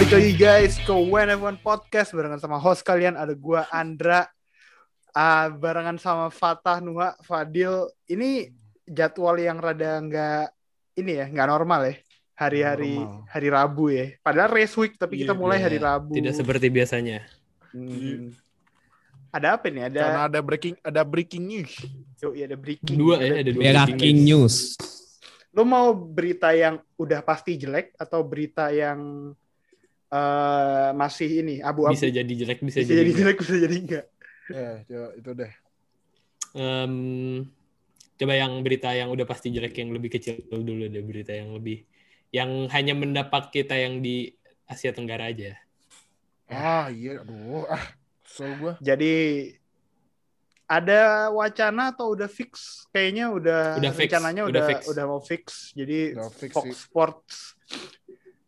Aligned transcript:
Balik 0.00 0.16
lagi 0.16 0.32
guys 0.32 0.80
ke 0.80 0.94
When 0.96 1.28
Everyone 1.28 1.60
Podcast 1.60 2.16
barengan 2.16 2.40
sama 2.40 2.56
host 2.56 2.80
kalian 2.80 3.20
ada 3.20 3.36
gua 3.36 3.68
Andra 3.68 4.24
uh, 5.12 5.52
barengan 5.52 6.00
sama 6.00 6.32
Fatah 6.32 6.80
Nuha 6.80 7.20
Fadil 7.20 7.84
ini 8.08 8.48
jadwal 8.88 9.36
yang 9.36 9.60
rada 9.60 10.00
nggak 10.00 10.56
ini 11.04 11.20
ya 11.20 11.28
nggak 11.28 11.48
normal 11.52 11.92
ya 11.92 11.94
hari-hari 12.32 12.96
Normal. 12.96 13.28
hari 13.28 13.48
Rabu 13.52 13.84
ya 13.92 14.06
padahal 14.24 14.48
race 14.48 14.72
week 14.80 14.96
tapi 14.96 15.20
kita 15.20 15.36
Iya, 15.36 15.40
mulai 15.44 15.60
iya. 15.60 15.64
hari 15.68 15.78
Rabu 15.84 16.16
Tidak 16.16 16.32
seperti 16.32 16.66
biasanya. 16.72 17.18
Hmm. 17.76 18.32
ada 19.36 19.60
apa 19.60 19.68
nih 19.68 19.84
ada 19.84 20.00
Karena 20.00 20.22
ada 20.32 20.40
breaking 20.40 20.74
ada 20.80 21.00
breaking 21.04 21.44
news. 21.44 21.76
Yuk, 22.24 22.40
iya, 22.40 22.48
ada 22.48 22.56
breaking 22.56 22.96
Dua 22.96 23.20
ya, 23.20 23.44
ada 23.44 23.52
dua. 23.52 23.84
Breaking 23.84 24.16
news. 24.24 24.80
lo 25.52 25.68
mau 25.68 25.92
berita 25.92 26.56
yang 26.56 26.80
udah 26.96 27.20
pasti 27.20 27.60
jelek 27.60 27.92
atau 28.00 28.24
berita 28.24 28.72
yang 28.72 29.28
eh, 30.10 30.90
masih 30.92 31.28
ini 31.42 31.54
abu-abu 31.62 31.94
Bisa 31.94 32.10
jadi 32.10 32.32
jelek, 32.34 32.60
bisa, 32.60 32.82
bisa 32.82 32.92
jadi. 32.92 33.10
jelek 33.14 33.36
bisa 33.40 33.56
jadi 33.56 33.76
enggak 33.78 34.06
Ya, 34.50 34.82
ya, 34.90 35.02
itu 35.14 35.30
deh. 35.30 35.52
Em, 36.58 36.94
coba 38.18 38.34
yang 38.34 38.58
berita 38.66 38.90
yang 38.90 39.14
udah 39.14 39.22
pasti 39.22 39.54
jelek 39.54 39.78
yang 39.78 39.94
lebih 39.94 40.10
kecil 40.10 40.42
dulu 40.50 40.90
deh 40.90 41.06
berita 41.06 41.30
yang 41.30 41.54
lebih 41.54 41.86
yang 42.34 42.66
hanya 42.74 42.98
mendapat 42.98 43.54
kita 43.54 43.78
yang 43.78 44.02
di 44.02 44.34
Asia 44.66 44.90
Tenggara 44.90 45.30
aja. 45.30 45.54
Ah, 46.50 46.90
iya, 46.90 47.22
aduh, 47.22 47.62
ah, 47.70 47.94
kesel 48.26 48.50
gua. 48.58 48.74
Jadi 48.82 49.14
ada 50.66 51.30
wacana 51.30 51.90
atau 51.90 52.14
udah 52.14 52.26
fix? 52.26 52.86
Kayaknya 52.90 53.30
udah, 53.30 53.62
Udah 53.78 53.92
fix, 53.94 54.10
rencananya 54.10 54.42
udah 54.46 54.50
udah 54.50 54.64
fix. 54.66 54.80
udah 54.86 55.04
mau 55.06 55.20
fix. 55.22 55.44
Jadi 55.74 56.18
Udah 56.18 56.30
fix 56.30 56.52
Fox 56.54 56.64
sih. 56.66 56.74
Sports 56.74 57.34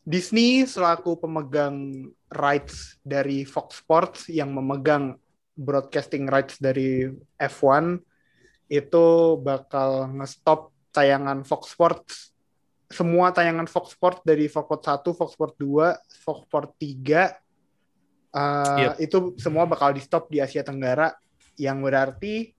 Disney 0.02 0.66
selaku 0.66 1.14
pemegang 1.14 2.10
rights 2.32 2.98
dari 3.06 3.46
Fox 3.46 3.82
Sports 3.82 4.26
yang 4.26 4.50
memegang 4.50 5.14
broadcasting 5.54 6.26
rights 6.26 6.58
dari 6.58 7.06
F1 7.38 8.02
itu 8.66 9.06
bakal 9.38 10.10
ngestop 10.16 10.74
tayangan 10.90 11.46
Fox 11.46 11.70
Sports 11.70 12.32
semua 12.92 13.32
tayangan 13.32 13.64
Fox 13.64 13.96
Sports 13.96 14.20
dari 14.20 14.46
Fox 14.52 14.68
Sports 14.68 14.86
1, 15.08 15.18
Fox 15.18 15.30
Sports 15.32 15.56
2, 15.56 16.22
Fox 16.28 16.38
Sports 16.44 16.72
3 16.76 17.32
uh, 18.36 18.78
Yep. 18.78 18.92
itu 19.00 19.18
semua 19.40 19.64
bakal 19.64 19.96
di 19.96 20.02
stop 20.04 20.28
di 20.28 20.40
Asia 20.40 20.60
Tenggara 20.64 21.16
yang 21.56 21.80
berarti 21.80 22.52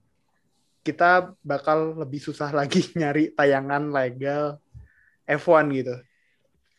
kita 0.84 1.32
bakal 1.40 1.96
lebih 1.96 2.20
susah 2.20 2.50
lagi 2.52 2.84
nyari 3.00 3.32
tayangan 3.32 3.90
legal 3.90 4.58
F1 5.24 5.64
gitu. 5.72 5.94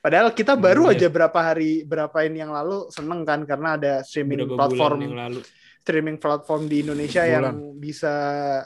Padahal 0.06 0.38
kita 0.38 0.54
baru 0.54 0.94
Iya. 0.94 1.02
aja 1.02 1.08
berapa 1.10 1.40
hari 1.42 1.82
berapa 1.82 2.14
ini 2.22 2.38
yang 2.38 2.54
lalu 2.54 2.94
seneng 2.94 3.26
kan 3.26 3.42
karena 3.42 3.74
ada 3.74 3.94
streaming 4.06 4.46
Beberapa 4.46 4.70
platform 4.70 4.98
yang 5.02 5.18
lalu. 5.18 5.42
streaming 5.82 6.18
platform 6.22 6.62
di 6.70 6.86
Indonesia 6.86 7.26
Bulan. 7.26 7.34
yang 7.34 7.58
bisa 7.76 8.14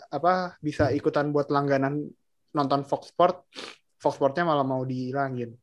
apa 0.03 0.59
bisa 0.59 0.91
ikutan 0.91 1.31
buat 1.31 1.47
langganan 1.47 2.03
nonton 2.51 2.83
Fox 2.83 3.15
Sport. 3.15 3.47
Fox 3.95 4.19
Sportnya 4.19 4.43
malah 4.43 4.67
mau 4.67 4.83
dihilangin. 4.83 5.55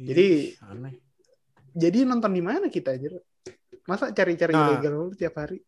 Jadi- 0.00 0.56
aneh. 0.64 0.96
Jadi 1.72 2.08
nonton 2.08 2.32
di 2.32 2.40
mana 2.40 2.72
kita 2.72 2.96
aja? 2.96 3.12
Masa 3.84 4.16
cari-cari 4.16 4.56
Nah. 4.56 4.72
ilegal 4.72 4.92
mulu 4.96 5.12
tiap 5.12 5.36
hari? 5.36 5.60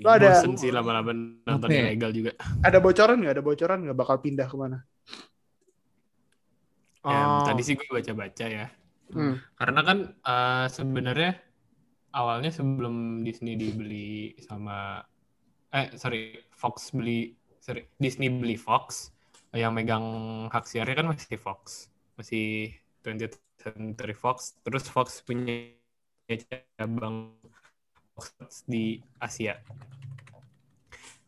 Lo 0.00 0.16
ada- 0.16 0.40
Bosen 0.40 0.56
sih 0.56 0.72
lama-lama 0.72 1.12
nonton 1.44 1.68
ya? 1.68 1.92
ilegal 1.92 2.08
juga. 2.08 2.32
Ada 2.64 2.80
bocoran 2.80 3.20
nggak? 3.20 3.32
Ada 3.36 3.44
bocoran 3.44 3.78
nggak 3.84 3.98
bakal 4.00 4.16
pindah 4.16 4.48
ke 4.48 4.56
mana? 4.56 4.80
Ya, 7.00 7.16
Oh. 7.16 7.44
tadi 7.48 7.62
sih 7.64 7.74
gue 7.80 7.88
baca-baca 7.88 8.44
ya. 8.44 8.66
Hmm. 9.10 9.40
Karena 9.56 9.80
kan 9.82 9.98
eh, 10.12 10.66
sebenarnya 10.68 11.32
awalnya 12.12 12.50
sebelum 12.52 13.22
Disney 13.24 13.56
dibeli 13.56 14.36
sama 14.42 15.00
eh 15.70 15.94
sorry 15.96 16.34
Fox 16.50 16.90
beli 16.90 17.32
sorry 17.62 17.86
Disney 17.96 18.28
beli 18.28 18.58
Fox 18.58 19.14
yang 19.54 19.74
megang 19.74 20.02
hak 20.50 20.66
siarnya 20.66 20.94
kan 20.98 21.06
masih 21.10 21.38
Fox 21.38 21.86
masih 22.18 22.74
20th 23.02 23.38
Century 23.58 24.14
Fox 24.14 24.58
terus 24.62 24.86
Fox 24.90 25.22
punya 25.22 25.70
cabang 26.76 27.34
Fox 28.14 28.62
di 28.66 28.98
Asia 29.18 29.58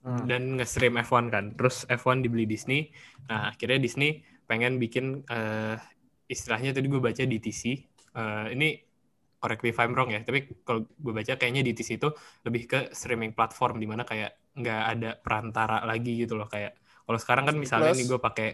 Hmm. 0.02 0.26
dan 0.26 0.58
nge-stream 0.58 0.98
F1 0.98 1.30
kan. 1.30 1.54
Terus 1.54 1.86
F1 1.86 2.26
dibeli 2.26 2.42
Disney. 2.42 2.90
Nah, 3.30 3.54
akhirnya 3.54 3.78
Disney 3.78 4.18
pengen 4.52 4.76
bikin 4.76 5.24
eh, 5.24 5.80
istilahnya 6.28 6.76
tadi 6.76 6.86
gue 6.92 7.00
baca 7.00 7.22
DTC. 7.24 7.62
Eh, 8.12 8.46
ini 8.52 8.68
correct 9.40 9.64
me 9.64 9.72
if 9.72 9.80
I'm 9.80 9.96
wrong 9.96 10.12
ya, 10.12 10.20
tapi 10.20 10.52
kalau 10.68 10.84
gue 10.84 11.12
baca 11.16 11.32
kayaknya 11.40 11.64
DTC 11.64 11.96
itu 11.96 12.12
lebih 12.44 12.62
ke 12.68 12.80
streaming 12.92 13.32
platform 13.32 13.80
di 13.80 13.88
mana 13.88 14.04
kayak 14.04 14.52
nggak 14.52 14.82
ada 14.98 15.10
perantara 15.16 15.80
lagi 15.88 16.28
gitu 16.28 16.36
loh 16.36 16.44
kayak 16.44 16.76
kalau 17.08 17.16
sekarang 17.16 17.48
kan 17.48 17.56
misalnya 17.56 17.96
Plus. 17.96 18.04
nih 18.04 18.06
gue 18.12 18.20
pakai 18.20 18.48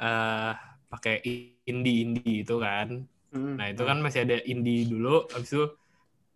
eh 0.00 0.52
pakai 0.88 1.14
indie 1.68 2.08
indie 2.08 2.42
itu 2.42 2.56
kan 2.56 3.04
Hmm. 3.32 3.56
Nah, 3.56 3.72
itu 3.72 3.82
kan 3.88 3.98
masih 4.04 4.28
ada 4.28 4.36
indie 4.44 4.84
dulu, 4.84 5.24
habis 5.32 5.50
itu 5.56 5.64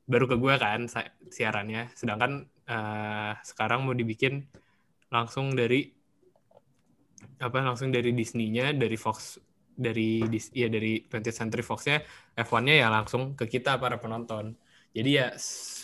baru 0.08 0.24
ke 0.32 0.36
gue 0.40 0.54
kan 0.56 0.80
siarannya. 1.28 1.92
Sedangkan 1.92 2.48
eh, 2.66 3.32
sekarang 3.44 3.84
mau 3.84 3.92
dibikin 3.92 4.48
langsung 5.12 5.52
dari 5.52 5.92
apa 7.40 7.58
langsung 7.60 7.92
dari 7.92 8.12
Disney-nya, 8.16 8.72
dari 8.76 8.96
Fox 8.96 9.40
dari 9.76 10.24
Dis, 10.32 10.48
ya 10.56 10.72
dari 10.72 11.04
20th 11.04 11.36
Century 11.36 11.60
Fox-nya 11.60 12.00
F1-nya 12.32 12.74
ya 12.80 12.88
langsung 12.88 13.36
ke 13.36 13.44
kita 13.44 13.76
para 13.76 14.00
penonton. 14.00 14.56
Jadi 14.96 15.10
ya 15.20 15.26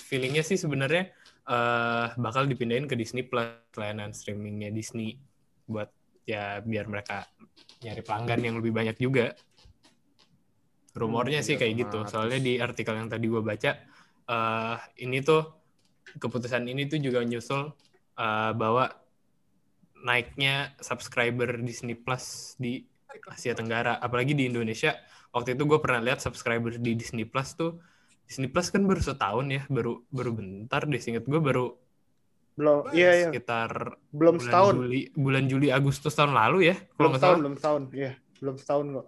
feeling-nya 0.08 0.40
sih 0.40 0.56
sebenarnya 0.56 1.12
eh, 1.44 2.06
bakal 2.16 2.48
dipindahin 2.48 2.88
ke 2.88 2.96
Disney 2.96 3.28
Plus 3.28 3.52
layanan 3.76 4.16
streamingnya 4.16 4.72
Disney 4.72 5.20
buat 5.68 5.92
ya 6.24 6.64
biar 6.64 6.88
mereka 6.88 7.28
nyari 7.84 8.00
pelanggan 8.00 8.40
yang 8.40 8.56
lebih 8.60 8.72
banyak 8.72 8.96
juga. 8.96 9.36
Rumornya 10.92 11.40
Hmm, 11.40 11.46
sih 11.46 11.56
kayak 11.60 11.74
gitu. 11.88 12.04
Soalnya 12.04 12.38
di 12.40 12.52
artikel 12.60 12.96
yang 12.96 13.08
tadi 13.08 13.24
gue 13.28 13.40
baca, 13.40 13.70
eh 14.28 14.76
ini 15.04 15.19
tuh 15.24 15.42
keputusan 16.20 16.64
ini 16.69 16.88
tuh 16.88 17.00
juga 17.00 17.24
nyusul 17.24 17.72
eh, 18.20 18.52
bahwa 18.56 18.84
naiknya 20.02 20.74
subscriber 20.82 21.62
Disney 21.62 21.94
Plus 21.94 22.54
di 22.58 22.82
Asia 23.30 23.54
Tenggara, 23.54 23.96
apalagi 24.02 24.34
di 24.34 24.50
Indonesia. 24.50 24.98
Waktu 25.32 25.56
itu 25.56 25.64
gue 25.64 25.78
pernah 25.80 26.02
lihat 26.02 26.20
subscriber 26.20 26.76
di 26.76 26.92
Disney 26.98 27.24
Plus 27.24 27.56
tuh 27.56 27.80
Disney 28.26 28.48
Plus 28.48 28.68
kan 28.72 28.84
baru 28.84 29.00
setahun 29.00 29.46
ya, 29.48 29.62
baru 29.68 30.02
baru 30.08 30.30
bentar 30.36 30.84
deh. 30.84 31.00
Seinget 31.00 31.24
gue 31.24 31.40
baru 31.40 31.76
Belum, 32.52 32.84
iya 32.92 33.16
iya, 33.16 33.28
sekitar 33.32 33.96
belum 34.12 34.36
bulan 34.36 34.44
setahun. 34.44 34.74
Juli, 34.76 35.00
bulan 35.16 35.44
Juli 35.48 35.68
Agustus 35.72 36.12
tahun 36.12 36.36
lalu 36.36 36.69
ya, 36.69 36.76
Belum 37.00 37.12
setahun, 37.16 37.38
belum 37.40 37.54
setahun. 37.56 37.82
Iya, 37.96 38.12
belum 38.44 38.56
setahun 38.60 38.84
kok. 38.92 39.06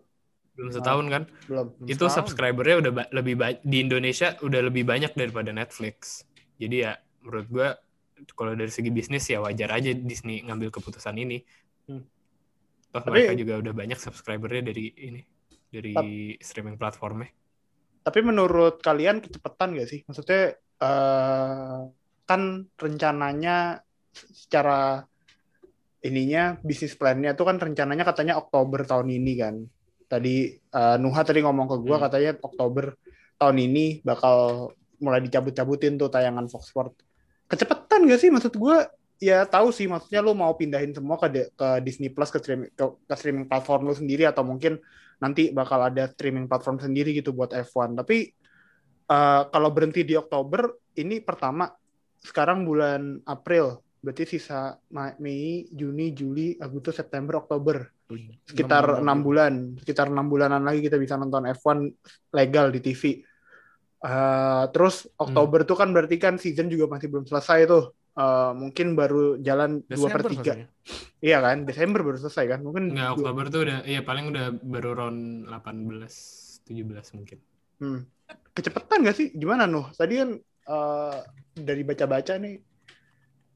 Belum 0.55 0.71
setahun 0.73 1.05
kan? 1.13 1.23
Belum. 1.45 1.67
Belum 1.77 1.89
itu 1.93 2.05
setahun. 2.09 2.17
subscribernya 2.25 2.77
udah 2.81 2.93
ba- 2.97 3.11
lebih 3.13 3.35
banyak 3.37 3.61
di 3.61 3.77
Indonesia 3.85 4.29
udah 4.41 4.61
lebih 4.65 4.85
banyak 4.89 5.13
daripada 5.13 5.51
Netflix. 5.53 6.25
Jadi 6.57 6.77
ya 6.89 6.97
menurut 7.21 7.47
gua 7.53 7.69
kalau 8.33 8.55
dari 8.55 8.71
segi 8.71 8.89
bisnis 8.89 9.27
ya 9.27 9.43
wajar 9.43 9.75
aja 9.75 9.91
Disney 9.93 10.43
ngambil 10.47 10.71
keputusan 10.71 11.19
ini. 11.19 11.43
Hmm. 11.91 12.03
Toh 12.91 13.03
Tapi- 13.03 13.11
mereka 13.27 13.35
juga 13.35 13.55
udah 13.59 13.73
banyak 13.75 13.99
subscribernya 13.99 14.71
dari 14.71 14.87
ini 14.95 15.23
dari 15.69 15.95
streaming 16.39 16.79
platformnya. 16.79 17.27
Tapi 18.05 18.21
menurut 18.23 18.79
kalian 18.79 19.19
kecepatan 19.19 19.75
gak 19.75 19.89
sih? 19.91 20.01
Maksudnya 20.07 20.55
eh, 20.55 21.81
kan 22.25 22.43
rencananya 22.77 23.83
secara 24.15 25.03
ininya 26.05 26.61
bisnis 26.61 26.95
plan-nya 26.95 27.33
tuh 27.33 27.49
kan 27.49 27.57
rencananya 27.57 28.05
katanya 28.05 28.37
Oktober 28.39 28.85
tahun 28.85 29.09
ini 29.11 29.33
kan. 29.35 29.55
Tadi 30.07 30.53
eh, 30.55 30.97
Nuha 31.01 31.21
tadi 31.25 31.41
ngomong 31.43 31.67
ke 31.67 31.77
gua 31.83 31.97
Hmm. 31.99 32.05
katanya 32.07 32.33
Oktober 32.39 32.95
tahun 33.35 33.57
ini 33.59 34.05
bakal 34.07 34.71
mulai 35.03 35.19
dicabut-cabutin 35.21 35.99
tuh 35.99 36.07
tayangan 36.07 36.47
Fox 36.47 36.71
Sport. 36.71 36.95
Kecepatan 37.49 38.09
gak 38.09 38.21
sih 38.21 38.31
maksud 38.33 38.55
gua? 38.57 38.89
Ya 39.23 39.47
tahu 39.47 39.71
sih 39.71 39.87
maksudnya 39.87 40.21
lu 40.21 40.35
mau 40.35 40.53
pindahin 40.59 40.93
semua 40.93 41.17
ke 41.17 41.49
ke 41.55 41.69
Disney 41.81 42.11
Plus 42.11 42.29
ke 42.29 42.43
streaming 42.43 42.71
ke, 42.75 42.85
ke 43.09 43.15
streaming 43.15 43.47
platform 43.47 43.89
lu 43.89 43.95
sendiri 43.95 44.27
atau 44.27 44.43
mungkin 44.43 44.77
nanti 45.23 45.55
bakal 45.55 45.81
ada 45.87 46.11
streaming 46.11 46.51
platform 46.51 46.83
sendiri 46.83 47.15
gitu 47.15 47.31
buat 47.31 47.55
F1. 47.55 47.95
Tapi 47.95 48.19
eh, 49.09 49.43
kalau 49.49 49.69
berhenti 49.71 50.03
di 50.03 50.19
Oktober, 50.19 50.93
ini 50.99 51.23
pertama 51.23 51.71
sekarang 52.25 52.65
bulan 52.65 53.21
April, 53.29 53.85
berarti 54.01 54.37
sisa 54.37 54.77
Mei, 55.21 55.69
Juni, 55.69 56.13
Juli, 56.17 56.57
Agustus, 56.57 56.97
September, 57.01 57.41
Oktober, 57.45 57.85
sekitar 58.45 59.01
enam 59.01 59.25
bulan, 59.25 59.77
sekitar 59.81 60.13
enam 60.13 60.29
bulanan 60.29 60.61
lagi 60.61 60.85
kita 60.85 61.01
bisa 61.01 61.17
nonton 61.17 61.49
F1 61.49 61.79
legal 62.33 62.69
di 62.73 62.81
TV. 62.85 63.25
Eh, 64.05 64.65
terus 64.77 65.09
Oktober 65.17 65.65
tuh 65.65 65.81
kan 65.81 65.89
berarti 65.89 66.21
kan 66.21 66.37
season 66.37 66.69
juga 66.69 66.93
masih 66.93 67.09
belum 67.09 67.25
selesai 67.25 67.65
tuh. 67.65 67.97
Eh, 68.15 68.53
mungkin 68.53 68.93
baru 68.93 69.41
jalan 69.41 69.81
dua 69.89 70.09
per 70.13 70.29
tiga. 70.29 70.53
Iya 71.25 71.41
kan, 71.41 71.65
Desember 71.65 72.05
baru 72.05 72.21
selesai 72.21 72.45
kan? 72.53 72.61
Mungkin 72.61 72.93
Nggak, 72.93 73.11
Oktober 73.17 73.45
tuh 73.49 73.61
udah, 73.65 73.79
ya 73.89 74.05
paling 74.05 74.29
udah 74.29 74.47
baru 74.61 74.91
round 74.93 75.49
18, 75.49 76.69
17 76.69 77.17
mungkin. 77.17 77.39
Hmm. 77.81 78.01
Kecepetan 78.53 79.09
gak 79.09 79.17
sih? 79.17 79.33
Gimana 79.33 79.65
Nuh? 79.65 79.89
Tadi 79.97 80.15
kan 80.21 80.31
eh, 80.45 81.19
dari 81.57 81.83
baca-baca 81.83 82.37
nih 82.37 82.61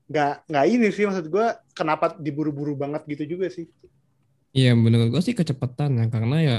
nggak 0.08 0.48
nggak 0.48 0.66
ini 0.72 0.88
sih 0.88 1.04
maksud 1.04 1.28
gue 1.28 1.46
kenapa 1.76 2.16
diburu-buru 2.16 2.72
banget 2.72 3.04
gitu 3.04 3.36
juga 3.36 3.52
sih. 3.52 3.68
Iya 4.56 4.72
menurut 4.72 5.12
gue 5.12 5.20
sih 5.20 5.36
kecepatan 5.36 6.00
ya 6.00 6.06
karena 6.08 6.36
ya 6.40 6.58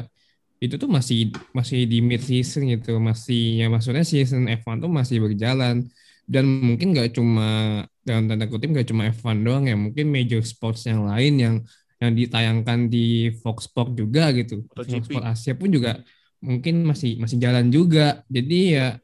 itu 0.59 0.75
tuh 0.75 0.91
masih 0.91 1.31
masih 1.55 1.87
di 1.87 2.03
mid 2.03 2.19
season 2.19 2.67
gitu. 2.67 2.99
Masih 2.99 3.63
ya 3.63 3.67
maksudnya 3.71 4.03
season 4.03 4.47
F1 4.51 4.83
tuh 4.83 4.91
masih 4.91 5.23
berjalan. 5.23 5.87
Dan 6.29 6.45
mungkin 6.45 6.93
nggak 6.93 7.17
cuma 7.17 7.81
dalam 8.05 8.29
tanda 8.29 8.45
kutip 8.45 8.69
nggak 8.69 8.87
cuma 8.91 9.09
F1 9.09 9.39
doang 9.41 9.65
ya. 9.65 9.73
Mungkin 9.79 10.05
major 10.11 10.43
sports 10.45 10.85
yang 10.85 11.07
lain 11.07 11.33
yang 11.39 11.55
yang 11.99 12.11
ditayangkan 12.15 12.87
di 12.87 13.33
Fox 13.43 13.67
Sports 13.67 13.95
juga 13.97 14.31
gitu. 14.31 14.63
Fox. 14.71 14.87
Sports 14.87 15.25
Asia 15.25 15.55
pun 15.57 15.67
juga 15.73 15.99
mungkin 16.39 16.87
masih 16.87 17.19
masih 17.19 17.39
jalan 17.39 17.67
juga. 17.73 18.23
Jadi 18.31 18.59
ya 18.77 18.95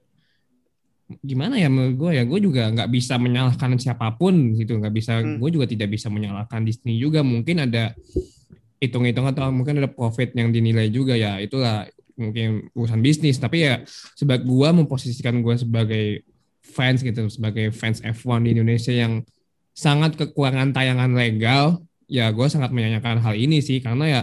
gimana 1.21 1.59
ya 1.59 1.69
menurut 1.69 1.95
gue 1.97 2.11
ya? 2.17 2.23
Gue 2.25 2.39
juga 2.41 2.71
nggak 2.71 2.89
bisa 2.89 3.15
menyalahkan 3.21 3.77
siapa 3.77 4.15
pun 4.17 4.55
gitu. 4.57 4.77
Nggak 4.79 4.93
bisa 4.95 5.13
Hmm. 5.21 5.37
gue 5.37 5.49
juga 5.53 5.65
tidak 5.69 5.91
bisa 5.91 6.07
menyalahkan 6.11 6.61
Disney 6.65 6.97
juga. 6.97 7.21
Mungkin 7.21 7.63
ada 7.67 7.93
hitung-hitung 8.85 9.25
atau 9.25 9.49
mungkin 9.49 9.81
ada 9.81 9.89
profit 9.89 10.31
yang 10.37 10.53
dinilai 10.53 10.87
juga 10.93 11.17
ya 11.17 11.41
itulah 11.41 11.89
mungkin 12.17 12.71
urusan 12.73 12.99
bisnis. 13.03 13.37
Tapi 13.37 13.67
ya 13.67 13.83
sebagai 14.15 14.47
gua 14.47 14.71
memposisikan 14.71 15.43
gua 15.43 15.59
sebagai 15.59 16.23
fans 16.65 17.05
gitu 17.05 17.29
sebagai 17.29 17.69
fans 17.75 18.01
F1 18.01 18.41
di 18.41 18.49
Indonesia 18.57 18.91
yang 18.91 19.21
sangat 19.75 20.15
kekurangan 20.15 20.71
tayangan 20.71 21.11
legal 21.13 21.83
ya 22.07 22.31
gua 22.31 22.47
sangat 22.47 22.71
menyanyikan 22.71 23.19
hal 23.21 23.35
ini 23.35 23.59
sih. 23.59 23.83
Karena 23.83 24.05
ya 24.07 24.21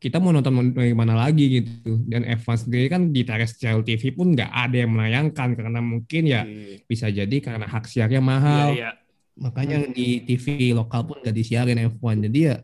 kita 0.00 0.20
mau 0.20 0.32
nonton 0.32 0.72
dari 0.72 0.92
mana 0.96 1.16
lagi 1.16 1.62
gitu. 1.62 2.00
Dan 2.08 2.24
F1 2.24 2.68
sendiri 2.68 2.92
kan 2.92 3.12
di 3.12 3.24
terrestrial 3.24 3.84
TV 3.84 4.12
pun 4.12 4.32
nggak 4.32 4.50
ada 4.50 4.76
yang 4.84 4.90
menayangkan. 4.92 5.54
Karena 5.54 5.80
mungkin 5.84 6.22
ya 6.28 6.42
bisa 6.88 7.08
jadi 7.12 7.36
karena 7.40 7.68
hak 7.68 7.84
siarnya 7.88 8.20
mahal. 8.24 8.72
Iya, 8.74 8.80
iya. 8.80 8.90
makanya 9.34 9.90
di 9.90 10.22
TV 10.22 10.70
lokal 10.70 11.10
pun 11.10 11.18
nggak 11.18 11.34
disiarin 11.34 11.90
F1 11.90 12.22
jadi 12.30 12.40
ya 12.54 12.56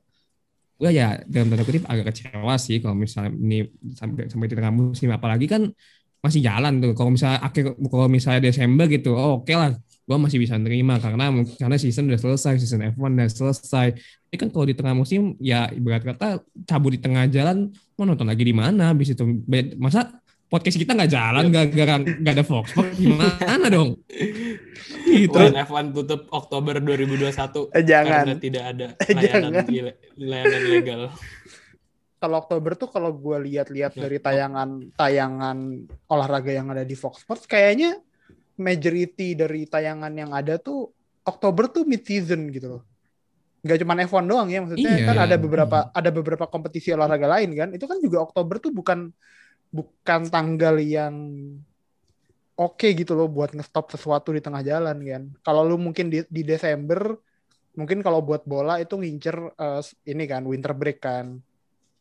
gue 0.80 0.90
ya 0.96 1.20
dalam 1.28 1.52
tanda 1.52 1.64
kutip 1.68 1.84
agak 1.84 2.10
kecewa 2.10 2.54
sih 2.56 2.80
kalau 2.80 2.96
misalnya 2.96 3.30
ini 3.36 3.68
sampai 3.92 4.32
sampai 4.32 4.46
di 4.48 4.56
tengah 4.56 4.72
musim. 4.72 5.08
Apalagi 5.12 5.44
kan 5.44 5.62
masih 6.24 6.40
jalan 6.40 6.80
tuh. 6.80 6.92
Kalau 6.96 7.10
misalnya 7.12 7.38
akhir 7.44 7.76
kalau 7.92 8.08
misalnya 8.08 8.40
Desember 8.48 8.88
gitu 8.88 9.12
oh 9.12 9.44
oke 9.44 9.52
lah. 9.52 9.76
Gue 10.08 10.18
masih 10.18 10.42
bisa 10.42 10.58
nerima 10.58 10.98
karena 10.98 11.30
karena 11.60 11.76
season 11.78 12.10
udah 12.10 12.18
selesai 12.18 12.58
season 12.58 12.80
F1 12.96 13.12
udah 13.14 13.28
selesai. 13.30 13.86
Tapi 14.26 14.36
kan 14.40 14.48
kalau 14.50 14.66
di 14.66 14.74
tengah 14.74 14.94
musim 14.96 15.36
ya 15.38 15.68
ibarat 15.70 16.02
kata 16.02 16.42
cabut 16.66 16.96
di 16.96 17.00
tengah 17.04 17.28
jalan 17.30 17.70
mau 17.94 18.08
nonton 18.08 18.26
lagi 18.26 18.42
di 18.42 18.54
mana? 18.56 18.90
Habis 18.90 19.14
itu 19.14 19.22
masa 19.78 20.10
podcast 20.50 20.76
kita 20.76 20.92
nggak 20.92 21.08
jalan 21.08 21.44
gara-gara 21.48 21.94
nggak 21.96 22.34
ada 22.34 22.44
Fox 22.44 22.74
gimana 22.98 23.66
dong 23.66 24.02
gitu 25.06 25.30
When 25.32 25.54
F1 25.56 25.94
tutup 25.94 26.26
Oktober 26.28 26.76
2021 26.76 27.70
Eh, 27.70 27.82
jangan. 27.82 28.26
karena 28.26 28.34
tidak 28.36 28.64
ada 28.66 28.86
Eh, 28.98 29.14
layanan 29.14 29.52
jangan. 29.62 29.94
layanan 30.18 30.62
legal. 30.68 31.02
Kalau 32.20 32.36
Oktober 32.36 32.76
tuh 32.76 32.88
kalau 32.90 33.10
gue 33.10 33.36
lihat-lihat 33.48 33.94
Ya. 33.94 34.00
dari 34.04 34.18
tayangan 34.18 34.68
tayangan 34.92 35.56
olahraga 36.06 36.52
yang 36.52 36.68
ada 36.68 36.82
di 36.82 36.92
Fox 36.92 37.24
Sports 37.24 37.46
kayaknya 37.46 37.96
majority 38.56 39.32
dari 39.32 39.64
tayangan 39.64 40.12
yang 40.12 40.30
ada 40.30 40.60
tuh 40.60 40.92
Oktober 41.22 41.70
tuh 41.70 41.88
mid 41.88 42.02
season 42.02 42.50
gitu 42.50 42.76
loh. 42.76 42.82
Gak 43.60 43.80
cuma 43.80 43.96
F1 43.96 44.24
doang 44.26 44.48
ya 44.48 44.60
maksudnya 44.60 44.88
Iya. 44.90 45.06
kan 45.06 45.16
ada 45.18 45.36
beberapa 45.36 45.78
ada 45.90 46.10
beberapa 46.10 46.44
kompetisi 46.44 46.90
olahraga 46.90 47.24
lain 47.30 47.54
kan. 47.54 47.68
Itu 47.72 47.86
kan 47.86 47.96
juga 47.98 48.20
Oktober 48.20 48.58
tuh 48.58 48.68
bukan 48.70 49.12
bukan 49.70 50.26
tanggal 50.28 50.76
yang 50.82 51.14
oke 52.58 52.86
gitu 52.92 53.16
loh 53.16 53.30
buat 53.30 53.54
ngestop 53.56 53.94
sesuatu 53.94 54.34
di 54.34 54.42
tengah 54.42 54.60
jalan 54.60 54.98
kan. 55.00 55.22
Kalau 55.40 55.62
lu 55.64 55.76
mungkin 55.80 56.10
di, 56.12 56.22
di 56.28 56.42
Desember 56.44 57.16
mungkin 57.78 58.02
kalau 58.02 58.20
buat 58.20 58.42
bola 58.44 58.82
itu 58.82 58.98
ngincer 58.98 59.36
eh, 59.56 59.82
ini 60.10 60.24
kan 60.28 60.42
winter 60.44 60.74
break 60.76 60.98
kan. 61.00 61.38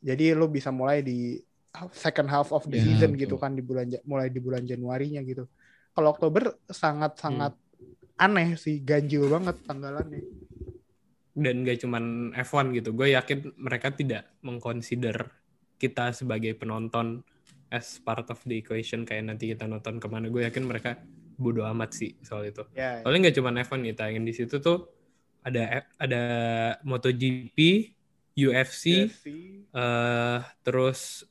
Jadi 0.01 0.33
lu 0.35 0.47
bisa 0.49 0.71
mulai 0.71 1.03
di 1.03 1.37
second 1.93 2.27
half 2.27 2.49
of 2.51 2.65
the 2.67 2.81
Ya, 2.81 2.83
season 2.83 3.13
betul. 3.13 3.21
gitu 3.23 3.35
kan 3.37 3.53
di 3.53 3.61
bulan 3.61 3.87
mulai 4.03 4.27
di 4.33 4.41
bulan 4.41 4.65
Januarinya 4.65 5.21
gitu. 5.23 5.45
Kalau 5.93 6.09
Oktober 6.15 6.55
sangat-sangat 6.65 7.53
aneh 8.19 8.55
sih, 8.59 8.81
ganjil 8.83 9.27
banget 9.29 9.59
tanggalannya. 9.63 10.23
Dan 11.39 11.63
gak 11.63 11.79
cuman 11.85 12.35
F1 12.35 12.75
gitu. 12.75 12.91
Gue 12.91 13.15
yakin 13.15 13.55
mereka 13.55 13.93
tidak 13.95 14.27
mengconsider 14.43 15.29
kita 15.79 16.11
sebagai 16.11 16.51
penonton 16.57 17.23
as 17.69 18.01
part 18.01 18.25
of 18.29 18.39
the 18.45 18.57
equation 18.57 19.05
kayak 19.05 19.29
nanti 19.29 19.53
kita 19.53 19.69
nonton 19.69 20.01
ke 20.01 20.07
mana. 20.09 20.29
Gue 20.29 20.45
yakin 20.45 20.65
mereka 20.65 20.97
bodo 21.39 21.63
amat 21.69 21.95
sih 21.95 22.17
soal 22.19 22.49
itu. 22.49 22.65
Ya, 22.75 22.99
Soalnya 23.01 23.29
nggak 23.29 23.35
cuma 23.39 23.49
F1 23.55 23.79
nih, 23.79 23.93
tayangin 23.95 24.25
di 24.27 24.33
situ 24.35 24.59
tuh 24.59 24.89
ada 25.39 25.87
ada 25.95 26.21
MotoGP, 26.83 27.57
UFC, 28.35 29.07
UFC, 29.07 29.25
eh 29.71 30.39
terus 30.61 31.23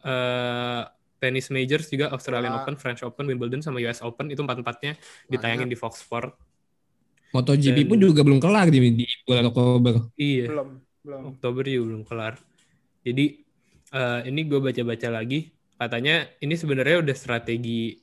eh 0.00 0.82
tenis 1.16 1.48
majors 1.48 1.88
juga 1.88 2.12
Australian 2.12 2.52
Bola. 2.52 2.62
Open, 2.62 2.76
French 2.76 3.00
Open, 3.02 3.24
Wimbledon 3.26 3.64
sama 3.64 3.80
US 3.82 4.04
Open 4.04 4.28
itu 4.28 4.40
empat 4.44 4.60
empatnya 4.60 4.92
ditayangin 5.26 5.66
di 5.66 5.76
Fox 5.76 6.04
Sport. 6.04 6.36
MotoGP 7.34 7.84
Dan- 7.84 7.88
pun 7.90 7.98
juga 8.00 8.20
belum 8.22 8.38
kelar 8.40 8.70
di, 8.70 8.78
di 8.94 9.04
bulan 9.26 9.44
Oktober 9.50 9.94
Iya, 10.16 10.46
belum 10.52 10.68
belum. 11.04 11.22
Oktober 11.36 11.62
juga 11.66 11.84
belum 11.92 12.02
kelar. 12.06 12.34
Jadi 13.02 13.24
eh, 13.96 14.20
ini 14.28 14.44
gue 14.44 14.60
baca-baca 14.60 15.08
lagi, 15.08 15.48
katanya 15.80 16.28
ini 16.44 16.54
sebenarnya 16.54 17.00
udah 17.00 17.16
strategi 17.16 17.96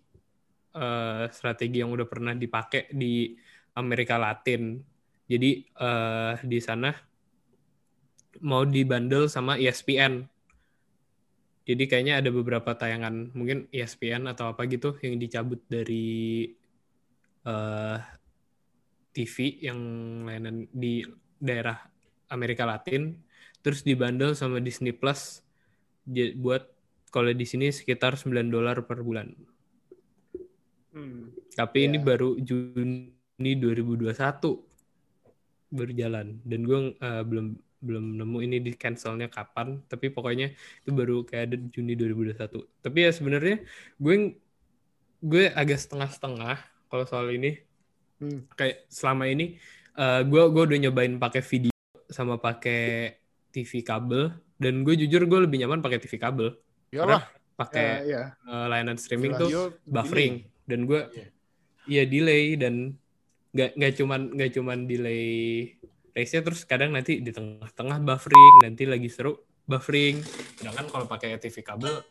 eh, 0.74 1.26
strategi 1.30 1.78
yang 1.82 1.94
udah 1.94 2.08
pernah 2.10 2.34
dipakai 2.34 2.90
di 2.90 3.38
Amerika 3.78 4.18
Latin. 4.18 4.82
Jadi 5.30 5.64
eh, 5.70 6.34
di 6.42 6.60
sana 6.60 6.90
mau 8.42 8.66
dibundle 8.66 9.30
sama 9.30 9.62
ESPN. 9.62 10.26
Jadi 11.64 11.84
kayaknya 11.88 12.20
ada 12.20 12.28
beberapa 12.28 12.76
tayangan 12.76 13.32
mungkin 13.32 13.72
ESPN 13.72 14.28
atau 14.28 14.52
apa 14.52 14.68
gitu 14.68 15.00
yang 15.00 15.16
dicabut 15.22 15.64
dari 15.70 16.50
eh, 17.46 17.98
TV 19.14 19.62
yang 19.62 19.80
layanan 20.26 20.66
di 20.74 21.06
daerah 21.38 21.78
Amerika 22.34 22.66
Latin, 22.66 23.14
terus 23.62 23.86
dibundle 23.86 24.34
sama 24.34 24.58
Disney 24.58 24.92
Plus 24.92 25.44
buat 26.38 26.64
kalau 27.14 27.30
di 27.32 27.46
sini 27.46 27.70
sekitar 27.70 28.18
9 28.18 28.50
dolar 28.50 28.78
per 28.88 29.00
bulan. 29.06 29.32
Hmm. 30.94 31.34
Tapi 31.54 31.90
ini 31.90 31.98
Ya. 31.98 32.04
baru 32.04 32.38
Juni 32.38 33.52
2021 33.58 34.62
berjalan 35.74 36.38
dan 36.46 36.60
gue 36.70 36.80
eh, 37.02 37.24
belum 37.26 37.48
belum 37.84 38.06
nemu 38.22 38.38
ini 38.46 38.58
di 38.64 38.72
cancelnya 38.78 39.28
kapan 39.28 39.82
tapi 39.90 40.08
pokoknya 40.08 40.54
itu 40.86 40.92
baru 40.94 41.26
kayak 41.26 41.44
ada 41.50 41.58
Juni 41.74 41.98
2021 41.98 42.64
tapi 42.80 42.98
ya 43.04 43.12
sebenarnya 43.12 43.66
gue 44.00 44.16
gue 45.20 45.44
agak 45.52 45.80
setengah-setengah 45.82 46.58
kalau 46.90 47.06
soal 47.10 47.30
ini 47.34 47.60
Hmm. 48.22 48.48
kayak 48.56 48.88
selama 48.88 49.28
ini 49.28 49.60
eh, 50.00 50.22
gue 50.24 50.42
gue 50.54 50.64
udah 50.64 50.80
nyobain 50.80 51.18
pakai 51.20 51.42
video 51.44 51.74
sama 52.08 52.40
pakai 52.40 53.12
TV 53.54 53.80
kabel 53.80 54.34
dan 54.58 54.82
gue 54.82 54.98
jujur 54.98 55.24
gue 55.24 55.40
lebih 55.40 55.62
nyaman 55.62 55.80
pakai 55.80 56.02
TV 56.02 56.18
kabel. 56.18 56.58
Iyalah, 56.90 57.30
pakai 57.54 57.86
Ya, 58.04 58.34
ya. 58.34 58.50
eh, 58.50 58.66
layanan 58.68 58.98
streaming 58.98 59.38
tuh 59.38 59.48
radio 59.48 59.64
buffering. 59.86 60.42
Dan 60.66 60.84
gue 60.84 61.02
Iya. 61.14 61.28
iya 61.86 62.04
delay 62.04 62.58
dan 62.58 62.98
nggak 63.52 63.78
nggak 63.78 63.94
cuman 63.94 64.22
nggak 64.34 64.52
cuman 64.52 64.78
delay 64.84 65.26
race-nya 66.12 66.42
terus 66.42 66.66
kadang 66.66 66.90
nanti 66.90 67.22
di 67.22 67.30
tengah-tengah 67.30 68.02
buffering 68.02 68.56
nanti 68.62 68.84
lagi 68.84 69.06
seru 69.08 69.38
buffering. 69.64 70.18
Sedangkan 70.58 70.90
kalau 70.90 71.06
pakai 71.06 71.38
TV 71.38 71.62
kabel 71.62 72.02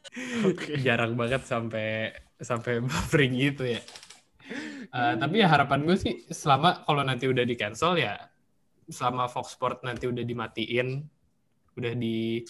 Oke. 0.46 0.78
jarang 0.86 1.14
banget 1.14 1.42
sampai 1.42 2.14
sampai 2.38 2.78
buffering 2.78 3.34
gitu 3.34 3.66
ya. 3.66 3.82
Eh, 4.84 5.14
tapi 5.16 5.40
ya 5.40 5.48
harapan 5.48 5.82
gue 5.82 5.96
sih 5.96 6.14
selama 6.28 6.84
kalau 6.84 7.02
nanti 7.02 7.24
udah 7.24 7.42
di 7.42 7.54
cancel 7.54 7.96
ya 7.96 8.18
selama 8.84 9.24
Fox 9.24 9.54
Sport 9.56 9.80
nanti 9.82 10.04
udah 10.04 10.20
dimatiin 10.20 10.88
udah 11.74 11.92
di 11.92 12.42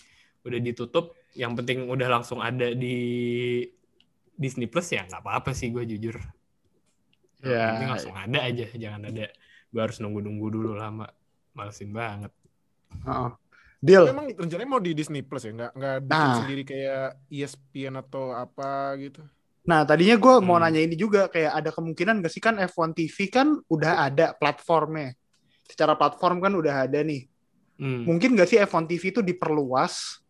udah 0.43 0.59
ditutup 0.59 1.15
yang 1.33 1.55
penting 1.55 1.87
udah 1.87 2.09
langsung 2.11 2.39
ada 2.39 2.71
di 2.71 2.97
Disney 4.33 4.67
Plus 4.67 4.91
ya 4.91 5.05
nggak 5.05 5.21
apa-apa 5.21 5.51
sih 5.53 5.69
gue 5.69 5.85
jujur 5.87 6.17
Ya. 7.43 7.59
yang 7.59 7.71
penting 7.75 7.91
langsung 7.91 8.15
ada 8.15 8.39
aja 8.39 8.67
jangan 8.71 9.03
ada 9.05 9.27
gue 9.67 9.81
harus 9.81 9.99
nunggu-nunggu 9.99 10.47
dulu 10.49 10.71
lama 10.73 11.11
malesin 11.53 11.91
banget 11.91 12.31
Heeh. 13.03 13.31
Deal. 13.83 14.07
Memang 14.07 14.31
rencananya 14.31 14.71
mau 14.71 14.79
di 14.79 14.95
Disney 14.95 15.27
Plus 15.27 15.43
ya, 15.43 15.51
nggak 15.51 15.73
nggak 15.75 15.97
bikin 16.07 16.15
Nah. 16.23 16.37
sendiri 16.39 16.63
kayak 16.63 17.07
ESPN 17.27 17.99
atau 17.99 18.31
apa 18.31 18.95
gitu. 18.95 19.27
Nah, 19.67 19.83
tadinya 19.83 20.15
gue 20.15 20.35
mau 20.39 20.55
Hmm. 20.55 20.71
nanya 20.71 20.87
ini 20.87 20.95
juga, 20.95 21.27
kayak 21.27 21.51
ada 21.51 21.71
kemungkinan 21.71 22.23
gak 22.23 22.31
sih 22.31 22.39
kan 22.39 22.63
F1 22.63 22.95
TV 22.95 23.27
kan 23.27 23.59
udah 23.67 24.07
ada 24.07 24.39
platformnya. 24.39 25.19
Secara 25.67 25.99
platform 25.99 26.39
kan 26.39 26.55
udah 26.55 26.87
ada 26.87 27.03
nih. 27.03 27.27
Hmm. 27.77 28.05
Mungkin 28.05 28.37
gak 28.37 28.49
sih 28.49 28.59
F1 28.59 28.85
TV 28.87 29.03
itu 29.11 29.21
diperluas 29.21 30.21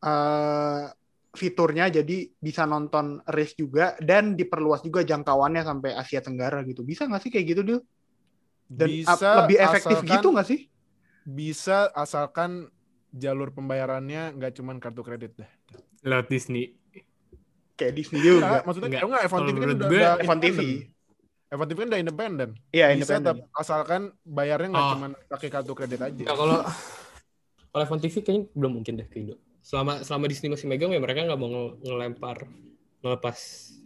eh 0.00 0.84
fiturnya 1.32 1.88
jadi 1.88 2.28
bisa 2.36 2.68
nonton 2.68 3.24
race 3.24 3.56
juga 3.56 3.96
dan 3.96 4.36
diperluas 4.36 4.84
juga 4.84 5.00
jangkauannya 5.00 5.64
sampai 5.64 5.96
Asia 5.96 6.20
Tenggara 6.20 6.60
gitu. 6.62 6.84
Bisa 6.84 7.08
nggak 7.08 7.22
sih 7.24 7.30
kayak 7.32 7.46
gitu 7.48 7.62
Dil? 7.64 7.80
Dan 8.68 8.88
bisa 8.92 9.44
lebih 9.44 9.56
efektif 9.56 9.96
asalkan- 9.96 10.12
gitu 10.12 10.28
nggak 10.28 10.48
sih? 10.48 10.60
Bisa 11.22 11.88
asalkan 11.94 12.68
jalur 13.12 13.48
pembayarannya 13.48 14.36
nggak 14.36 14.52
cuman 14.56 14.76
kartu 14.76 15.00
kredit 15.00 15.32
deh. 15.40 15.50
Lewat 16.04 16.28
Disney. 16.28 16.76
Kayak 17.76 17.92
Disney 17.96 18.20
juga. 18.20 18.36
Enggak, 18.44 18.62
maksudnya 18.66 18.88
Enggak. 18.92 19.02
enggak, 19.08 19.22
F1 19.22 19.32
Kalau 19.32 19.46
TV 19.48 19.56
kan 19.56 19.68
udah, 19.72 19.88
gue, 19.88 19.96
udah 19.96 20.14
F1 20.20 20.36
TV. 20.36 20.46
independen. 20.52 20.68
F1 21.52 21.64
TV 21.66 21.78
kan 21.78 21.88
udah 21.90 22.00
independen. 22.00 22.50
Iya, 22.70 22.86
Bisa 22.90 23.12
independen. 23.14 23.24
tapi 23.36 23.40
asalkan 23.54 24.02
bayarnya 24.22 24.68
nggak 24.70 24.82
Oh. 24.82 24.92
cuma 24.94 25.06
pakai 25.28 25.48
kartu 25.48 25.72
kredit 25.72 26.00
aja. 26.00 26.22
Nah, 26.22 26.32
kalau 26.32 26.56
kalau 27.68 27.82
iPhone 27.82 28.00
TV 28.00 28.14
kayaknya 28.16 28.42
belum 28.50 28.72
mungkin 28.74 28.92
deh 28.96 29.04
ke 29.04 29.16
Indo. 29.18 29.36
Selama 29.60 30.00
selama 30.00 30.26
Disney 30.26 30.48
masih 30.48 30.66
megang 30.66 30.90
ya 30.90 30.98
mereka 30.98 31.22
nggak 31.22 31.36
mau 31.36 31.48
nge- 31.48 31.76
ngelempar 31.82 32.48
ngelepas 33.00 33.38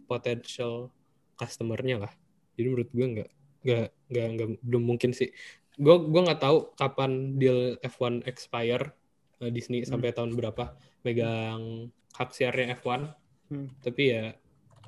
potential 0.07 0.89
customer-nya 1.35 2.01
lah. 2.01 2.13
Jadi 2.55 2.67
menurut 2.67 2.89
gue 2.89 3.07
nggak 3.11 3.31
nggak 3.63 3.87
nggak 4.07 4.27
nggak 4.33 4.49
belum 4.63 4.83
mungkin 4.87 5.11
sih. 5.11 5.29
Gue 5.75 5.97
gue 6.01 6.21
nggak 6.23 6.41
tahu 6.41 6.73
kapan 6.73 7.11
deal 7.37 7.77
F1 7.81 8.25
expire 8.25 8.95
eh, 9.39 9.51
Disney 9.51 9.83
sampai 9.83 10.11
tahun 10.11 10.33
berapa 10.33 10.73
megang 11.03 11.91
hak 12.15 12.31
siarnya 12.31 12.73
F1. 12.75 13.11
Hmm. 13.47 13.69
Tapi 13.79 14.03
ya 14.07 14.33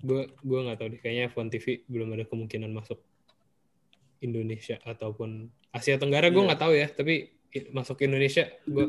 gue 0.00 0.22
gue 0.32 0.58
nggak 0.60 0.76
tahu 0.76 0.88
deh 0.88 0.98
kayaknya 0.98 1.24
F1 1.28 1.46
TV 1.48 1.66
belum 1.84 2.08
ada 2.12 2.24
kemungkinan 2.24 2.70
masuk 2.70 2.98
Indonesia 4.18 4.76
ataupun 4.82 5.30
Asia 5.70 5.94
Tenggara 5.94 6.26
gue 6.26 6.36
Iya. 6.36 6.48
nggak 6.48 6.60
tahu 6.60 6.72
ya 6.72 6.86
tapi 6.88 7.14
i- 7.48 7.68
masuk 7.70 7.96
Indonesia 8.00 8.44
gue 8.64 8.86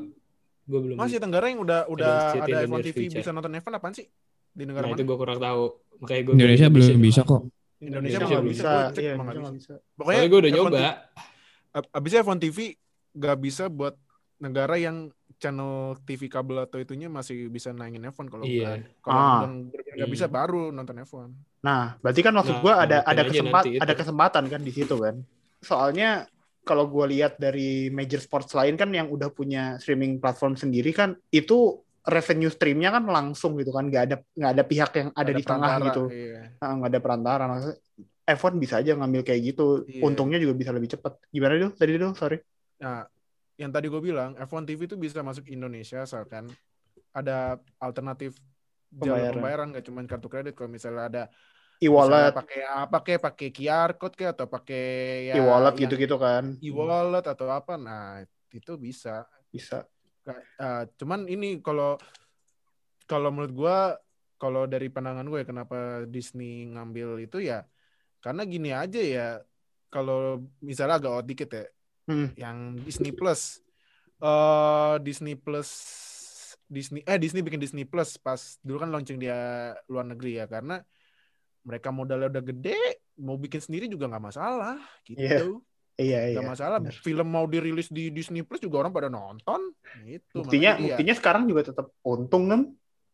gue 0.64 0.80
belum 0.80 0.96
Masih 0.96 1.18
Tenggara 1.18 1.46
yang 1.48 1.60
udah 1.60 1.86
udah 1.88 2.14
Ada 2.32 2.40
ada 2.40 2.46
in 2.46 2.54
the 2.56 2.62
F1 2.64 2.72
near 2.72 2.86
TV 2.86 2.98
future. 3.00 3.20
bisa 3.20 3.30
nonton 3.32 3.52
F1 3.54 3.70
apaan 3.72 3.94
sih? 3.94 4.06
Di 4.50 4.64
negara 4.64 4.84
nah 4.84 4.90
mana? 4.90 4.98
itu 4.98 5.04
gue 5.04 5.18
kurang 5.18 5.40
tahu 5.40 5.64
makanya 6.00 6.22
gue 6.24 6.34
Indonesia 6.36 6.68
belum 6.68 7.00
bisa 7.00 7.22
kok. 7.24 7.42
Indonesia 7.80 7.90
Indonesia 8.12 8.28
belum 8.28 8.46
bisa. 8.46 8.54
bisa. 8.54 8.70
Gue 8.70 8.86
cek 8.92 9.02
Iya, 9.02 9.12
emang 9.12 9.26
Indonesia 9.28 9.52
bisa. 9.52 9.74
bisa. 9.74 9.96
Pokoknya 9.96 10.22
gue 10.24 10.40
udah 10.40 10.50
F1 10.50 10.58
nyoba 10.60 10.80
Ab- 11.70 11.90
Abisnya 11.92 12.22
F1 12.22 12.38
TV 12.40 12.58
nggak 13.12 13.38
bisa 13.40 13.64
buat 13.68 13.96
negara 14.38 14.76
yang 14.76 14.98
channel 15.40 15.74
TV 16.04 16.28
kabel 16.28 16.62
atau 16.62 16.78
itunya 16.78 17.08
masih 17.08 17.48
bisa 17.48 17.72
naikin 17.72 18.04
F1 18.06 18.28
kalau 18.28 18.44
Iya. 18.44 18.76
nggak- 18.76 19.02
kalau 19.02 19.18
Ah. 19.18 19.48
nggak 19.48 19.72
Hmm. 19.98 20.14
bisa 20.14 20.28
baru 20.28 20.70
nonton 20.70 21.00
F1. 21.00 21.32
Nah, 21.60 21.96
berarti 21.98 22.20
kan 22.20 22.34
maksud 22.34 22.56
Nah, 22.56 22.62
gua 22.62 22.74
ada 22.78 22.98
ada 23.02 23.16
aja 23.18 23.24
kesempat 23.26 23.64
nanti 23.64 23.72
itu. 23.74 23.82
ada 23.82 23.94
kesempatan 23.96 24.44
kan 24.46 24.62
di 24.62 24.72
situ 24.72 24.96
kan. 24.96 25.16
Soalnya 25.60 26.28
kalau 26.62 26.86
gue 26.86 27.06
lihat 27.10 27.36
dari 27.36 27.90
major 27.90 28.20
sports 28.20 28.52
lain 28.52 28.76
kan 28.76 28.88
yang 28.90 29.08
udah 29.08 29.28
punya 29.30 29.80
streaming 29.80 30.20
platform 30.20 30.54
sendiri 30.54 30.92
kan 30.92 31.18
itu 31.30 31.82
revenue 32.02 32.48
streamnya 32.48 32.92
kan 32.92 33.04
langsung 33.04 33.56
gitu 33.56 33.70
kan 33.70 33.86
nggak 33.86 34.04
ada 34.04 34.16
nggak 34.34 34.52
ada 34.54 34.64
pihak 34.64 34.92
yang 34.94 35.10
ada, 35.12 35.32
di 35.32 35.42
tengah 35.42 35.74
gitu 35.84 36.04
Iya. 36.10 36.56
Nah, 36.58 36.70
nggak 36.76 36.90
ada 36.90 37.00
perantara 37.00 37.44
maksudnya 37.46 37.78
F1 38.30 38.54
bisa 38.56 38.78
aja 38.78 38.94
ngambil 38.94 39.22
kayak 39.24 39.42
gitu 39.48 39.84
Iya. 39.84 40.02
untungnya 40.04 40.38
juga 40.38 40.54
bisa 40.54 40.70
lebih 40.70 40.90
cepat 40.90 41.18
gimana 41.28 41.58
dulu 41.58 41.70
tadi 41.74 41.92
dulu 41.92 42.14
sorry 42.14 42.38
Nah, 42.80 43.04
yang 43.60 43.76
tadi 43.76 43.92
gue 43.92 44.00
bilang 44.00 44.40
F1 44.40 44.64
TV 44.64 44.88
itu 44.88 44.96
bisa 44.96 45.20
masuk 45.20 45.52
Indonesia 45.52 46.08
asalkan 46.08 46.48
ada 47.12 47.60
alternatif 47.76 48.40
jalur 48.90 49.20
Pembayaran. 49.20 49.36
pembayaran 49.36 49.68
nggak 49.76 49.86
cuma 49.86 50.00
kartu 50.08 50.28
kredit. 50.32 50.54
Kalau 50.56 50.72
misalnya 50.72 51.04
ada 51.12 51.24
e-wallet. 51.84 52.32
pakai 52.32 52.62
apa 52.64 52.98
kayak 53.04 53.22
pakai 53.22 53.48
QR 53.52 53.92
code 54.00 54.16
kayak 54.16 54.34
atau 54.40 54.48
pakai 54.48 54.86
ya 55.30 55.36
e-wallet 55.44 55.76
gitu-gitu 55.76 56.16
kan. 56.16 56.56
e-wallet 56.64 57.26
atau 57.28 57.52
apa 57.52 57.76
nah 57.76 58.24
itu 58.50 58.80
bisa. 58.80 59.28
Bisa. 59.52 59.84
Uh, 60.30 60.86
cuman 60.96 61.28
ini 61.28 61.60
kalau 61.60 62.00
kalau 63.10 63.30
menurut 63.34 63.54
gua 63.54 63.78
kalau 64.40 64.70
dari 64.70 64.88
pandangan 64.88 65.28
gue 65.28 65.42
kenapa 65.44 66.08
Disney 66.08 66.72
ngambil 66.72 67.28
itu 67.28 67.44
ya 67.44 67.68
karena 68.24 68.48
gini 68.48 68.72
aja 68.72 69.02
ya 69.04 69.28
kalau 69.92 70.48
misalnya 70.64 71.02
agak 71.02 71.12
out 71.12 71.28
dikit 71.28 71.50
ya 71.52 71.66
Hmm. 72.10 72.34
yang 72.34 72.82
Disney 72.82 73.14
Plus. 73.14 73.62
Eh 74.18 74.96
Disney 75.06 75.38
Plus 75.38 75.70
Disney 76.66 77.06
eh 77.06 77.18
Disney 77.22 77.46
bikin 77.46 77.62
Disney 77.62 77.86
Plus 77.86 78.18
pas 78.18 78.58
dulu 78.66 78.82
kan 78.82 78.90
launching 78.90 79.22
dia 79.22 79.72
luar 79.86 80.10
negeri 80.10 80.42
ya. 80.42 80.50
Karena 80.50 80.82
mereka 81.62 81.94
modalnya 81.94 82.34
udah 82.34 82.44
gede 82.44 82.80
mau 83.22 83.38
bikin 83.38 83.62
sendiri 83.62 83.86
juga 83.86 84.10
nggak 84.10 84.26
masalah 84.26 84.82
gitu. 85.06 85.22
Iya. 85.22 85.38
iya 86.02 86.20
nggak 86.34 86.46
iya. 86.46 86.52
masalah. 86.58 86.78
Bener. 86.82 86.98
film 86.98 87.28
mau 87.30 87.46
dirilis 87.46 87.94
di 87.94 88.10
Disney 88.10 88.42
Plus 88.42 88.64
juga 88.64 88.82
orang 88.82 88.92
pada 88.96 89.12
nonton 89.12 89.70
itu 90.10 90.42
buktinya 90.42 90.82
buktinya 90.82 91.14
sekarang 91.14 91.44
juga 91.46 91.70
tetap 91.70 91.94
untung 92.02 92.50
kan 92.50 92.62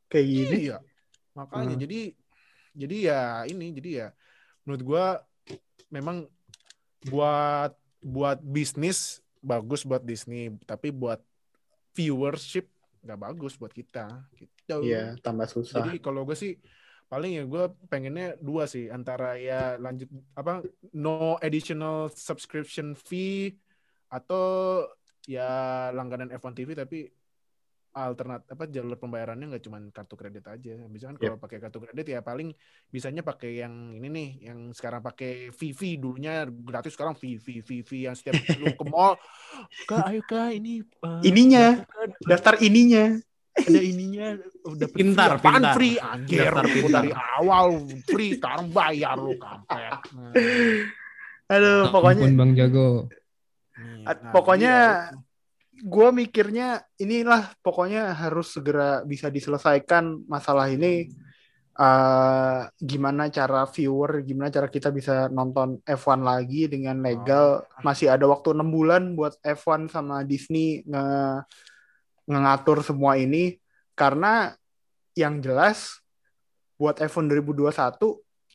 kayak 0.08 0.26
gini. 0.26 0.58
Iya. 0.72 0.80
Makanya 1.36 1.76
Hmm. 1.76 1.84
jadi 1.84 2.00
jadi 2.76 2.96
ya 3.12 3.22
ini 3.52 3.76
jadi 3.76 3.90
ya 3.92 4.08
menurut 4.64 4.84
gua 4.88 5.06
memang 5.92 6.28
buat 7.08 7.76
buat 8.06 8.38
bisnis 8.46 9.26
bagus 9.42 9.82
buat 9.82 10.06
Disney. 10.06 10.54
Tapi 10.70 10.94
buat 10.94 11.18
viewership 11.98 12.70
nggak 13.02 13.20
bagus 13.22 13.58
buat 13.58 13.74
kita 13.74 14.30
gitu. 14.38 14.86
Iya 14.86 15.18
tambah 15.22 15.50
susah. 15.50 15.82
Jadi 15.82 15.98
kalau 15.98 16.22
gue 16.22 16.38
sih 16.38 16.58
paling 17.06 17.38
ya 17.38 17.44
gue 17.46 17.64
pengennya 17.86 18.34
dua 18.42 18.66
sih 18.66 18.90
antara 18.90 19.38
ya 19.38 19.78
lanjut 19.78 20.10
apa 20.34 20.66
no 20.98 21.38
additional 21.38 22.10
subscription 22.10 22.98
fee 22.98 23.54
atau 24.10 24.82
ya 25.30 25.90
langganan 25.94 26.34
F1 26.34 26.54
TV 26.58 26.74
tapi 26.74 27.06
alternat 27.96 28.44
apa 28.44 28.68
jalur 28.68 29.00
pembayarannya 29.00 29.56
nggak 29.56 29.64
cuma 29.64 29.80
kartu 29.88 30.20
kredit 30.20 30.44
aja. 30.46 30.76
Misalkan 30.86 31.16
kalau 31.16 31.40
pakai 31.40 31.64
kartu 31.64 31.80
kredit 31.80 32.04
ya 32.06 32.20
paling 32.20 32.52
bisanya 32.92 33.24
pakai 33.24 33.64
yang 33.64 33.96
ini 33.96 34.08
nih, 34.12 34.30
yang 34.52 34.76
sekarang 34.76 35.00
pakai 35.00 35.56
VV 35.56 35.80
dulunya 35.96 36.44
gratis 36.44 36.92
sekarang 36.92 37.16
VV 37.16 37.64
VV 37.64 37.90
yang 38.12 38.16
setiap 38.16 38.36
lu 38.60 38.76
ke 38.76 38.84
mall, 38.84 39.16
kak 39.88 40.12
ayo 40.12 40.20
kak 40.22 40.52
ini 40.54 40.84
uh, 41.02 41.24
Ininya. 41.24 41.80
daftar- 41.80 42.20
daftar 42.28 42.56
ininya 42.60 43.06
ada 43.56 43.80
ininya 43.80 44.36
udah 44.68 44.88
Pintar, 44.92 45.40
pintar. 45.40 45.80
free 45.80 45.96
anjir 45.96 46.52
dari 46.92 47.16
awal 47.16 47.88
free 48.04 48.36
sekarang 48.36 48.68
bayar 48.68 49.16
lu 49.16 49.40
kampret 49.40 49.96
Nah, 50.12 50.36
aduh 51.48 51.88
Ampun 51.88 51.94
pokoknya 51.96 52.26
Bang 52.36 52.52
Jago. 52.52 53.08
nah, 54.04 54.32
pokoknya 54.36 54.74
iya. 54.76 55.25
Gue 55.84 56.10
mikirnya 56.16 56.84
inilah 56.96 57.52
pokoknya 57.60 58.16
harus 58.16 58.56
segera 58.56 59.04
bisa 59.04 59.28
diselesaikan 59.28 60.24
masalah 60.30 60.72
ini. 60.72 61.12
Eh, 61.76 62.60
gimana 62.80 63.28
cara 63.28 63.68
viewer 63.68 64.24
gimana 64.24 64.48
cara 64.48 64.72
kita 64.72 64.96
bisa 64.96 65.28
nonton 65.28 65.84
F1 65.84 66.24
lagi 66.24 66.72
dengan 66.72 67.04
legal. 67.04 67.68
Masih 67.84 68.08
ada 68.08 68.24
waktu 68.32 68.56
enam 68.56 68.72
bulan 68.72 69.12
buat 69.20 69.36
F1 69.44 69.92
sama 69.92 70.24
Disney 70.24 70.88
nge 70.88 71.44
ngatur 72.32 72.80
semua 72.80 73.20
ini. 73.20 73.60
Karena 73.92 74.56
yang 75.16 75.44
jelas 75.44 76.00
buat 76.80 77.00
F1 77.00 77.28
2021 77.44 77.72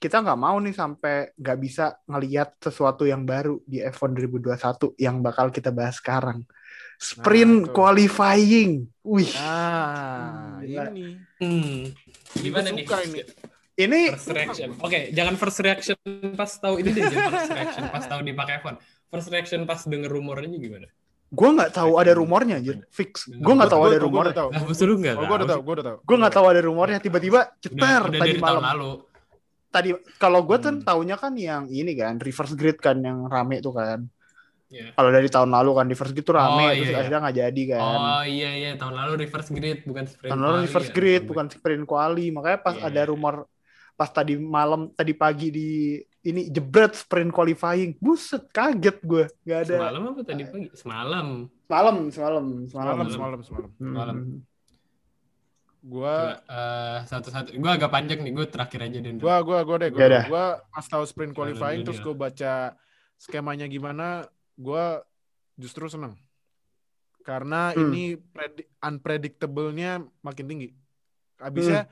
kita 0.01 0.25
nggak 0.25 0.41
mau 0.41 0.57
nih 0.57 0.73
sampai 0.73 1.37
nggak 1.37 1.59
bisa 1.61 1.93
ngelihat 2.09 2.57
sesuatu 2.57 3.05
yang 3.05 3.29
baru 3.29 3.61
di 3.69 3.85
F1 3.85 4.17
2021 4.17 4.97
yang 4.97 5.21
bakal 5.21 5.53
kita 5.53 5.69
bahas 5.69 6.01
sekarang. 6.01 6.41
Sprint 7.01 7.55
tuh. 7.65 7.73
qualifying. 7.73 8.85
Wih, 9.01 9.33
ah 9.35 10.61
Gila. 10.61 10.93
ini 10.93 11.17
Hmm. 11.41 11.89
Gimana 12.37 12.69
nih? 12.69 12.85
suka 12.85 12.97
ini. 13.03 13.21
ini 13.75 14.01
First 14.13 14.29
reaction. 14.31 14.69
Oke, 14.79 15.09
jangan 15.11 15.35
first 15.35 15.59
reaction 15.59 15.97
pas 16.35 16.53
tahu 16.53 16.75
ini 16.79 16.93
deh, 16.93 17.01
jangan 17.03 17.33
first 17.33 17.51
reaction 17.51 17.85
pas 17.89 18.05
tahu 18.05 18.21
dipakai 18.23 18.53
iPhone. 18.61 18.77
First 19.09 19.29
reaction 19.29 19.61
pas 19.65 19.81
denger 19.83 20.11
rumornya 20.11 20.53
gimana? 20.53 20.89
gue 21.31 21.47
nggak 21.49 21.71
tahu 21.73 21.95
ada 21.95 22.11
rumornya 22.13 22.59
anjir. 22.59 22.83
Fix. 22.91 23.31
Gue 23.31 23.55
nggak 23.55 23.71
tahu 23.71 23.83
ada 23.87 23.97
gua 23.97 24.03
rumor. 24.03 24.23
udah 24.27 24.35
tahu. 24.37 24.49
Nah, 24.51 24.61
maksud 24.67 24.83
lu 24.85 24.95
nggak 24.99 25.15
Oh, 25.15 25.17
tahu? 25.17 25.25
gue 25.25 25.37
udah 25.39 25.49
tahu, 25.49 25.61
gue 25.63 25.75
udah 25.79 25.87
tahu. 25.87 25.97
Gue 26.03 26.17
nggak 26.19 26.35
tahu 26.35 26.47
ada 26.51 26.61
rumornya. 26.61 26.99
Tiba-tiba 26.99 27.41
Udah, 27.41 27.63
cetar 27.63 28.03
udah 28.05 28.19
tadi 28.19 28.35
malam. 28.37 28.63
lalu. 28.67 28.91
Tadi 29.71 29.91
kalau 30.19 30.41
gue 30.43 30.57
tuh 30.59 30.73
Hmm. 30.75 30.83
taunya 30.83 31.15
kan 31.15 31.33
yang 31.33 31.71
ini 31.71 31.95
kan 31.95 32.19
reverse 32.19 32.53
grid 32.53 32.77
kan 32.77 32.99
yang 32.99 33.25
rame 33.25 33.57
tuh 33.59 33.71
kan. 33.73 34.11
Iya. 34.71 34.95
Kalau 34.95 35.11
dari 35.11 35.27
tahun 35.27 35.51
lalu 35.51 35.71
kan 35.75 35.87
reverse 35.91 36.15
grid 36.15 36.23
tuh 36.23 36.37
rame 36.39 36.63
Oh, 36.63 36.71
terus 36.71 36.79
iya, 36.79 36.87
iya. 36.87 36.99
akhirnya 37.03 37.21
nggak 37.21 37.37
jadi 37.43 37.63
kan. 37.75 37.81
Oh 37.83 38.23
iya 38.23 38.51
iya, 38.55 38.71
tahun 38.79 38.95
lalu 38.95 39.13
reverse 39.27 39.51
grid 39.51 39.79
bukan 39.83 40.05
sprint. 40.07 40.31
Tahun 40.31 40.41
lalu 40.41 40.55
quali 40.55 40.67
reverse 40.71 40.91
ya. 40.91 40.95
grid 40.95 41.23
bukan 41.27 41.47
sprint 41.51 41.85
quali. 41.85 42.27
Makanya 42.31 42.59
pas 42.63 42.75
Iya. 42.79 42.87
ada 42.87 43.03
rumor 43.11 43.35
pas 43.99 44.09
tadi 44.09 44.39
malam 44.39 44.95
tadi 44.95 45.13
pagi 45.13 45.49
di 45.51 45.71
ini 46.23 46.47
jebret 46.49 46.95
sprint 46.95 47.35
qualifying. 47.35 47.99
Buset, 47.99 48.47
kaget 48.49 49.03
gue. 49.03 49.25
Gak 49.43 49.59
ada. 49.67 49.77
Semalam 49.91 50.03
apa 50.07 50.21
tadi 50.23 50.43
pagi? 50.47 50.69
Semalam. 50.73 51.27
Semalam, 51.67 51.97
semalam, 52.09 52.45
semalam. 52.65 52.95
Semalam, 52.95 53.09
semalam, 53.11 53.41
semalam. 53.43 53.71
Hmm. 53.75 53.91
Semalam. 53.91 54.19
Gue, 55.81 56.13
Coba, 56.13 56.45
eh, 56.45 56.99
satu-satu. 57.09 57.49
Gue 57.57 57.71
agak 57.73 57.89
panjang 57.89 58.21
nih, 58.21 58.37
gue 58.37 58.47
terakhir 58.47 58.85
aja 58.85 58.99
deh. 59.01 59.17
gue, 59.17 59.37
gue, 59.41 59.59
gue 59.65 59.77
deh, 59.81 59.91
gue, 59.91 60.05
Ya 60.05 60.29
gue 60.29 60.47
pas 60.61 60.85
tahu 60.85 61.05
sprint 61.09 61.33
qualifying 61.33 61.89
terus 61.89 61.99
dia. 61.99 62.05
gue 62.05 62.15
baca 62.15 62.53
skemanya 63.17 63.65
gimana, 63.65 64.29
gue 64.61 64.85
justru 65.57 65.89
seneng. 65.89 66.21
Karena 67.21 67.73
Hmm. 67.73 67.89
ini 67.89 68.17
predi- 68.17 68.69
unpredictable-nya 68.81 70.01
makin 70.21 70.47
tinggi. 70.47 70.69
Habisnya 71.37 71.89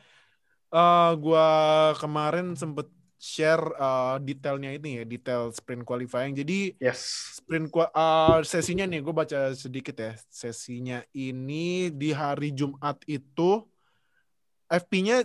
eh 0.69 1.13
gua 1.17 1.49
kemarin 1.97 2.53
sempet 2.53 2.89
share 3.17 3.61
eh, 3.75 4.17
detailnya 4.21 4.73
ini 4.73 5.01
ya, 5.01 5.05
detail 5.05 5.49
sprint 5.51 5.83
qualifying. 5.83 6.37
Jadi 6.37 6.77
Yes. 6.77 7.35
sprint 7.41 7.69
qua- 7.69 7.89
eh, 7.91 8.41
sesinya 8.45 8.85
nih 8.85 9.01
gue 9.01 9.11
baca 9.11 9.53
sedikit 9.53 9.97
ya. 9.97 10.13
Sesinya 10.29 11.01
ini 11.13 11.89
di 11.89 12.13
hari 12.13 12.53
Jumat 12.53 13.01
itu 13.05 13.65
FP-nya 14.69 15.25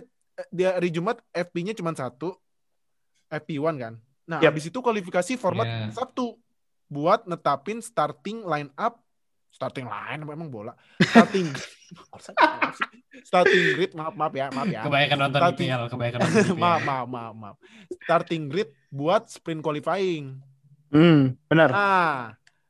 di 0.50 0.62
hari 0.64 0.88
Jumat 0.90 1.20
FP-nya 1.30 1.72
cuma 1.72 1.92
satu. 1.92 2.34
FP1 3.30 3.76
kan. 3.76 3.94
Nah, 4.24 4.38
Yap. 4.40 4.52
habis 4.54 4.68
itu 4.68 4.78
kualifikasi 4.78 5.34
format 5.36 5.66
Yeah. 5.66 5.90
Sabtu 5.92 6.38
buat 6.86 7.24
netapin 7.24 7.78
starting 7.78 8.42
line 8.42 8.68
up 8.74 9.00
starting 9.48 9.84
line 9.84 10.20
apa 10.20 10.32
emang 10.32 10.48
bola 10.48 10.74
starting 11.00 11.46
starting 13.24 13.62
grid 13.74 13.92
maaf 13.92 14.12
maaf 14.12 14.32
ya 14.32 14.50
maaf 14.50 14.66
ya 14.66 14.82
Kebanyakan 14.82 15.18
nonton 15.20 15.40
Tapi- 15.40 15.64
IPL, 15.64 15.82
kebanyakan 15.86 16.18
nonton 16.20 16.42
IPL. 16.44 16.58
maaf 16.64 16.80
maaf 16.82 17.06
maaf 17.06 17.34
maaf 17.34 17.56
starting 18.00 18.42
grid 18.46 18.70
buat 18.88 19.26
sprint 19.26 19.60
qualifying 19.60 20.38
Hmm, 20.88 21.34
benar. 21.44 21.68
nah 21.68 22.18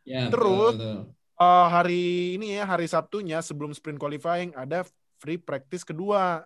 Ya, 0.03 0.29
Terus- 0.29 0.77
betul, 0.77 1.01
betul. 1.01 1.01
eh, 1.39 1.67
hari 1.67 2.03
ini 2.35 2.55
ya 2.55 2.65
hari 2.67 2.85
Sabtunya 2.85 3.41
sebelum 3.41 3.73
sprint 3.73 3.97
qualifying 3.97 4.53
ada 4.53 4.85
free 5.17 5.37
practice 5.37 5.81
kedua. 5.81 6.45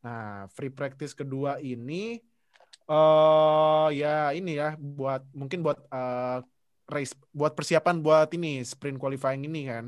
Nah, 0.00 0.46
free 0.48 0.68
practice 0.68 1.10
kedua 1.12 1.58
ini 1.58 2.18
eh 2.86 3.88
ya 3.98 4.30
ini 4.30 4.58
ya 4.58 4.78
buat 4.78 5.26
mungkin 5.34 5.62
buat 5.66 5.78
eh, 5.90 6.38
race 6.86 7.14
buat 7.34 7.52
persiapan 7.58 7.98
buat 7.98 8.30
ini 8.34 8.62
sprint 8.62 8.98
qualifying 9.02 9.42
ini 9.42 9.66
kan. 9.66 9.84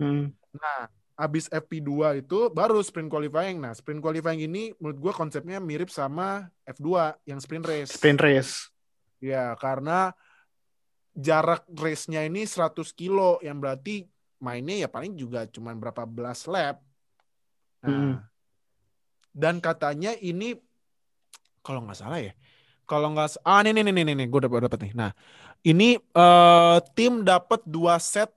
Hmm. 0.00 0.32
Nah, 0.56 0.88
habis 1.18 1.50
FP2 1.52 2.24
itu 2.24 2.48
baru 2.48 2.80
sprint 2.80 3.12
qualifying. 3.12 3.60
Nah, 3.60 3.76
sprint 3.76 4.00
qualifying 4.00 4.40
ini 4.40 4.72
menurut 4.80 4.98
gua 4.98 5.12
konsepnya 5.12 5.60
mirip 5.60 5.92
sama 5.92 6.48
F2 6.64 7.20
yang 7.28 7.38
sprint 7.42 7.68
race. 7.68 7.92
Sprint 7.92 8.20
race. 8.22 8.72
Ya, 9.18 9.52
karena 9.58 10.14
jarak 11.18 11.66
race-nya 11.74 12.22
ini 12.22 12.46
100 12.46 12.94
kilo, 12.94 13.42
yang 13.42 13.58
berarti 13.58 14.06
mainnya 14.38 14.86
ya 14.86 14.88
paling 14.88 15.18
juga 15.18 15.50
cuman 15.50 15.74
berapa 15.82 16.06
belas 16.06 16.46
lap. 16.46 16.78
Nah, 17.82 17.90
Hmm. 17.90 18.14
dan 19.34 19.58
katanya 19.58 20.14
ini 20.18 20.54
kalau 21.68 21.84
nggak 21.84 22.00
salah 22.00 22.16
ya, 22.16 22.32
kalau 22.88 23.12
nggak 23.12 23.36
ah 23.44 23.60
nih 23.60 23.76
nih 23.76 23.92
nih 23.92 24.16
nih, 24.16 24.26
gue 24.32 24.40
dapat 24.48 24.64
dapat 24.64 24.80
nih. 24.88 24.92
Nah, 24.96 25.10
ini 25.60 26.00
eh, 26.00 26.76
tim 26.96 27.20
dapat 27.20 27.60
dua 27.68 28.00
set 28.00 28.32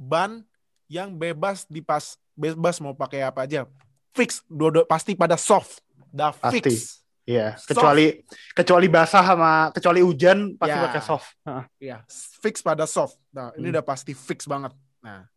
ban 0.00 0.40
yang 0.88 1.12
bebas 1.12 1.68
dipas 1.68 2.16
bebas 2.32 2.80
mau 2.80 2.96
pakai 2.96 3.20
apa 3.20 3.44
aja, 3.44 3.68
fix, 4.16 4.40
dua, 4.48 4.88
pasti 4.88 5.12
pada 5.12 5.36
soft, 5.36 5.84
dah 6.08 6.32
Pasti. 6.32 6.64
fix. 6.64 7.04
Iya, 7.28 7.54
Soft. 7.60 7.76
kecuali 7.76 8.24
kecuali 8.56 8.88
basah 8.90 9.22
sama 9.22 9.70
kecuali 9.70 10.00
hujan 10.02 10.56
pasti 10.56 10.74
Ya. 10.74 10.82
pakai 10.88 11.02
soft. 11.04 11.28
Heeh. 11.46 11.64
Ya, 11.78 11.96
fix 12.42 12.58
pada 12.58 12.88
soft. 12.88 13.20
Nah, 13.30 13.52
ini 13.54 13.70
Hmm. 13.70 13.74
udah 13.76 13.84
pasti 13.86 14.16
fix 14.16 14.48
banget. 14.50 14.72
Nah, 14.98 15.28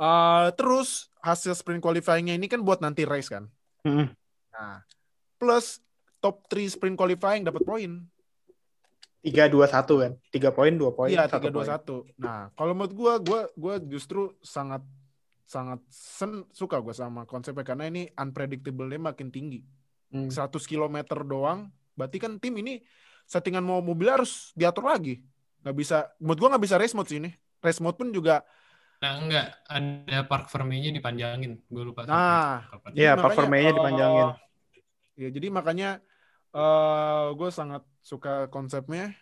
eh, 0.00 0.46
terus 0.56 1.12
hasil 1.22 1.54
sprint 1.54 1.84
qualifying-nya 1.84 2.34
ini 2.34 2.48
kan 2.50 2.64
buat 2.64 2.82
nanti 2.82 3.06
race 3.06 3.30
kan. 3.30 3.46
Hmm. 3.86 4.10
Nah, 4.50 4.82
plus 5.38 5.78
top 6.26 6.42
3 6.50 6.66
sprint 6.66 6.98
qualifying 6.98 7.46
dapat 7.46 7.62
poin. 7.62 8.02
Tiga 9.22 9.50
dua 9.50 9.66
satu 9.66 9.98
kan, 10.02 10.12
tiga 10.30 10.54
poin 10.54 10.70
dua 10.74 10.94
poin. 10.94 11.10
Iya, 11.10 11.26
satu 11.26 11.46
tiga 11.46 11.50
dua 11.50 11.62
poin. 11.62 11.70
satu. 11.70 11.96
Nah, 12.18 12.50
kalau 12.54 12.74
menurut 12.78 12.94
gua, 12.94 13.14
gua, 13.18 13.40
gua 13.58 13.74
justru 13.82 14.34
sangat 14.38 14.82
sangat 15.42 15.82
sen, 15.90 16.46
suka 16.54 16.78
gua 16.78 16.94
sama 16.94 17.26
konsepnya 17.26 17.66
karena 17.66 17.90
ini 17.90 18.06
unpredictable-nya 18.14 19.02
makin 19.02 19.30
tinggi. 19.30 19.66
Hmm. 20.14 20.30
100 20.30 20.62
km 20.62 21.02
doang, 21.26 21.74
berarti 21.98 22.22
kan 22.22 22.38
tim 22.38 22.54
ini 22.62 22.82
settingan 23.26 23.66
mau 23.66 23.82
mobil 23.82 24.06
harus 24.06 24.54
diatur 24.54 24.86
lagi. 24.86 25.18
Nggak 25.66 25.74
bisa, 25.74 25.96
menurut 26.22 26.38
gua 26.38 26.48
nggak 26.54 26.64
bisa 26.66 26.76
race 26.78 26.94
mode 26.94 27.10
sih 27.10 27.18
ini. 27.18 27.30
Race 27.58 27.82
mode 27.82 27.98
pun 27.98 28.14
juga 28.14 28.46
Nah, 28.96 29.12
enggak. 29.20 29.52
Ada 29.68 30.24
park 30.24 30.48
fermenya 30.48 30.88
dipanjangin. 30.88 31.60
Gue 31.68 31.84
lupa. 31.84 32.08
Nah. 32.08 32.64
Iya, 32.96 33.12
Jadi 33.12 33.20
performanya 33.20 33.60
makanya, 33.60 33.76
dipanjangin. 33.76 34.24
eh, 34.24 34.34
ya 35.16 35.28
jadi 35.32 35.46
makanya 35.52 35.88
eh 36.56 37.26
gue 37.32 37.50
sangat 37.52 37.84
suka 38.00 38.48
konsepnya 38.48 39.12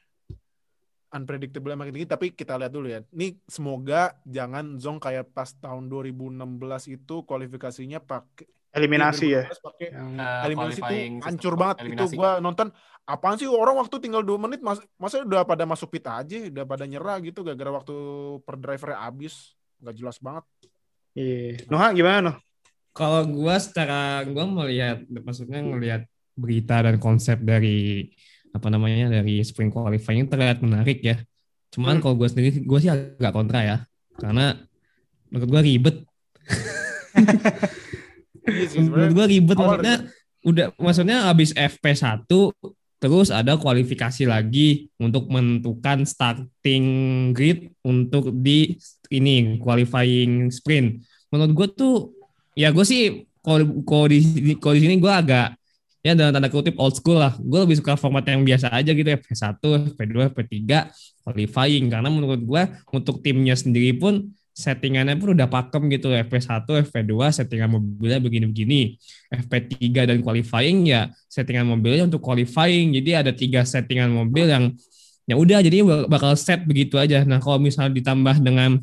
unpredictable 1.10 1.74
makin 1.74 1.94
tinggi 1.94 2.10
tapi 2.10 2.26
kita 2.30 2.58
lihat 2.58 2.70
dulu 2.70 2.86
ya. 2.86 3.02
Ini 3.10 3.38
semoga 3.46 4.18
jangan 4.22 4.78
zong 4.78 4.98
kayak 4.98 5.30
pas 5.30 5.50
tahun 5.54 5.86
2016 5.86 6.42
itu 6.90 7.22
kualifikasinya 7.22 7.98
pakai 7.98 8.46
Eliminasi 8.74 9.26
ya. 9.30 9.46
2016 9.46 9.62
pakai 9.62 9.86
Eh, 9.94 10.40
eliminasi 10.50 10.80
itu 10.82 10.94
hancur 11.22 11.54
banget 11.54 11.76
itu 11.78 11.86
Eliminasi. 11.94 12.14
gua 12.18 12.30
nonton 12.38 12.74
apaan 13.06 13.38
sih 13.38 13.46
orang 13.46 13.78
waktu 13.78 14.02
tinggal 14.02 14.26
2 14.26 14.34
menit 14.34 14.58
mas 14.58 14.82
masa 14.98 15.22
udah 15.22 15.46
pada 15.46 15.62
masuk 15.62 15.94
pit 15.94 16.02
aja 16.02 16.50
udah 16.50 16.66
pada 16.66 16.82
nyerah 16.82 17.22
gitu 17.22 17.46
gara-gara 17.46 17.70
waktu 17.70 17.94
per 18.42 18.58
drivernya 18.58 18.98
habis 18.98 19.54
nggak 19.78 19.94
jelas 19.94 20.18
banget 20.18 20.42
Iya. 21.14 21.62
Noha 21.70 21.94
gimana 21.94 22.18
Noh? 22.26 22.36
Kalau 22.90 23.22
gua 23.26 23.62
secara 23.62 24.26
gua 24.26 24.42
melihat 24.42 25.06
maksudnya 25.06 25.62
ngelihat 25.62 26.02
berita 26.34 26.82
dan 26.82 26.98
konsep 26.98 27.38
dari 27.42 28.10
apa 28.54 28.70
namanya 28.70 29.10
dari 29.10 29.42
sprint 29.42 29.74
qualifying 29.74 30.30
terlihat 30.30 30.62
menarik 30.62 31.02
ya. 31.02 31.18
Cuman 31.74 31.98
Hmm. 31.98 32.02
kalau 32.02 32.14
gua 32.14 32.28
sendiri 32.30 32.62
gua 32.62 32.78
sih 32.78 32.90
agak 32.90 33.32
kontra 33.34 33.60
ya. 33.66 33.76
Karena 34.14 34.54
menurut 35.30 35.48
gua 35.50 35.62
ribet. 35.62 35.96
Menurut 38.78 39.12
gua 39.16 39.26
ribet 39.26 39.56
maksudnya 39.56 39.96
udah 40.44 40.66
maksudnya 40.76 41.18
habis 41.24 41.56
FP1 41.56 42.28
terus 43.00 43.28
ada 43.28 43.56
kualifikasi 43.60 44.24
lagi 44.24 44.88
untuk 45.00 45.28
menentukan 45.28 46.08
starting 46.08 46.84
grid 47.36 47.72
untuk 47.84 48.32
di 48.32 48.76
ini 49.12 49.60
qualifying 49.60 50.48
sprint. 50.48 51.04
Menurut 51.28 51.52
gue 51.52 51.68
tuh 51.74 51.94
ya 52.56 52.72
gue 52.72 52.84
sih 52.84 53.28
kalau 53.44 54.08
di 54.08 54.56
kalau 54.56 54.74
di 54.76 54.82
sini 54.84 54.96
gue 54.96 55.12
agak 55.12 55.52
ya 56.04 56.12
dalam 56.12 56.36
tanda 56.36 56.52
kutip 56.52 56.76
old 56.76 56.92
school 56.92 57.16
lah. 57.16 57.32
Gue 57.40 57.64
lebih 57.64 57.80
suka 57.80 57.96
format 57.96 58.28
yang 58.28 58.44
biasa 58.44 58.68
aja 58.68 58.92
gitu 58.92 59.08
FP1, 59.08 59.56
FP2, 59.96 60.14
FP3 60.36 60.62
qualifying. 61.24 61.88
Karena 61.88 62.12
menurut 62.12 62.44
gue 62.44 62.62
untuk 62.92 63.24
timnya 63.24 63.56
sendiri 63.56 63.96
pun 63.96 64.28
settingannya 64.52 65.16
pun 65.16 65.32
udah 65.32 65.48
pakem 65.48 65.88
gitu. 65.88 66.12
FP1, 66.12 66.68
FP2 66.92 67.12
settingan 67.32 67.72
mobilnya 67.72 68.20
begini-begini. 68.20 69.00
FP3 69.32 69.80
dan 70.12 70.18
qualifying 70.20 70.84
ya 70.84 71.08
settingan 71.32 71.64
mobilnya 71.64 72.04
untuk 72.04 72.20
qualifying. 72.20 72.92
Jadi 72.92 73.10
ada 73.16 73.32
tiga 73.32 73.64
settingan 73.64 74.12
mobil 74.12 74.44
yang 74.52 74.76
ya 75.24 75.40
udah 75.40 75.64
jadi 75.64 75.80
bakal 76.04 76.36
set 76.36 76.68
begitu 76.68 77.00
aja. 77.00 77.24
Nah 77.24 77.40
kalau 77.40 77.56
misalnya 77.56 77.96
ditambah 77.96 78.44
dengan 78.44 78.76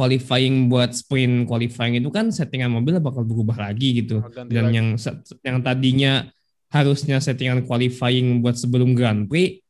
qualifying 0.00 0.72
buat 0.72 0.96
sprint 0.96 1.44
qualifying 1.44 2.00
itu 2.00 2.08
kan 2.08 2.32
settingan 2.32 2.72
mobil 2.72 2.96
bakal 3.04 3.20
berubah 3.20 3.68
lagi 3.68 4.00
gitu. 4.00 4.24
Ganti 4.24 4.48
dan 4.48 4.72
lagi. 4.72 4.76
yang 4.80 4.86
yang 5.44 5.58
tadinya 5.60 6.12
harusnya 6.72 7.20
settingan 7.20 7.68
qualifying 7.68 8.40
buat 8.40 8.56
sebelum 8.56 8.96
Grand 8.96 9.28
Prix 9.28 9.60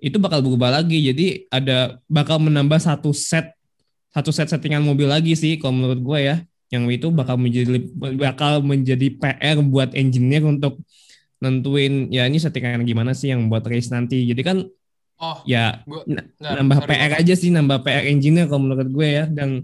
itu 0.00 0.16
bakal 0.16 0.40
berubah 0.40 0.80
lagi. 0.80 1.04
Jadi 1.04 1.44
ada 1.52 2.00
bakal 2.08 2.40
menambah 2.40 2.80
satu 2.80 3.12
set 3.12 3.52
satu 4.08 4.32
set 4.32 4.48
settingan 4.48 4.80
mobil 4.80 5.04
lagi 5.10 5.36
sih 5.36 5.60
kalau 5.60 5.76
menurut 5.76 6.00
gue 6.00 6.18
ya. 6.24 6.36
Yang 6.72 7.04
itu 7.04 7.06
bakal 7.12 7.36
menjadi 7.36 7.76
bakal 8.16 8.64
menjadi 8.64 9.06
PR 9.20 9.60
buat 9.60 9.92
engineer 9.92 10.48
untuk 10.48 10.80
nentuin 11.44 12.08
ya 12.08 12.24
ini 12.24 12.40
settingan 12.40 12.88
gimana 12.88 13.12
sih 13.12 13.28
yang 13.28 13.52
buat 13.52 13.68
race 13.68 13.92
nanti. 13.92 14.24
Jadi 14.24 14.40
kan 14.40 14.58
Oh, 15.14 15.38
ya 15.46 15.78
gua, 15.86 16.02
nambah 16.42 16.78
sorry, 16.84 16.90
PR 16.90 17.10
gua- 17.14 17.20
aja 17.22 17.34
sih 17.38 17.50
nambah 17.54 17.86
PR 17.86 18.04
engineer 18.10 18.50
kalau 18.50 18.66
menurut 18.66 18.90
gue 18.90 19.08
ya. 19.08 19.24
Dan 19.30 19.62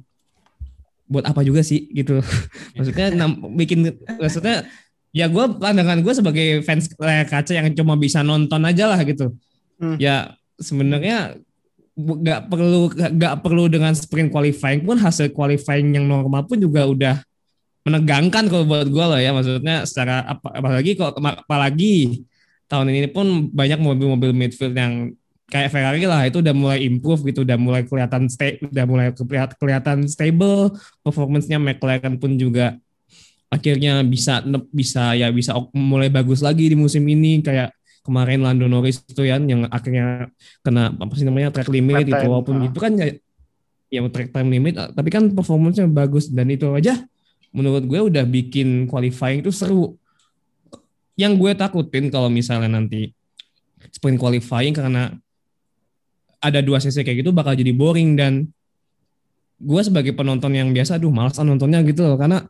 buat 1.11 1.27
apa 1.27 1.43
juga 1.43 1.67
sih 1.67 1.91
gitu. 1.91 2.23
Maksudnya 2.79 3.11
nam- 3.11 3.51
bikin 3.59 3.91
maksudnya 4.17 4.63
ya 5.11 5.27
gue 5.27 5.45
pandangan 5.59 5.99
gue 6.07 6.15
sebagai 6.15 6.47
fans 6.63 6.87
layar 6.95 7.27
kaca 7.27 7.51
yang 7.51 7.67
cuma 7.75 7.99
bisa 7.99 8.23
nonton 8.23 8.63
aja 8.63 8.87
lah 8.87 9.03
gitu. 9.03 9.35
Hmm. 9.81 9.97
ya 9.97 10.37
sebenarnya 10.61 11.41
nggak 11.97 12.53
perlu 12.53 12.93
nggak 12.93 13.35
perlu 13.41 13.65
dengan 13.73 13.97
sprint 13.97 14.29
qualifying 14.29 14.85
pun 14.85 15.01
hasil 15.01 15.33
qualifying 15.33 15.97
yang 15.97 16.05
normal 16.05 16.45
pun 16.45 16.61
juga 16.61 16.85
udah 16.85 17.17
menegangkan 17.85 18.45
kalau 18.47 18.65
buat 18.69 18.87
gue 18.87 19.05
loh 19.05 19.19
ya. 19.19 19.35
Maksudnya 19.35 19.89
secara 19.89 20.23
apa, 20.25 20.53
apalagi 20.53 20.95
kalau 20.95 21.17
apalagi 21.17 22.23
tahun 22.71 22.93
ini 22.93 23.09
pun 23.11 23.51
banyak 23.51 23.81
mobil-mobil 23.83 24.31
midfield 24.31 24.77
yang 24.77 25.11
kayak 25.51 25.69
Ferrari 25.75 26.07
lah 26.07 26.25
itu 26.31 26.39
udah 26.39 26.55
mulai 26.55 26.79
improve 26.87 27.27
gitu 27.29 27.43
udah 27.43 27.59
mulai 27.59 27.83
kelihatan 27.83 28.31
stay 28.31 28.57
udah 28.63 28.85
mulai 28.87 29.11
kelihatan, 29.11 29.57
kelihatan 29.59 29.99
stable 30.07 30.73
performance-nya 31.03 31.59
McLaren 31.59 32.17
pun 32.17 32.39
juga 32.39 32.79
akhirnya 33.51 34.07
bisa 34.07 34.47
bisa 34.71 35.19
ya 35.19 35.29
bisa 35.35 35.59
mulai 35.75 36.07
bagus 36.07 36.39
lagi 36.39 36.71
di 36.71 36.79
musim 36.79 37.03
ini 37.11 37.43
kayak 37.43 37.75
kemarin 38.07 38.47
Lando 38.47 38.71
Norris 38.71 39.03
itu 39.03 39.27
ya 39.27 39.43
yang 39.43 39.67
akhirnya 39.67 40.31
kena 40.63 40.95
apa 40.95 41.13
sih 41.19 41.27
namanya 41.27 41.51
track 41.51 41.69
limit 41.69 42.07
Track 42.07 42.23
itu 42.23 42.27
walaupun 42.31 42.57
ah. 42.63 42.69
itu 42.71 42.79
kan 42.79 42.93
ya, 42.95 43.07
ya 43.91 44.01
track 44.07 44.31
time 44.31 44.49
limit 44.55 44.79
tapi 44.79 45.09
kan 45.11 45.35
performance-nya 45.35 45.91
bagus 45.91 46.31
dan 46.31 46.47
itu 46.47 46.71
aja 46.71 47.03
menurut 47.51 47.83
gue 47.87 48.01
udah 48.15 48.25
bikin 48.27 48.87
qualifying 48.87 49.43
itu 49.43 49.51
seru. 49.51 49.99
Yang 51.19 51.33
gue 51.37 51.53
takutin 51.59 52.09
kalau 52.09 52.31
misalnya 52.33 52.81
nanti 52.81 53.13
sprint 53.91 54.17
qualifying 54.17 54.73
karena 54.73 55.13
ada 56.41 56.65
dua 56.65 56.81
sesi 56.81 57.05
kayak 57.05 57.21
gitu 57.21 57.31
bakal 57.37 57.53
jadi 57.53 57.71
boring 57.77 58.17
dan 58.17 58.49
gue 59.61 59.83
sebagai 59.85 60.17
penonton 60.17 60.57
yang 60.57 60.73
biasa 60.73 60.97
aduh 60.97 61.13
malas 61.13 61.37
nontonnya 61.37 61.85
gitu 61.85 62.09
loh. 62.09 62.17
Karena 62.17 62.43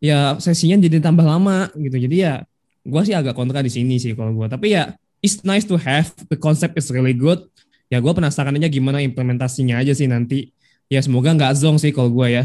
ya 0.00 0.40
sesinya 0.40 0.80
jadi 0.80 1.04
tambah 1.04 1.22
lama 1.22 1.68
gitu. 1.76 1.96
Jadi 2.00 2.16
ya 2.24 2.40
gue 2.84 3.02
sih 3.04 3.12
agak 3.12 3.36
kontra 3.36 3.60
di 3.60 3.72
sini 3.72 4.00
sih 4.00 4.16
kalau 4.16 4.32
gue 4.32 4.48
tapi 4.48 4.72
ya 4.72 4.96
it's 5.20 5.44
nice 5.44 5.68
to 5.68 5.76
have. 5.76 6.08
The 6.32 6.40
concept 6.40 6.80
is 6.80 6.88
really 6.88 7.14
good. 7.14 7.44
Ya 7.92 8.00
gue 8.00 8.12
penasaran 8.16 8.56
aja 8.56 8.68
gimana 8.72 9.04
implementasinya 9.04 9.84
aja 9.84 9.92
sih 9.92 10.08
nanti. 10.08 10.50
Ya 10.88 11.04
semoga 11.04 11.36
nggak 11.36 11.52
zong 11.60 11.76
sih 11.76 11.92
kalau 11.92 12.08
gue 12.12 12.40
ya. 12.40 12.44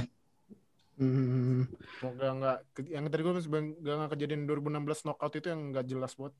Hmm. 1.00 1.64
Semoga 2.00 2.28
nggak 2.36 2.58
yang 2.92 3.08
tadi 3.08 3.22
gue 3.24 3.34
nggak 3.40 3.96
nggak 4.04 4.10
kejadian 4.16 4.42
2016 4.48 5.08
knockout 5.08 5.34
itu 5.40 5.48
yang 5.48 5.72
nggak 5.72 5.86
jelas 5.88 6.12
buat. 6.20 6.36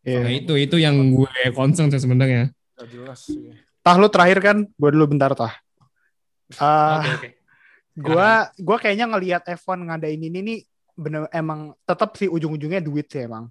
Iya. 0.00 0.24
nah 0.24 0.32
itu 0.32 0.56
itu 0.56 0.76
yang 0.80 0.96
gue 1.12 1.32
concern 1.52 1.92
sih 1.92 2.00
sebenarnya. 2.00 2.52
Nggak 2.76 2.88
jelas 2.88 3.20
sih. 3.24 3.52
Tah 3.90 3.98
lu 3.98 4.06
terakhir 4.06 4.38
kan? 4.38 4.56
Gue 4.78 4.90
dulu 4.94 5.10
bentar 5.10 5.34
tah. 5.34 5.50
Ah, 6.62 7.02
Oke 7.02 7.10
oke. 7.10 7.28
gua 7.98 8.46
gua 8.62 8.78
kayaknya 8.78 9.10
ngelihat 9.10 9.42
F1 9.50 9.82
ngadain 9.82 10.22
ini 10.22 10.38
nih 10.46 10.58
bener 10.94 11.26
emang 11.34 11.74
tetap 11.82 12.14
sih 12.14 12.30
ujung-ujungnya 12.30 12.78
duit 12.78 13.10
sih 13.10 13.26
emang. 13.26 13.50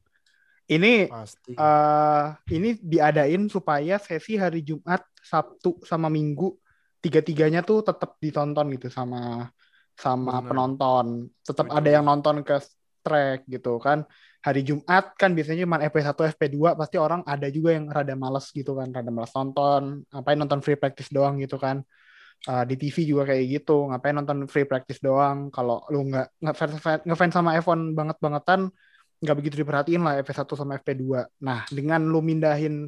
Ini 0.64 1.12
Pasti. 1.12 1.60
eh 1.60 2.26
ini 2.56 2.80
diadain 2.80 3.52
supaya 3.52 4.00
sesi 4.00 4.40
hari 4.40 4.64
Jumat, 4.64 5.04
Sabtu 5.20 5.84
sama 5.84 6.08
Minggu 6.08 6.56
tiga-tiganya 7.04 7.60
tuh 7.60 7.84
tetap 7.84 8.16
ditonton 8.24 8.72
gitu 8.80 8.88
sama 8.88 9.52
sama 9.92 10.40
Bener. 10.40 10.56
penonton. 10.56 11.28
Tetap 11.44 11.68
ada 11.68 11.90
yang 11.92 12.08
nonton 12.08 12.48
ke 12.48 12.64
track 13.04 13.44
gitu 13.44 13.76
kan. 13.84 14.08
Hari 14.50 14.62
Jumat 14.66 15.14
kan 15.14 15.38
biasanya 15.38 15.70
cuma 15.70 15.78
FP1, 15.78 16.18
FP2 16.34 16.74
pasti 16.74 16.98
orang 16.98 17.22
ada 17.30 17.46
juga 17.54 17.78
yang 17.78 17.86
rada 17.94 18.18
males 18.18 18.50
gitu 18.50 18.74
kan, 18.74 18.90
rada 18.90 19.14
males 19.14 19.30
nonton, 19.38 20.02
ngapain 20.10 20.38
nonton 20.42 20.60
free 20.66 20.80
practice 20.80 21.14
doang 21.14 21.38
gitu 21.38 21.62
kan. 21.62 21.86
Uh, 22.48 22.64
di 22.64 22.80
TV 22.80 23.04
juga 23.06 23.30
kayak 23.30 23.46
gitu, 23.62 23.92
ngapain 23.94 24.16
nonton 24.16 24.50
free 24.50 24.66
practice 24.66 24.98
doang 25.04 25.54
kalau 25.54 25.86
lu 25.94 26.08
nggak 26.10 26.28
ngefans 26.42 27.04
ngefans 27.06 27.34
sama 27.36 27.60
F1 27.62 27.94
banget-bangetan 27.94 28.74
nggak 29.20 29.36
begitu 29.36 29.56
diperhatiin 29.62 30.02
lah 30.02 30.24
FP1 30.24 30.50
sama 30.56 30.80
FP2. 30.80 31.04
Nah, 31.44 31.68
dengan 31.70 32.02
lu 32.08 32.24
mindahin 32.24 32.88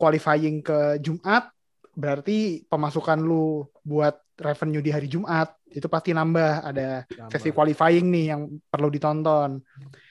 qualifying 0.00 0.64
ke 0.64 0.98
Jumat, 1.04 1.52
berarti 1.92 2.64
pemasukan 2.68 3.20
lu 3.20 3.64
buat 3.84 4.16
revenue 4.36 4.84
di 4.84 4.92
hari 4.92 5.08
Jumat 5.08 5.56
itu 5.68 5.88
pasti 5.88 6.16
nambah. 6.16 6.64
Ada 6.64 7.04
sesi 7.32 7.52
qualifying 7.52 8.08
nih 8.08 8.24
yang 8.32 8.42
perlu 8.68 8.88
ditonton. 8.88 9.60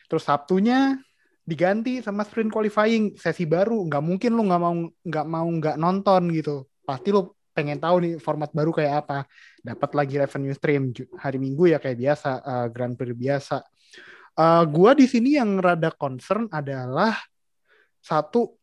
Terus 0.05 0.23
Sabtunya 0.25 0.97
diganti 1.45 2.01
sama 2.01 2.25
sprint 2.25 2.49
qualifying 2.49 3.13
sesi 3.15 3.45
baru. 3.45 3.85
Nggak 3.85 4.03
mungkin 4.03 4.31
lu 4.33 4.43
nggak 4.49 4.61
mau 4.61 4.73
nggak 4.89 5.25
mau 5.29 5.47
nggak 5.47 5.77
nonton 5.77 6.21
gitu. 6.33 6.65
Pasti 6.81 7.13
lu 7.13 7.29
pengen 7.55 7.79
tahu 7.79 7.95
nih 8.03 8.13
format 8.19 8.49
baru 8.51 8.73
kayak 8.73 8.93
apa. 9.05 9.29
Dapat 9.61 9.89
lagi 9.93 10.15
revenue 10.19 10.55
stream 10.57 10.91
hari 11.21 11.37
Minggu 11.37 11.71
ya 11.71 11.77
kayak 11.77 11.97
biasa 11.97 12.29
eh, 12.41 12.67
Grand 12.73 12.97
Prix 12.97 13.15
biasa. 13.15 13.57
Eh, 14.35 14.63
gua 14.67 14.91
di 14.97 15.05
sini 15.07 15.39
yang 15.39 15.61
rada 15.61 15.93
concern 15.95 16.49
adalah 16.51 17.15
satu 18.03 18.57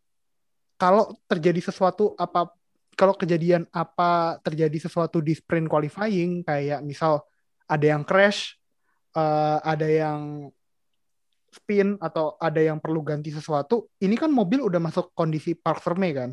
kalau 0.76 1.14
terjadi 1.31 1.72
sesuatu 1.72 2.12
apa 2.18 2.50
kalau 2.92 3.16
kejadian 3.16 3.64
apa 3.72 4.37
terjadi 4.44 4.87
sesuatu 4.87 5.22
di 5.24 5.33
sprint 5.33 5.70
qualifying 5.70 6.44
kayak 6.44 6.85
misal 6.85 7.24
ada 7.64 7.87
yang 7.87 8.02
crash 8.05 8.59
eh, 9.16 9.59
ada 9.64 9.88
yang 9.88 10.50
spin 11.53 12.01
atau 12.01 12.35
ada 12.41 12.59
yang 12.59 12.81
perlu 12.81 13.05
ganti 13.05 13.29
sesuatu 13.29 13.93
ini 14.01 14.17
kan 14.17 14.33
mobil 14.33 14.65
udah 14.65 14.81
masuk 14.81 15.12
kondisi 15.12 15.53
park 15.53 15.85
firme 15.85 16.11
kan 16.17 16.31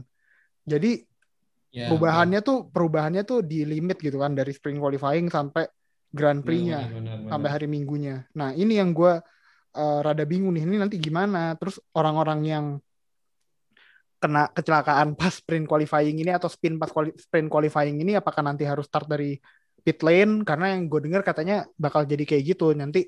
jadi 0.63 1.03
Ya, 1.69 1.85
perubahannya 1.85 2.41
tuh 2.41 2.65
perubahannya 2.73 3.21
tuh 3.29 3.45
di 3.45 3.61
limit 3.61 4.01
gitu 4.01 4.17
kan 4.17 4.33
dari 4.33 4.49
sprint 4.49 4.81
qualifying 4.81 5.29
sampai 5.29 5.69
Grand 6.09 6.41
Prix-nya 6.41 6.89
sampai 7.29 7.49
hari 7.53 7.69
Minggunya. 7.69 8.25
Nah, 8.33 8.57
ini 8.57 8.81
yang 8.81 8.89
gue 8.89 9.21
rada 9.77 10.25
bingung 10.25 10.57
nih. 10.57 10.65
Ini 10.65 10.81
nanti 10.81 10.97
gimana? 10.97 11.53
Terus 11.61 11.77
orang-orang 11.93 12.39
yang 12.41 12.65
kena 14.19 14.49
kecelakaan 14.51 15.13
pas 15.13 15.31
sprint 15.31 15.69
qualifying 15.69 16.17
ini 16.17 16.33
atau 16.33 16.49
spin 16.49 16.81
pas 16.81 16.89
quali- 16.89 17.13
sprint 17.15 17.47
qualifying 17.47 18.01
ini 18.01 18.17
apakah 18.17 18.41
nanti 18.41 18.65
harus 18.65 18.89
start 18.89 19.05
dari 19.05 19.37
pit 19.85 20.01
lane? 20.01 20.41
Karena 20.41 20.73
yang 20.73 20.89
gue 20.89 21.05
dengar 21.05 21.21
katanya 21.21 21.69
bakal 21.77 22.03
jadi 22.09 22.25
kayak 22.25 22.43
gitu. 22.57 22.73
Nanti 22.73 23.05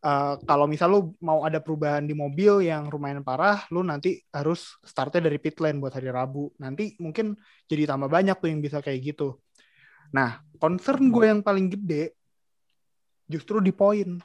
eh, 0.00 0.34
kalau 0.48 0.66
misal 0.66 0.88
lu 0.90 1.00
mau 1.20 1.44
ada 1.44 1.60
perubahan 1.60 2.04
di 2.04 2.16
mobil 2.16 2.64
yang 2.64 2.88
lumayan 2.88 3.20
parah, 3.24 3.64
lu 3.68 3.84
nanti 3.84 4.20
harus 4.32 4.80
startnya 4.84 5.28
dari 5.28 5.36
pit 5.36 5.60
lane 5.60 5.80
buat 5.80 5.92
hari 5.92 6.08
Rabu. 6.08 6.52
Nanti 6.60 6.96
mungkin 6.98 7.36
jadi 7.68 7.88
tambah 7.88 8.08
banyak 8.08 8.36
tuh 8.40 8.48
yang 8.48 8.60
bisa 8.60 8.80
kayak 8.80 9.14
gitu. 9.14 9.38
Nah, 10.10 10.42
concern 10.58 11.12
gue 11.12 11.24
yang 11.24 11.40
paling 11.40 11.70
gede 11.70 12.18
justru 13.30 13.62
di 13.62 13.70
poin. 13.70 14.18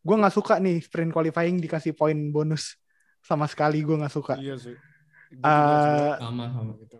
Gue 0.00 0.16
nggak 0.16 0.34
suka 0.36 0.60
nih 0.60 0.80
sprint 0.84 1.12
qualifying 1.12 1.56
dikasih 1.60 1.96
poin 1.96 2.16
bonus 2.32 2.76
sama 3.24 3.48
sekali 3.48 3.80
gue 3.80 3.96
nggak 3.96 4.12
suka. 4.12 4.36
Iya 4.36 4.56
sih. 4.60 4.76
Sebenarnya 5.30 6.18
sama 6.20 6.44
sama 6.50 6.72
gitu. 6.76 6.98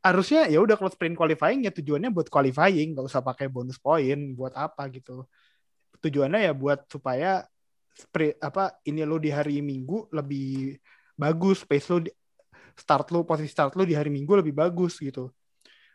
harusnya 0.00 0.48
ya 0.48 0.60
udah 0.64 0.80
kalau 0.80 0.92
sprint 0.92 1.16
qualifying 1.16 1.64
ya 1.64 1.72
tujuannya 1.72 2.12
buat 2.12 2.28
qualifying, 2.32 2.96
nggak 2.96 3.04
usah 3.04 3.24
pakai 3.24 3.48
bonus 3.48 3.76
poin 3.76 4.32
buat 4.36 4.52
apa 4.56 4.88
gitu. 4.92 5.24
Tujuannya 6.00 6.40
ya 6.48 6.52
buat 6.56 6.88
supaya 6.88 7.44
sprint 7.92 8.40
apa 8.40 8.80
ini 8.88 9.04
lo 9.04 9.20
di 9.20 9.28
hari 9.28 9.60
Minggu 9.60 10.08
lebih 10.14 10.80
bagus, 11.16 11.62
pace 11.68 11.86
lo 11.92 11.98
start 12.72 13.12
lo 13.12 13.28
posisi 13.28 13.52
start 13.52 13.76
lo 13.76 13.84
di 13.84 13.92
hari 13.92 14.08
Minggu 14.08 14.40
lebih 14.40 14.56
bagus 14.56 14.96
gitu. 14.98 15.28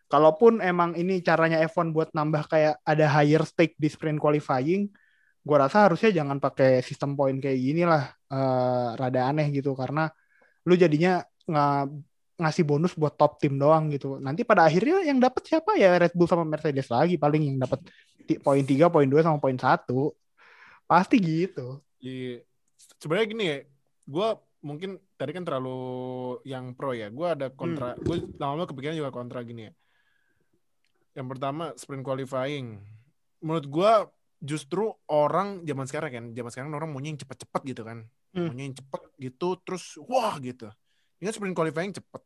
Kalaupun 0.05 0.61
emang 0.61 0.93
ini 0.93 1.17
caranya 1.25 1.57
F1 1.65 1.89
buat 1.89 2.13
nambah 2.13 2.45
kayak 2.45 2.77
ada 2.85 3.05
higher 3.09 3.41
stake 3.41 3.73
di 3.81 3.89
sprint 3.89 4.21
qualifying, 4.21 4.85
gua 5.41 5.65
rasa 5.65 5.89
harusnya 5.89 6.13
jangan 6.13 6.37
pakai 6.37 6.85
sistem 6.85 7.17
poin 7.17 7.41
kayak 7.41 7.57
gini 7.57 7.81
lah, 7.89 8.13
eh, 8.29 8.89
rada 9.01 9.21
aneh 9.33 9.49
gitu 9.49 9.73
karena 9.73 10.05
lu 10.69 10.77
jadinya 10.77 11.25
nggak 11.49 11.81
ngasih 12.35 12.67
bonus 12.67 12.93
buat 12.99 13.15
top 13.15 13.39
tim 13.39 13.55
doang 13.55 13.87
gitu. 13.95 14.19
Nanti 14.19 14.43
pada 14.43 14.67
akhirnya 14.67 15.07
yang 15.07 15.23
dapat 15.23 15.47
siapa 15.47 15.79
ya 15.79 15.95
Red 15.95 16.11
Bull 16.11 16.27
sama 16.27 16.43
Mercedes 16.43 16.91
lagi 16.91 17.15
paling 17.15 17.55
yang 17.55 17.57
dapat 17.63 17.87
poin 18.43 18.63
3, 18.63 18.91
poin 18.91 19.07
2 19.07 19.23
sama 19.23 19.39
poin 19.39 19.55
1. 19.55 19.87
Pasti 20.85 21.15
gitu. 21.17 21.79
Iya. 22.03 22.43
Sebenarnya 22.99 23.27
gini 23.27 23.43
ya, 23.47 23.57
gue 24.05 24.27
mungkin 24.65 24.99
tadi 25.15 25.31
kan 25.31 25.47
terlalu 25.47 25.79
yang 26.43 26.75
pro 26.75 26.91
ya. 26.91 27.07
Gue 27.07 27.27
ada 27.31 27.47
kontra, 27.53 27.95
gue 27.95 28.27
lama-lama 28.35 28.67
kepikiran 28.67 28.99
juga 28.99 29.15
kontra 29.15 29.39
gini 29.41 29.71
ya. 29.71 29.73
Yang 31.15 31.27
pertama 31.37 31.71
sprint 31.79 32.03
qualifying. 32.03 32.83
Menurut 33.39 33.65
gue 33.71 33.91
justru 34.43 34.91
orang 35.07 35.63
zaman 35.63 35.87
sekarang 35.87 36.11
kan, 36.11 36.25
zaman 36.35 36.51
sekarang 36.51 36.69
orang 36.75 36.91
maunya 36.91 37.15
yang 37.15 37.21
cepet-cepet 37.23 37.61
gitu 37.71 37.81
kan. 37.87 38.03
Hmm. 38.35 38.51
Maunya 38.51 38.63
yang 38.67 38.75
cepet 38.75 39.01
gitu, 39.23 39.47
terus 39.63 39.95
wah 40.03 40.35
gitu. 40.43 40.67
Ini 41.19 41.31
kan 41.31 41.33
sprint 41.35 41.55
qualifying 41.55 41.93
cepet. 41.95 42.21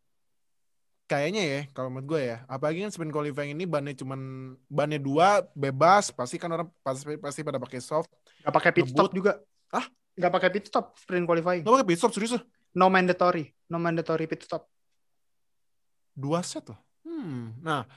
Kayaknya 1.10 1.42
ya, 1.42 1.62
kalau 1.74 1.90
menurut 1.90 2.06
gue 2.06 2.22
ya, 2.22 2.38
apalagi 2.46 2.86
kan 2.86 2.94
sprint 2.94 3.10
qualifying 3.10 3.58
ini 3.58 3.66
bannya 3.66 3.98
cuman 3.98 4.54
bannya 4.70 5.02
dua 5.02 5.42
bebas, 5.58 6.14
pasti 6.14 6.38
kan 6.38 6.54
orang 6.54 6.70
pasti 6.86 7.18
pasti 7.18 7.42
pada 7.42 7.58
pakai 7.58 7.82
soft. 7.82 8.14
Gak 8.46 8.54
pakai 8.54 8.72
pit 8.78 8.94
stop 8.94 9.10
juga. 9.10 9.42
Hah? 9.74 9.90
Gak 10.14 10.30
pakai 10.30 10.50
pit 10.54 10.70
stop 10.70 10.94
sprint 11.02 11.26
qualifying. 11.26 11.66
Gak 11.66 11.82
pakai 11.82 11.88
pit 11.90 11.98
stop 11.98 12.14
serius 12.14 12.38
loh. 12.38 12.44
No 12.78 12.94
mandatory. 12.94 13.50
No 13.74 13.82
mandatory 13.82 14.30
pit 14.30 14.46
stop. 14.46 14.70
dua 16.14 16.46
set 16.46 16.68
loh. 16.70 16.78
Hmm. 17.02 17.58
Nah, 17.64 17.88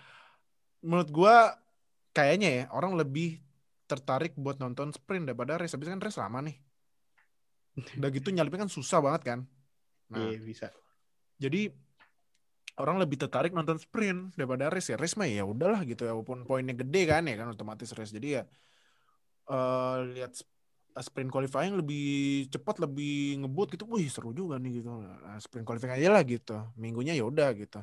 menurut 0.81 1.11
gua 1.13 1.59
kayaknya 2.17 2.49
ya 2.49 2.65
orang 2.73 2.95
lebih 2.95 3.43
tertarik 3.91 4.33
buat 4.41 4.57
nonton 4.57 4.89
sprint 4.95 5.29
daripada 5.29 5.61
race. 5.61 5.77
Habis 5.77 5.93
kan 5.93 6.01
race 6.01 6.17
lama 6.17 6.39
nih. 6.49 6.57
Udah 8.01 8.09
gitu 8.09 8.33
nyalipnya 8.33 8.65
kan 8.65 8.73
susah 8.73 9.05
banget 9.05 9.23
kan. 9.27 9.41
Nah, 10.13 10.21
Iya, 10.29 10.39
bisa. 10.45 10.69
jadi 11.41 11.73
orang 12.81 13.01
lebih 13.01 13.21
tertarik 13.21 13.53
nonton 13.53 13.77
sprint 13.81 14.37
daripada 14.37 14.69
race 14.73 14.93
ya. 14.93 14.97
Race 15.01 15.17
mah 15.17 15.29
ya 15.29 15.45
udahlah 15.45 15.85
gitu 15.89 16.05
ya 16.05 16.13
walaupun 16.17 16.45
poinnya 16.45 16.77
gede 16.77 17.09
kan 17.09 17.25
ya 17.25 17.37
kan 17.41 17.49
otomatis 17.53 17.93
race. 17.97 18.13
Jadi 18.13 18.29
ya 18.41 18.43
eh 19.53 19.97
lihat 20.17 20.33
sp- 20.37 20.53
sprint 21.01 21.33
qualifying 21.33 21.75
lebih 21.77 22.47
cepat, 22.53 22.77
lebih 22.85 23.41
ngebut 23.45 23.77
gitu. 23.77 23.85
Wih, 23.89 24.09
seru 24.13 24.37
juga 24.37 24.61
nih 24.61 24.81
gitu. 24.85 24.93
Nah, 24.93 25.41
sprint 25.41 25.65
qualifying 25.65 25.97
aja 25.97 26.09
lah 26.13 26.23
gitu. 26.25 26.57
Minggunya 26.77 27.17
ya 27.17 27.25
udah 27.25 27.49
gitu. 27.57 27.81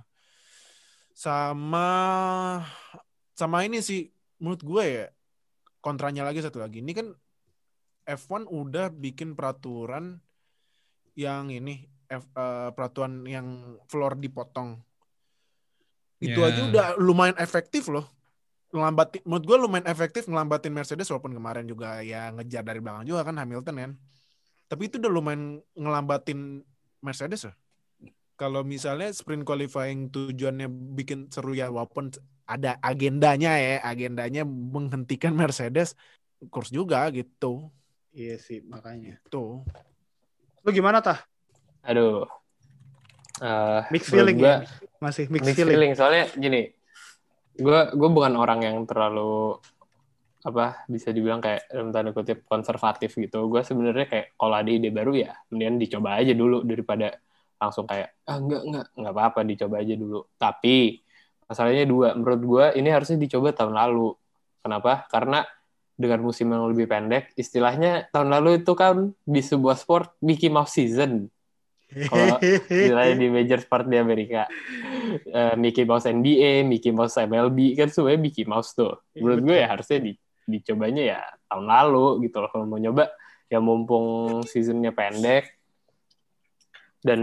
Sama 1.14 1.90
sama 3.36 3.66
ini 3.68 3.84
sih 3.84 4.08
menurut 4.40 4.62
gue 4.64 4.84
ya 4.86 5.06
kontranya 5.84 6.24
lagi 6.24 6.40
satu 6.40 6.62
lagi. 6.64 6.80
Ini 6.80 6.92
kan 6.96 7.08
F1 8.10 8.50
udah 8.50 8.90
bikin 8.90 9.38
peraturan 9.38 10.18
yang 11.14 11.52
ini 11.52 11.99
F- 12.10 12.34
eh, 12.34 12.70
peraturan 12.74 13.22
yang 13.30 13.78
floor 13.86 14.18
dipotong. 14.18 14.82
Itu 16.20 16.42
Ya. 16.42 16.52
aja 16.52 16.62
udah 16.68 16.88
lumayan 17.00 17.38
efektif 17.38 17.88
loh. 17.88 18.10
ngelambatin 18.70 19.26
menurut 19.26 19.46
gue 19.50 19.58
lumayan 19.66 19.90
efektif 19.90 20.30
ngelambatin 20.30 20.70
Mercedes 20.70 21.10
walaupun 21.10 21.34
kemarin 21.34 21.66
juga 21.66 22.06
ya 22.06 22.30
ngejar 22.30 22.62
dari 22.62 22.78
belakang 22.78 23.02
juga 23.02 23.26
kan 23.26 23.34
Hamilton 23.42 23.76
kan. 23.82 23.92
Tapi 24.70 24.86
itu 24.86 25.02
udah 25.02 25.10
lumayan 25.10 25.58
ngelambatin 25.74 26.62
Mercedes 27.02 27.50
ya. 27.50 27.54
Kalau 28.38 28.62
misalnya 28.62 29.10
sprint 29.10 29.42
qualifying 29.42 30.14
tujuannya 30.14 30.70
bikin 30.94 31.34
seru 31.34 31.58
ya 31.58 31.74
walaupun 31.74 32.14
ada 32.46 32.78
agendanya 32.86 33.58
ya, 33.58 33.82
agendanya 33.82 34.46
menghentikan 34.46 35.34
Mercedes 35.34 35.98
kurs 36.54 36.70
juga 36.70 37.10
gitu. 37.10 37.74
Iya 38.14 38.38
sih, 38.38 38.62
makanya. 38.62 39.18
Tuh. 39.34 39.66
Lu 40.62 40.70
gimana 40.70 41.02
tah? 41.02 41.26
Aduh. 41.86 42.28
Eh, 43.40 43.82
Mixed 43.94 44.12
menurut 44.12 44.36
feeling 44.36 44.38
gua, 44.40 44.48
ya? 44.48 44.58
Masih 45.00 45.24
mixed, 45.32 45.48
mixed 45.48 45.60
feeling. 45.64 45.76
feeling. 45.76 45.92
Soalnya 45.96 46.28
gini, 46.36 46.62
gue 47.56 47.80
gue 47.96 48.10
bukan 48.12 48.36
orang 48.36 48.60
yang 48.68 48.78
terlalu 48.84 49.56
apa 50.40 50.88
bisa 50.88 51.12
dibilang 51.12 51.44
kayak 51.44 51.68
dalam 51.68 51.92
tanda 51.92 52.12
kutip 52.12 52.44
konservatif 52.48 53.16
gitu. 53.16 53.48
Gue 53.48 53.64
sebenarnya 53.64 54.08
kayak 54.08 54.28
kalau 54.36 54.56
ada 54.56 54.68
ide 54.68 54.92
baru 54.92 55.16
ya, 55.16 55.36
mendingan 55.52 55.80
dicoba 55.80 56.20
aja 56.20 56.36
dulu 56.36 56.64
daripada 56.68 57.16
langsung 57.60 57.84
kayak 57.88 58.16
ah 58.24 58.40
enggak 58.40 58.62
enggak 58.64 58.86
enggak 58.96 59.14
apa-apa 59.16 59.40
dicoba 59.48 59.76
aja 59.84 59.96
dulu. 59.96 60.20
Tapi 60.36 61.00
masalahnya 61.48 61.86
dua, 61.88 62.08
menurut 62.16 62.42
gue 62.44 62.66
ini 62.80 62.90
harusnya 62.92 63.20
dicoba 63.20 63.56
tahun 63.56 63.76
lalu. 63.76 64.16
Kenapa? 64.60 65.08
Karena 65.08 65.48
dengan 66.00 66.24
musim 66.24 66.48
yang 66.52 66.68
lebih 66.72 66.88
pendek, 66.88 67.36
istilahnya 67.36 68.08
tahun 68.12 68.32
lalu 68.32 68.64
itu 68.64 68.72
kan 68.76 69.12
di 69.28 69.44
sebuah 69.44 69.76
sport 69.76 70.16
Mickey 70.24 70.48
Mouse 70.48 70.76
season. 70.76 71.28
Kalau 71.90 72.38
istilahnya 72.70 73.16
di 73.18 73.28
major 73.36 73.60
sport 73.62 73.90
di 73.90 73.98
Amerika. 73.98 74.46
Eh, 75.10 75.56
Mickey 75.58 75.90
Mouse 75.90 76.06
NBA, 76.06 76.62
Mickey 76.66 76.94
Mouse 76.94 77.18
MLB, 77.18 77.74
kan 77.74 77.90
semuanya 77.90 78.20
Mickey 78.22 78.46
Mouse 78.46 78.78
tuh. 78.78 79.02
Iya, 79.18 79.22
Menurut 79.26 79.42
gue 79.42 79.58
ya 79.58 79.68
harusnya 79.74 80.00
di, 80.06 80.12
dicobanya 80.46 81.04
ya 81.04 81.20
tahun 81.50 81.66
lalu 81.66 82.30
gitu 82.30 82.38
loh. 82.46 82.50
Kalau 82.54 82.66
mau 82.70 82.78
nyoba, 82.78 83.10
ya 83.50 83.58
mumpung 83.58 84.42
seasonnya 84.46 84.94
pendek. 84.94 85.58
Dan 87.00 87.22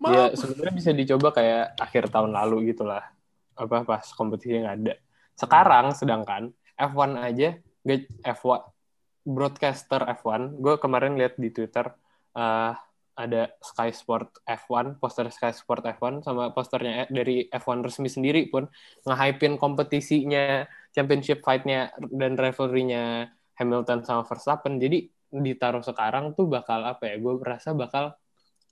ya 0.00 0.32
Maaf. 0.32 0.34
sebenarnya 0.34 0.74
bisa 0.74 0.90
dicoba 0.90 1.28
kayak 1.30 1.78
akhir 1.78 2.10
tahun 2.10 2.34
lalu 2.34 2.74
gitu 2.74 2.82
lah. 2.88 3.04
Apa, 3.54 3.86
pas 3.86 4.04
kompetisi 4.16 4.58
nggak 4.58 4.76
ada. 4.82 4.94
Sekarang 5.38 5.92
sedangkan 5.94 6.50
F1 6.74 7.10
aja, 7.20 7.48
nggak- 7.86 8.10
F1, 8.26 8.60
broadcaster 9.28 10.00
F1, 10.18 10.56
gue 10.56 10.74
kemarin 10.80 11.14
lihat 11.20 11.36
di 11.36 11.52
Twitter, 11.52 11.92
eh, 12.32 12.72
ada 13.20 13.52
Sky 13.60 13.92
Sport 13.92 14.40
F1, 14.48 14.96
poster 14.96 15.28
Sky 15.28 15.52
Sport 15.52 15.84
F1 15.84 16.24
sama 16.24 16.56
posternya 16.56 17.04
dari 17.12 17.44
F1 17.52 17.84
resmi 17.84 18.08
sendiri 18.08 18.48
pun 18.48 18.64
nge-hypein 19.04 19.60
kompetisinya, 19.60 20.64
championship 20.96 21.44
fight-nya 21.44 21.92
dan 22.08 22.40
rivalry-nya 22.40 23.28
Hamilton 23.60 24.00
sama 24.08 24.24
Verstappen. 24.24 24.80
Jadi 24.80 25.04
ditaruh 25.30 25.84
sekarang 25.84 26.32
tuh 26.32 26.48
bakal 26.48 26.80
apa 26.88 27.12
ya? 27.12 27.20
Gue 27.20 27.36
merasa 27.36 27.76
bakal 27.76 28.16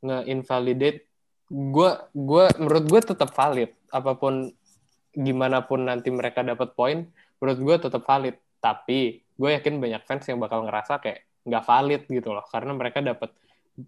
nge-invalidate 0.00 1.08
gue 1.48 1.90
gue 2.12 2.44
menurut 2.60 2.84
gue 2.84 3.00
tetap 3.00 3.32
valid 3.32 3.72
apa 3.88 4.12
pun 4.20 4.52
gimana 5.16 5.64
pun 5.64 5.88
nanti 5.88 6.12
mereka 6.12 6.44
dapat 6.44 6.76
poin 6.76 7.08
menurut 7.40 7.58
gue 7.58 7.88
tetap 7.88 8.04
valid 8.04 8.36
tapi 8.60 9.24
gue 9.24 9.50
yakin 9.56 9.80
banyak 9.80 10.04
fans 10.04 10.28
yang 10.28 10.38
bakal 10.38 10.68
ngerasa 10.68 11.00
kayak 11.00 11.24
nggak 11.48 11.64
valid 11.64 12.02
gitu 12.04 12.36
loh 12.36 12.44
karena 12.52 12.76
mereka 12.76 13.00
dapat 13.00 13.32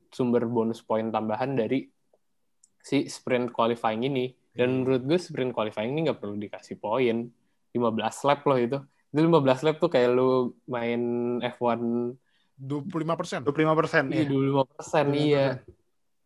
sumber 0.09 0.47
bonus 0.47 0.81
poin 0.81 1.11
tambahan 1.11 1.55
dari 1.55 1.87
si 2.81 3.05
sprint 3.07 3.51
qualifying 3.51 4.07
ini 4.07 4.31
dan 4.51 4.83
menurut 4.83 5.03
gue 5.05 5.19
sprint 5.19 5.53
qualifying 5.53 5.93
ini 5.93 6.11
nggak 6.11 6.19
perlu 6.19 6.35
dikasih 6.35 6.79
poin 6.79 7.29
15 7.71 8.27
lap 8.27 8.41
loh 8.47 8.59
itu 8.59 8.79
itu 9.11 9.21
15 9.21 9.67
lap 9.67 9.77
tuh 9.79 9.91
kayak 9.91 10.11
lu 10.11 10.55
main 10.67 11.01
F1 11.43 11.81
25 12.61 13.17
persen. 13.17 13.41
25 13.43 13.81
persen. 13.81 14.03
iya 14.13 14.25
25 14.29 14.73
persen 14.75 15.05
iya 15.13 15.47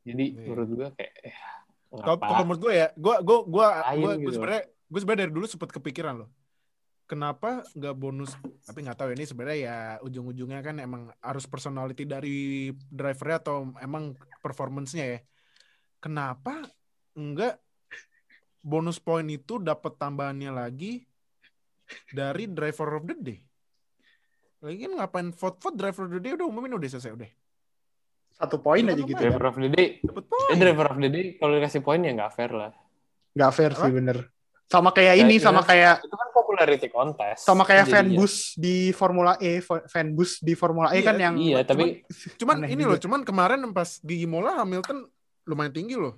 jadi 0.05 0.24
Iya. 0.37 0.40
menurut 0.44 0.68
gue 0.68 0.88
kayak 0.94 1.12
eh, 1.24 1.37
Kalau 1.94 2.18
menurut 2.42 2.61
gue 2.61 2.72
ya, 2.74 2.88
gue 2.92 3.14
gue 3.22 3.38
gue 3.46 3.66
gue 4.03 4.12
gitu. 4.18 4.31
sebenarnya 4.35 4.62
gue 4.66 4.98
sebenarnya 5.00 5.22
dari 5.24 5.33
dulu 5.33 5.46
sempat 5.46 5.70
kepikiran 5.70 6.14
loh. 6.27 6.29
Kenapa 7.14 7.62
nggak 7.79 7.94
bonus? 7.94 8.35
Tapi 8.66 8.83
nggak 8.83 8.98
tahu 8.98 9.14
ya, 9.14 9.14
ini 9.14 9.22
sebenarnya 9.22 9.59
ya 9.62 9.79
ujung-ujungnya 10.03 10.66
kan 10.66 10.83
emang 10.83 11.14
harus 11.22 11.46
personality 11.46 12.03
dari 12.03 12.74
drivernya 12.90 13.38
atau 13.38 13.70
emang 13.79 14.18
performance-nya 14.42 15.07
ya. 15.07 15.18
Kenapa 16.03 16.66
enggak 17.14 17.62
bonus 18.66 18.98
poin 18.98 19.22
itu 19.31 19.62
dapat 19.62 19.94
tambahannya 19.94 20.50
lagi 20.59 21.07
dari 22.11 22.50
driver 22.50 22.98
of 22.98 23.07
the 23.07 23.14
day? 23.14 23.38
Lagi 24.59 24.83
kan 24.83 24.92
ngapain 24.98 25.31
vote-vote 25.31 25.79
driver 25.79 26.11
of 26.11 26.18
the 26.18 26.22
day 26.24 26.35
udah 26.35 26.50
umumin 26.50 26.74
udah 26.74 26.98
selesai 26.98 27.14
udah. 27.14 27.31
Satu 28.42 28.59
poin 28.59 28.83
aja 28.83 28.98
gitu. 28.98 29.14
Lumayan. 29.14 29.38
driver 29.38 29.44
of 29.46 29.57
the 29.62 29.70
day 29.70 30.03
Dapat 30.03 30.24
eh, 30.50 30.59
driver 30.59 30.87
of 30.90 30.98
the 30.98 31.11
day 31.14 31.38
kalau 31.38 31.62
dikasih 31.62 31.79
poin 31.79 32.03
ya 32.03 32.11
nggak 32.11 32.35
fair 32.35 32.50
lah 32.50 32.74
Nggak 33.38 33.53
fair 33.55 33.70
sih 33.79 33.94
bener. 33.94 34.34
Sama 34.64 34.90
kayak 34.90 35.14
Ya, 35.14 35.22
ini, 35.22 35.37
sama 35.37 35.61
kayak 35.61 36.00
itu 36.00 36.11
kan 36.11 36.29
popularity 36.33 36.88
contest 36.88 37.44
sama 37.44 37.62
kayak 37.62 37.85
jadinya. 37.85 38.16
fanbus 38.16 38.35
di 38.57 38.77
Formula 38.90 39.33
E, 39.37 39.61
fa- 39.61 39.85
fanbus 39.85 40.40
di 40.40 40.53
Formula 40.53 40.88
E 40.90 40.98
Iya, 40.98 41.07
kan 41.07 41.16
yang 41.20 41.35
iya 41.37 41.59
tapi 41.62 42.03
Cuman 42.40 42.64
Aneh 42.64 42.70
ini 42.70 42.83
juga. 42.83 42.90
loh, 42.90 42.98
cuman 42.98 43.20
kemarin 43.22 43.61
pas 43.70 44.00
di 44.00 44.24
Imola 44.24 44.57
Hamilton 44.59 45.05
lumayan 45.44 45.70
tinggi 45.70 45.94
loh. 45.94 46.16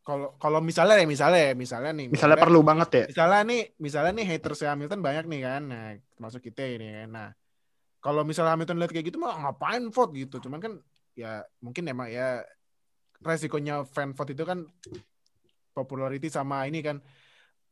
Kalau 0.00 0.32
kalau 0.40 0.64
misalnya 0.64 0.96
ya 0.96 1.04
misalnya 1.04 1.40
ya 1.42 1.52
misalnya 1.52 1.92
nih 1.92 2.06
misalnya 2.08 2.40
perlu 2.40 2.64
banget 2.64 2.88
ya. 2.88 3.04
misalnya 3.12 3.40
nih 3.44 3.60
misalnya 3.76 4.12
nih 4.16 4.26
haters 4.26 4.64
Hamilton 4.64 5.00
banyak 5.04 5.24
nih 5.28 5.40
kan 5.44 5.62
nah 5.62 5.84
termasuk 6.16 6.40
kita 6.40 6.64
ini 6.64 6.86
kan 6.96 7.08
nah 7.12 7.28
kalau 8.00 8.24
misalnya 8.24 8.56
Hamilton 8.56 8.80
lihat 8.80 8.88
kayak 8.88 9.04
gitu 9.04 9.20
mah 9.20 9.36
ngapain 9.36 9.84
vote 9.92 10.16
gitu 10.16 10.40
cuman 10.40 10.64
kan 10.64 10.72
ya 11.12 11.44
mungkin 11.60 11.84
emang 11.84 12.08
ya 12.08 12.40
resikonya 13.20 13.84
fan 13.84 14.16
vote 14.16 14.32
itu 14.32 14.48
kan 14.48 14.64
popularity 15.78 16.28
sama 16.38 16.56
ini 16.70 16.78
kan 16.88 16.96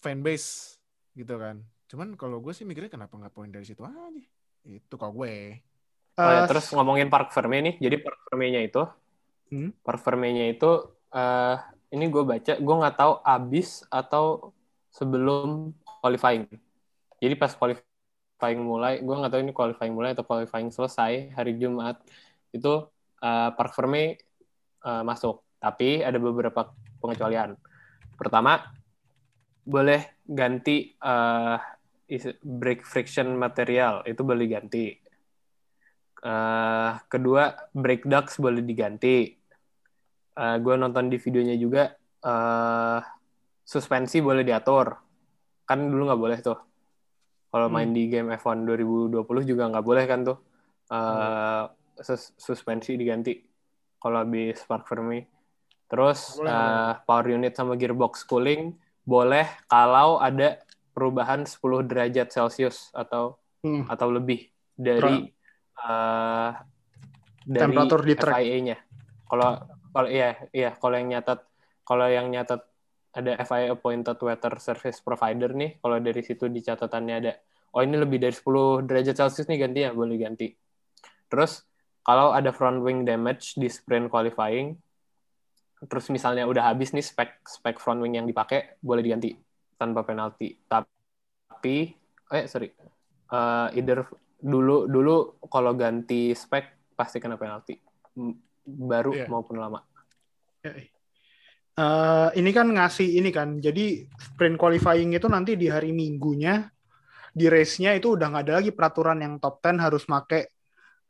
fan 0.02 0.18
base 0.26 0.78
gitu 1.18 1.34
kan 1.42 1.56
cuman 1.90 2.08
kalau 2.20 2.38
gue 2.44 2.52
sih 2.56 2.66
mikirnya 2.68 2.90
kenapa 2.92 3.14
nggak 3.20 3.34
poin 3.36 3.50
dari 3.54 3.66
situ 3.68 3.82
aja 3.86 4.22
itu 4.66 4.94
kalau 5.00 5.14
gue 5.22 5.34
Oh 6.24 6.32
ya, 6.32 6.40
Eh, 6.42 6.48
terus 6.48 6.66
ngomongin 6.72 7.08
Park 7.12 7.28
Ferme 7.34 7.56
nih, 7.60 7.74
jadi 7.84 7.96
Park 8.04 8.18
Ferme-nya 8.24 8.60
itu, 8.64 8.80
Hmm? 9.50 9.70
Park 9.86 10.00
Ferme-nya 10.04 10.44
itu, 10.52 10.70
eh 11.14 11.56
ini 11.94 12.04
gue 12.12 12.22
baca, 12.26 12.52
gue 12.58 12.74
nggak 12.80 12.96
tahu 13.00 13.12
abis 13.22 13.68
atau 13.92 14.24
sebelum 14.90 15.72
qualifying. 16.02 16.48
Jadi 17.22 17.34
pas 17.36 17.52
qualifying 17.54 18.60
mulai, 18.64 19.00
gue 19.04 19.14
nggak 19.18 19.32
tahu 19.32 19.42
ini 19.44 19.52
qualifying 19.56 19.94
mulai 19.96 20.10
atau 20.16 20.24
qualifying 20.26 20.70
selesai 20.72 21.32
hari 21.36 21.52
Jumat 21.60 21.96
itu 22.56 22.72
eh, 23.22 23.48
Park 23.56 23.72
Ferme 23.76 24.18
eh, 24.86 25.02
masuk, 25.06 25.44
tapi 25.60 26.02
ada 26.04 26.18
beberapa 26.20 26.72
pengecualian. 27.02 27.56
Pertama, 28.16 28.58
boleh 29.66 30.24
ganti 30.24 30.94
is- 32.06 32.38
brake 32.42 32.82
friction 32.86 33.34
material, 33.36 34.02
itu 34.06 34.22
boleh 34.24 34.46
ganti. 34.46 34.86
Eh, 36.26 36.90
kedua, 37.06 37.70
brake 37.70 38.08
ducts 38.08 38.40
boleh 38.40 38.64
diganti. 38.64 39.30
Eh, 40.36 40.56
gue 40.58 40.74
nonton 40.74 41.12
di 41.12 41.20
videonya 41.20 41.54
juga, 41.60 41.92
eh, 42.24 43.00
suspensi 43.62 44.18
boleh 44.22 44.42
diatur. 44.42 44.96
Kan 45.66 45.90
dulu 45.90 46.08
nggak 46.08 46.22
boleh 46.22 46.38
tuh. 46.42 46.58
Kalau 47.46 47.68
main 47.72 47.90
di 47.94 48.10
game 48.10 48.34
F1 48.36 48.66
2020 48.66 49.42
juga 49.46 49.70
nggak 49.70 49.86
boleh 49.86 50.04
kan 50.06 50.20
tuh. 50.26 50.38
Eh, 50.90 51.64
sus- 52.02 52.34
suspensi 52.38 52.94
diganti. 52.94 53.38
Kalau 53.98 54.22
habis 54.22 54.60
Spark 54.62 54.86
Fermi. 54.86 55.35
Terus 55.86 56.38
Boleh, 56.38 56.50
eh, 56.50 56.92
power 57.06 57.26
unit 57.30 57.54
sama 57.54 57.78
gearbox 57.78 58.26
cooling 58.26 58.74
boleh 59.06 59.46
kalau 59.70 60.18
ada 60.18 60.58
perubahan 60.90 61.46
10 61.46 61.86
derajat 61.86 62.28
Celcius 62.32 62.90
atau 62.90 63.38
Hmm. 63.62 63.82
atau 63.90 64.08
lebih 64.14 64.46
dari 64.78 65.26
eh 65.76 66.50
dari 67.42 67.62
Temperatur 67.74 68.00
di. 68.06 68.14
FIA-nya. 68.14 68.76
Kalau 69.26 69.58
kalau 69.90 70.08
iya 70.10 70.38
iya 70.54 70.70
kalau 70.78 70.94
yang 70.94 71.10
nyatat 71.10 71.40
kalau 71.82 72.06
yang 72.06 72.30
nyatat 72.30 72.62
ada 73.16 73.32
FIA 73.42 73.74
appointed 73.74 74.18
weather 74.22 74.54
service 74.62 75.00
provider 75.02 75.50
nih, 75.56 75.80
kalau 75.82 75.98
dari 75.98 76.22
situ 76.22 76.46
di 76.46 76.60
catatannya 76.62 77.14
ada 77.16 77.32
oh 77.74 77.82
ini 77.82 77.96
lebih 77.96 78.22
dari 78.22 78.34
10 78.34 78.86
derajat 78.86 79.14
Celcius 79.18 79.48
nih 79.50 79.58
ganti 79.66 79.80
ya, 79.82 79.90
boleh 79.90 80.16
ganti. 80.20 80.52
Terus 81.26 81.64
kalau 82.06 82.30
ada 82.30 82.54
front 82.54 82.86
wing 82.86 83.02
damage 83.02 83.58
di 83.58 83.66
sprint 83.66 84.12
qualifying 84.12 84.78
terus 85.86 86.06
misalnya 86.12 86.44
udah 86.46 86.74
habis 86.74 86.92
nih 86.92 87.02
spek 87.02 87.42
spek 87.46 87.80
front 87.80 88.02
wing 88.02 88.18
yang 88.18 88.26
dipakai 88.26 88.78
boleh 88.82 89.02
diganti 89.02 89.34
tanpa 89.78 90.02
penalti. 90.02 90.54
Tapi 90.66 91.94
eh 92.34 92.44
sorry 92.50 92.68
eh, 93.32 93.68
either 93.78 94.06
dulu 94.36 94.86
dulu 94.86 95.40
kalau 95.48 95.72
ganti 95.72 96.34
spek 96.36 96.94
pasti 96.98 97.22
kena 97.22 97.38
penalti 97.40 97.78
baru 98.66 99.14
Iya. 99.14 99.26
maupun 99.30 99.56
lama 99.62 99.80
Eh, 101.76 102.28
ini 102.40 102.50
kan 102.56 102.72
ngasih 102.72 103.20
ini 103.20 103.28
kan, 103.28 103.60
jadi 103.60 104.08
sprint 104.16 104.56
qualifying 104.56 105.12
itu 105.12 105.28
nanti 105.28 105.60
di 105.60 105.68
hari 105.68 105.92
Minggunya 105.92 106.64
di 107.36 107.52
race-nya 107.52 107.92
itu 107.92 108.16
udah 108.16 108.32
nggak 108.32 108.44
ada 108.48 108.54
lagi 108.64 108.72
peraturan 108.72 109.20
yang 109.20 109.36
top 109.36 109.60
10 109.60 109.76
harus 109.84 110.08
make 110.08 110.56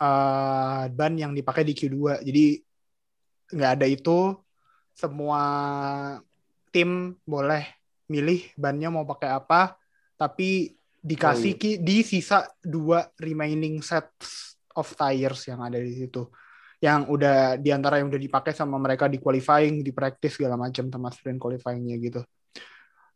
eh, 0.02 0.84
ban 0.90 1.14
yang 1.14 1.30
dipakai 1.38 1.62
di 1.62 1.70
Q2. 1.70 2.18
Jadi 2.18 2.58
nggak 3.54 3.72
ada 3.78 3.86
itu. 3.86 4.34
Semua 4.96 5.42
tim 6.72 7.12
boleh 7.28 7.68
milih 8.08 8.56
bannya 8.56 8.88
mau 8.88 9.04
pakai 9.04 9.28
apa, 9.28 9.76
tapi 10.16 10.72
dikasih 11.04 11.52
Oh, 11.52 11.60
ki- 11.60 11.80
di 11.84 12.00
sisa 12.00 12.48
dua 12.64 13.04
remaining 13.20 13.84
sets 13.84 14.56
of 14.72 14.88
tires 14.96 15.44
yang 15.52 15.60
ada 15.60 15.76
di 15.76 15.92
situ. 15.92 16.32
Yang 16.80 17.12
udah 17.12 17.60
di 17.60 17.70
antara 17.76 18.00
yang 18.00 18.08
udah 18.08 18.20
dipakai 18.20 18.56
sama 18.56 18.80
mereka 18.80 19.04
di 19.04 19.20
qualifying, 19.20 19.84
di 19.84 19.92
practice 19.92 20.40
segala 20.40 20.56
macam 20.56 20.88
sama 20.88 21.12
sprint 21.12 21.40
qualifyingnya 21.40 21.96
gitu. 22.00 22.20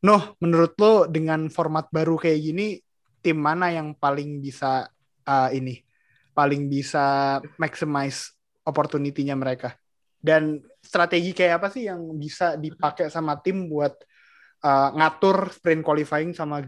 Noh, 0.05 0.37
menurut 0.41 0.73
lo 0.81 1.05
dengan 1.09 1.49
format 1.49 1.89
baru 1.93 2.17
kayak 2.17 2.41
gini, 2.41 2.81
tim 3.21 3.37
mana 3.37 3.69
yang 3.69 3.93
paling 3.93 4.41
bisa 4.41 4.89
uh, 5.29 5.49
ini, 5.53 5.81
paling 6.33 6.73
bisa 6.73 7.37
maximize 7.61 8.33
opportunity-nya 8.65 9.37
mereka? 9.37 9.77
Dan 10.21 10.61
strategi 10.85 11.33
kayak 11.33 11.65
apa 11.65 11.69
sih 11.73 11.89
yang 11.89 12.13
bisa 12.21 12.61
dipakai 12.61 13.09
sama 13.09 13.41
tim 13.41 13.73
buat 13.73 13.97
uh, 14.65 14.93
ngatur 14.93 15.49
sprint 15.49 15.81
qualifying 15.81 16.37
sama 16.37 16.61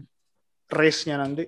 race-nya 0.73 1.21
nanti? 1.21 1.45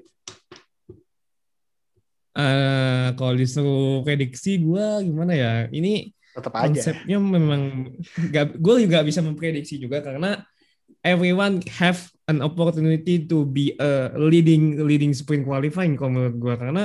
Eh, 2.36 3.08
kalau 3.16 3.34
disuruh 3.34 4.04
prediksi 4.04 4.60
gue 4.60 5.08
gimana 5.08 5.34
ya? 5.34 5.54
Ini 5.72 6.12
Tetap 6.36 6.52
aja. 6.52 6.68
konsepnya 6.68 7.16
memang 7.16 7.62
gue 8.60 8.76
juga 8.84 9.00
bisa 9.08 9.24
memprediksi 9.24 9.80
juga 9.80 10.04
karena 10.04 10.44
everyone 11.00 11.64
have 11.80 12.12
an 12.28 12.44
opportunity 12.44 13.24
to 13.24 13.48
be 13.48 13.72
a 13.80 14.12
leading 14.20 14.84
leading 14.84 15.16
sprint 15.16 15.48
qualifying 15.48 15.96
kalau 15.96 16.12
menurut 16.12 16.36
gue 16.36 16.54
karena 16.60 16.84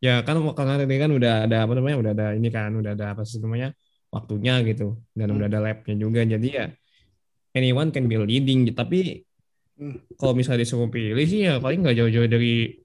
ya 0.00 0.24
kan 0.24 0.40
karena 0.56 0.80
tadi 0.80 0.96
kan 0.96 1.10
udah 1.12 1.34
ada 1.44 1.56
apa 1.68 1.72
namanya 1.76 1.96
udah 2.00 2.12
ada 2.16 2.26
ini 2.32 2.48
kan 2.48 2.72
udah 2.72 2.96
ada 2.96 3.12
apa 3.12 3.28
sih 3.28 3.44
namanya 3.44 3.76
waktunya 4.12 4.60
gitu. 4.62 5.00
Dan 5.16 5.32
Hmm. 5.32 5.36
udah 5.40 5.46
ada 5.48 5.60
labnya 5.64 5.94
juga. 5.96 6.20
Jadi 6.22 6.48
ya 6.52 6.68
anyone 7.56 7.88
can 7.90 8.06
be 8.06 8.20
leading. 8.20 8.68
Tapi 8.70 9.24
Hmm. 9.80 9.98
kalau 10.20 10.36
misalnya 10.36 10.62
disuruh 10.68 10.92
pilih 10.92 11.24
sih 11.24 11.48
ya 11.48 11.56
paling 11.58 11.80
nggak 11.80 11.96
jauh-jauh 11.96 12.28
dari 12.28 12.76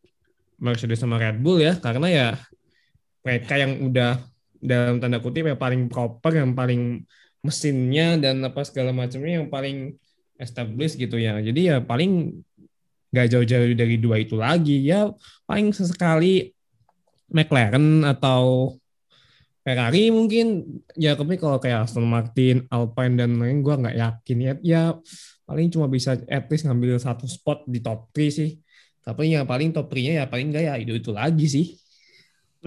Mercedes 0.57 1.03
sama 1.03 1.19
Red 1.19 1.43
Bull 1.43 1.61
ya. 1.61 1.75
Karena 1.77 2.07
ya 2.07 2.27
mereka 3.21 3.59
yang 3.59 3.91
udah 3.91 4.23
dalam 4.57 4.97
tanda 4.97 5.19
kutip 5.21 5.45
yang 5.45 5.59
paling 5.59 5.85
proper 5.91 6.33
yang 6.33 6.55
paling 6.57 7.03
mesinnya 7.45 8.17
dan 8.17 8.41
apa 8.41 8.65
segala 8.65 8.89
macamnya 8.89 9.43
yang 9.43 9.51
paling 9.51 9.93
established 10.41 10.97
gitu 10.97 11.19
ya. 11.19 11.37
Jadi 11.43 11.69
ya 11.69 11.83
paling 11.83 12.41
nggak 13.13 13.27
jauh-jauh 13.35 13.75
dari 13.75 13.99
dua 13.99 14.17
itu 14.17 14.39
lagi. 14.39 14.81
Ya 14.87 15.11
paling 15.45 15.75
sesekali 15.75 16.55
McLaren 17.27 18.07
atau 18.07 18.73
Ferrari 19.67 20.07
mungkin 20.15 20.63
ya 20.95 21.19
tapi 21.19 21.35
kalau 21.35 21.59
kayak 21.59 21.91
Aston 21.91 22.07
Martin, 22.07 22.63
Alpine 22.71 23.19
dan 23.19 23.35
lain 23.35 23.59
gue 23.59 23.75
nggak 23.75 23.97
yakin 23.99 24.37
ya 24.39 24.53
ya 24.63 24.83
paling 25.43 25.67
cuma 25.67 25.91
bisa 25.91 26.15
at 26.31 26.47
least 26.47 26.63
ngambil 26.63 26.95
satu 26.95 27.27
spot 27.27 27.67
di 27.67 27.83
top 27.83 28.07
3 28.15 28.31
sih 28.31 28.55
tapi 29.03 29.35
yang 29.35 29.43
paling 29.43 29.75
top 29.75 29.91
3-nya 29.91 30.23
ya 30.23 30.25
paling 30.31 30.55
nggak 30.55 30.63
ya 30.63 30.73
itu 30.79 30.95
itu 30.95 31.11
lagi 31.11 31.47
sih 31.51 31.67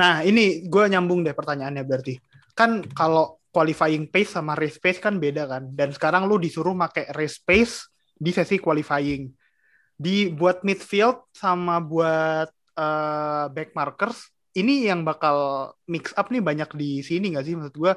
Nah, 0.00 0.22
ini 0.24 0.64
gue 0.64 0.84
nyambung 0.88 1.20
deh 1.20 1.36
pertanyaannya 1.36 1.84
berarti. 1.84 2.16
Kan 2.56 2.88
kalau 2.96 3.36
qualifying 3.52 4.08
pace 4.08 4.32
sama 4.32 4.56
race 4.56 4.80
pace 4.80 4.96
kan 4.96 5.20
beda 5.20 5.44
kan. 5.44 5.68
Dan 5.76 5.92
sekarang 5.92 6.24
lu 6.24 6.40
disuruh 6.40 6.72
pakai 6.72 7.12
race 7.12 7.36
pace 7.42 7.90
di 8.16 8.32
sesi 8.32 8.56
qualifying. 8.56 9.28
Di 10.00 10.32
buat 10.32 10.64
midfield 10.64 11.28
sama 11.36 11.82
buat 11.84 12.48
eh, 12.80 13.44
back 13.52 13.76
markers, 13.76 14.30
ini 14.52 14.86
yang 14.86 15.02
bakal 15.02 15.70
mix 15.86 16.10
up 16.14 16.28
nih 16.28 16.42
banyak 16.42 16.70
di 16.74 17.00
sini 17.00 17.34
nggak 17.34 17.44
sih? 17.46 17.54
Maksud 17.54 17.76
gue 17.76 17.92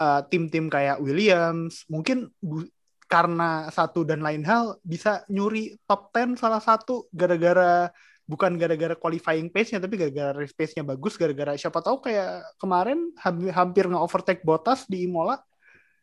eh, 0.00 0.20
tim-tim 0.32 0.66
kayak 0.66 0.98
Williams, 0.98 1.84
mungkin 1.86 2.32
bu- 2.40 2.68
karena 3.06 3.68
satu 3.68 4.08
dan 4.08 4.24
lain 4.24 4.40
hal 4.40 4.80
bisa 4.80 5.20
nyuri 5.28 5.76
top 5.84 6.08
10 6.16 6.32
salah 6.40 6.64
satu 6.64 7.12
gara-gara 7.12 7.92
bukan 8.24 8.56
gara-gara 8.56 8.96
qualifying 8.96 9.52
pace-nya 9.52 9.76
tapi 9.76 10.00
gara-gara 10.00 10.32
race 10.32 10.56
pace-nya 10.56 10.80
bagus 10.80 11.20
gara-gara 11.20 11.52
siapa 11.52 11.84
tahu 11.84 12.00
kayak 12.00 12.56
kemarin 12.56 13.12
hampir, 13.20 13.52
hampir 13.52 13.84
nge-overtake 13.92 14.40
Bottas 14.40 14.88
di 14.88 15.04
Imola 15.04 15.36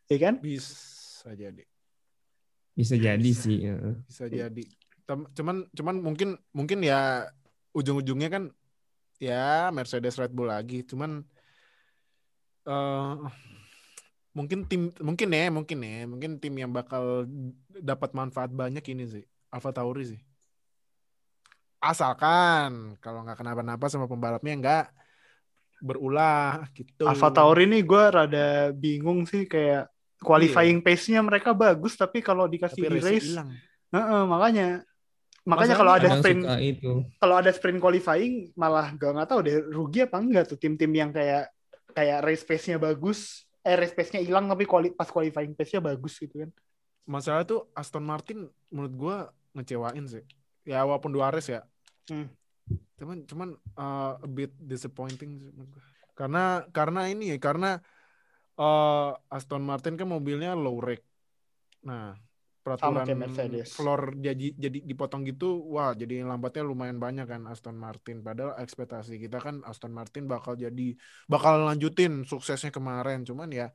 ya 0.06 0.21
kan 0.21 0.38
Bisa 0.38 1.34
jadi. 1.34 1.65
bisa 2.78 2.93
jadi 2.93 3.32
sih 3.34 3.58
ya. 3.65 3.75
Bisa 4.06 4.30
jadi. 4.30 4.63
Cuman 5.34 5.65
cuman 5.73 5.95
mungkin 5.97 6.38
mungkin 6.54 6.86
ya 6.86 7.25
ujung-ujungnya 7.73 8.30
kan 8.30 8.54
ya 9.20 9.70
Mercedes 9.70 10.16
Red 10.16 10.32
Bull 10.32 10.48
lagi. 10.48 10.82
Cuman 10.82 11.22
eh 12.66 13.14
mungkin 14.32 14.64
tim 14.66 14.94
mungkin 15.02 15.30
ya 15.30 15.50
mungkin 15.50 15.80
ya 15.82 16.06
mungkin 16.06 16.32
tim 16.40 16.54
yang 16.56 16.72
bakal 16.72 17.28
dapat 17.68 18.14
manfaat 18.14 18.54
banyak 18.54 18.84
ini 18.88 19.04
sih 19.06 19.24
Alfa 19.52 19.70
Tauri 19.70 20.16
sih. 20.16 20.20
Asalkan 21.80 23.00
kalau 23.00 23.24
nggak 23.24 23.40
kenapa-napa 23.40 23.88
sama 23.88 24.04
pembalapnya 24.04 24.54
nggak 24.60 24.86
berulah 25.80 26.68
gitu. 26.76 27.08
Alfa 27.08 27.32
Tauri 27.32 27.64
ini 27.64 27.80
gue 27.80 28.04
rada 28.12 28.76
bingung 28.76 29.24
sih 29.24 29.48
kayak 29.48 29.88
qualifying 30.20 30.84
pace-nya 30.84 31.24
mereka 31.24 31.56
bagus 31.56 31.96
tapi 31.96 32.20
kalau 32.20 32.52
dikasih 32.52 32.76
Iya. 32.76 32.88
tapi 32.92 32.96
di 32.96 33.00
race 33.00 33.12
race 33.16 33.30
hilang. 33.32 33.50
heeh, 33.90 34.22
makanya 34.28 34.68
makanya 35.50 35.76
kalau 35.76 35.94
ada 35.98 36.10
sprint 36.22 36.46
itu 36.62 36.92
kalau 37.18 37.36
ada 37.42 37.50
sprint 37.50 37.82
qualifying 37.82 38.54
malah 38.54 38.94
gak 38.94 39.18
nggak 39.18 39.28
tahu 39.28 39.40
deh 39.42 39.58
rugi 39.74 40.06
apa 40.06 40.22
enggak 40.22 40.46
tuh 40.54 40.58
tim-tim 40.62 40.94
yang 40.94 41.10
kayak 41.10 41.50
kayak 41.98 42.22
race 42.22 42.46
pace-nya 42.46 42.78
bagus 42.78 43.50
eh 43.66 43.74
race 43.74 43.98
pace-nya 43.98 44.22
hilang 44.22 44.46
tapi 44.46 44.70
quali- 44.70 44.94
pas 44.94 45.10
qualifying 45.10 45.58
pace-nya 45.58 45.82
bagus 45.82 46.22
gitu 46.22 46.46
kan 46.46 46.54
Masalah 47.10 47.42
tuh 47.42 47.66
Aston 47.74 48.06
Martin 48.06 48.46
menurut 48.70 48.94
gua 48.94 49.18
ngecewain 49.58 50.06
sih. 50.06 50.22
Ya 50.62 50.86
walaupun 50.86 51.10
dua 51.10 51.34
race 51.34 51.50
ya. 51.50 51.66
Hmm. 52.06 52.30
Cuman 53.02 53.26
cuman 53.26 53.50
uh, 53.74 54.22
a 54.22 54.28
bit 54.30 54.54
disappointing 54.62 55.42
sih 55.42 55.50
menurut 55.50 55.74
gua. 55.74 55.84
Karena 56.14 56.62
karena 56.70 57.10
ini 57.10 57.34
ya 57.34 57.42
karena 57.42 57.82
uh, 58.62 59.18
Aston 59.26 59.66
Martin 59.66 59.98
kan 59.98 60.06
mobilnya 60.06 60.54
low 60.54 60.78
rake. 60.78 61.02
Nah, 61.82 62.14
peraturan 62.70 63.06
kayak 63.10 63.22
Mercedes. 63.26 63.70
floor 63.74 64.02
jadi 64.22 64.54
jadi 64.54 64.78
dipotong 64.86 65.26
gitu, 65.26 65.66
wah 65.74 65.98
jadi 65.98 66.22
lambatnya 66.22 66.62
lumayan 66.62 67.02
banyak 67.02 67.26
kan 67.26 67.50
Aston 67.50 67.74
Martin. 67.74 68.22
Padahal 68.22 68.54
ekspektasi 68.62 69.18
kita 69.18 69.42
kan 69.42 69.66
Aston 69.66 69.90
Martin 69.90 70.30
bakal 70.30 70.54
jadi 70.54 70.94
bakal 71.26 71.66
lanjutin 71.66 72.30
suksesnya 72.30 72.70
kemarin. 72.70 73.26
Cuman 73.26 73.50
ya 73.50 73.74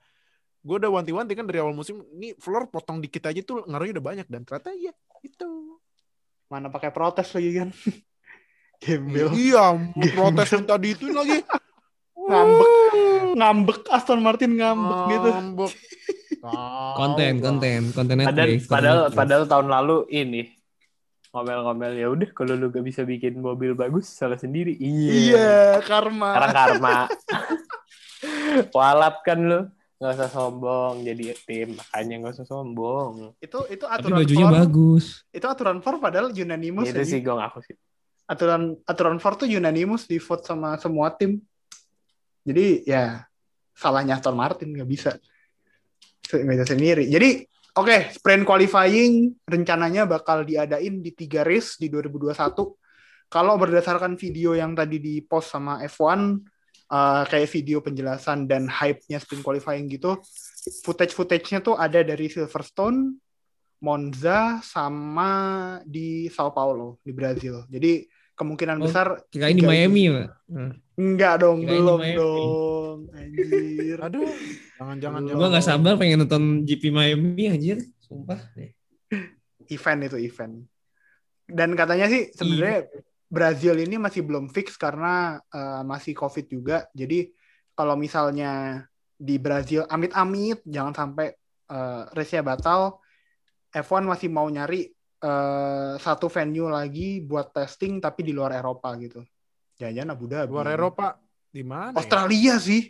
gue 0.65 0.77
udah 0.81 0.91
wanti-wanti 0.91 1.37
kan 1.37 1.45
dari 1.45 1.61
awal 1.61 1.77
musim 1.77 2.01
ini 2.17 2.33
floor 2.41 2.73
potong 2.73 2.97
dikit 3.05 3.29
aja 3.29 3.45
tuh 3.45 3.69
ngaruhnya 3.69 4.01
udah 4.01 4.07
banyak 4.17 4.27
dan 4.33 4.49
ternyata 4.49 4.73
ya 4.73 4.97
itu 5.21 5.77
mana 6.49 6.73
pakai 6.73 6.89
protes 6.89 7.37
lagi 7.37 7.53
kan 7.53 7.69
gembel 8.83 9.29
iya 9.37 9.77
mau 9.97 10.09
protes 10.17 10.57
minta 10.57 10.81
itu 10.81 11.13
lagi 11.13 11.45
Ngambek. 12.25 12.71
ngambek 13.37 13.79
Aston 13.93 14.25
Martin 14.25 14.57
ngambek 14.57 15.01
gitu 15.13 15.31
Konten 16.95 17.33
Tahu, 17.41 17.45
konten 17.45 17.81
konten 17.97 18.17
Padahal, 18.21 18.37
Netflix 18.37 18.61
konten 18.69 18.77
padahal, 18.77 18.99
Netflix. 19.01 19.17
padahal 19.17 19.45
tahun 19.49 19.67
lalu 19.73 19.97
ini 20.13 20.43
ngomel-ngomel 21.35 21.93
ya 21.99 22.07
udah 22.15 22.31
kalau 22.31 22.55
lu 22.55 22.71
gak 22.71 22.85
bisa 22.87 23.03
bikin 23.03 23.43
mobil 23.43 23.75
bagus 23.75 24.07
salah 24.07 24.39
sendiri. 24.39 24.79
Iya. 24.79 25.11
iya 25.11 25.53
karma 25.83 26.31
Sekarang 26.39 26.55
karma. 26.55 26.97
Walat 28.77 29.17
kan 29.27 29.39
lu. 29.43 29.61
Gak 29.99 30.21
usah 30.21 30.31
sombong 30.31 31.03
jadi 31.03 31.35
tim. 31.43 31.75
Makanya 31.75 32.15
gak 32.29 32.33
usah 32.39 32.47
sombong. 32.47 33.35
itu 33.43 33.59
itu 33.67 33.83
tapi 33.83 33.95
aturan 33.99 34.17
bajunya 34.23 34.47
floor 34.47 34.55
bagus 34.63 35.05
itu 35.35 35.47
aturan 35.51 35.79
floor 35.83 35.97
padahal 35.99 36.29
unanimous 36.31 36.87
itu 36.87 37.03
aja. 37.03 37.09
sih 37.09 37.19
gue 37.19 37.35
ngaku 37.35 37.59
sih. 37.67 37.77
aturan 38.31 38.63
aturan 38.87 39.17
floor 39.19 39.35
tuh 39.35 39.49
unanimous 39.51 40.07
di 40.07 40.23
vote 40.23 40.45
sama 40.47 40.79
semua 40.79 41.11
tim 41.11 41.43
jadi 42.47 42.67
ya 42.87 43.05
salahnya 43.75 44.17
Aston 44.17 44.39
Martin 44.39 44.71
nggak 44.71 44.89
bisa 44.89 45.11
bisa 46.29 46.65
sendiri 46.65 47.05
jadi 47.09 47.45
oke 47.77 48.15
sprint 48.17 48.45
qualifying 48.49 49.33
rencananya 49.45 50.09
bakal 50.09 50.43
diadain 50.43 51.01
di 51.05 51.13
tiga 51.13 51.45
race 51.45 51.77
di 51.77 51.93
2021 51.93 52.35
kalau 53.29 53.55
berdasarkan 53.59 54.15
video 54.15 54.55
yang 54.55 54.77
tadi 54.79 55.01
di 55.03 55.21
post 55.25 55.53
sama 55.53 55.83
F1 55.85 56.21
eh, 56.93 57.23
kayak 57.29 57.49
video 57.51 57.79
penjelasan 57.85 58.47
dan 58.49 58.71
hype-nya 58.71 59.19
sprint 59.21 59.45
qualifying 59.45 59.91
gitu 59.91 60.21
footage-footage-nya 60.85 61.61
tuh 61.61 61.77
ada 61.77 62.01
dari 62.01 62.31
Silverstone 62.33 63.25
Monza 63.85 64.65
sama 64.65 65.31
di 65.85 66.33
Sao 66.33 66.49
Paulo 66.57 67.05
di 67.05 67.13
Brazil. 67.13 67.69
Jadi 67.69 68.01
kemungkinan 68.35 68.77
Oh, 68.79 68.85
besar 68.85 69.07
kirain 69.29 69.55
di 69.55 69.63
tiga 69.63 69.71
Miami 69.71 70.03
itu-. 70.05 70.29
Nah, 70.51 70.73
Enggak 70.95 71.35
dong, 71.41 71.59
Kirain 71.59 71.71
di 71.71 71.81
belum 71.81 71.99
Miami. 71.99 72.15
dong. 72.15 72.99
Anjir. 73.11 73.99
aduh 73.99 74.31
jangan-jangan 74.75 75.21
Belum. 75.21 75.29
jangan 75.29 75.41
gua 75.41 75.49
nggak 75.51 75.67
sabar 75.67 75.93
pengen 75.95 76.19
nonton 76.21 76.43
GP 76.63 76.83
Miami 76.89 77.45
anjir 77.49 77.79
sumpah 77.99 78.39
deh 78.55 78.71
event 79.67 80.01
itu 80.03 80.19
event. 80.21 80.55
Dan 81.45 81.73
katanya 81.73 82.07
sih 82.07 82.31
sebenarnya 82.31 82.89
Brazil 83.27 83.75
ini 83.77 83.97
masih 83.97 84.23
belum 84.23 84.49
fix 84.49 84.77
karena 84.77 85.37
eh, 85.43 85.83
masih 85.83 86.13
COVID 86.13 86.47
juga. 86.47 86.87
Jadi 86.93 87.33
kalau 87.73 87.97
misalnya 87.97 88.85
di 89.15 89.37
Brazil 89.37 89.83
amit-amit 89.85 90.63
jangan 90.63 90.95
sampai 90.95 91.35
eh, 91.67 92.03
race-nya 92.13 92.41
batal, 92.41 93.01
F1 93.73 94.05
masih 94.05 94.29
mau 94.29 94.47
nyari 94.47 94.94
eh, 95.25 95.93
satu 95.97 96.29
venue 96.29 96.69
lagi 96.69 97.25
buat 97.25 97.57
testing 97.57 98.05
tapi 98.05 98.21
di 98.21 98.37
luar 98.37 98.53
Eropa 98.53 98.93
gitu. 99.01 99.25
Jangan-jangan 99.81 100.11
Abu 100.13 100.25
Dhabi. 100.29 100.51
Luar 100.53 100.69
Eropa 100.69 101.07
di 101.49 101.63
mana? 101.65 101.97
ya? 101.97 102.05
Australia 102.05 102.55
sih. 102.61 102.83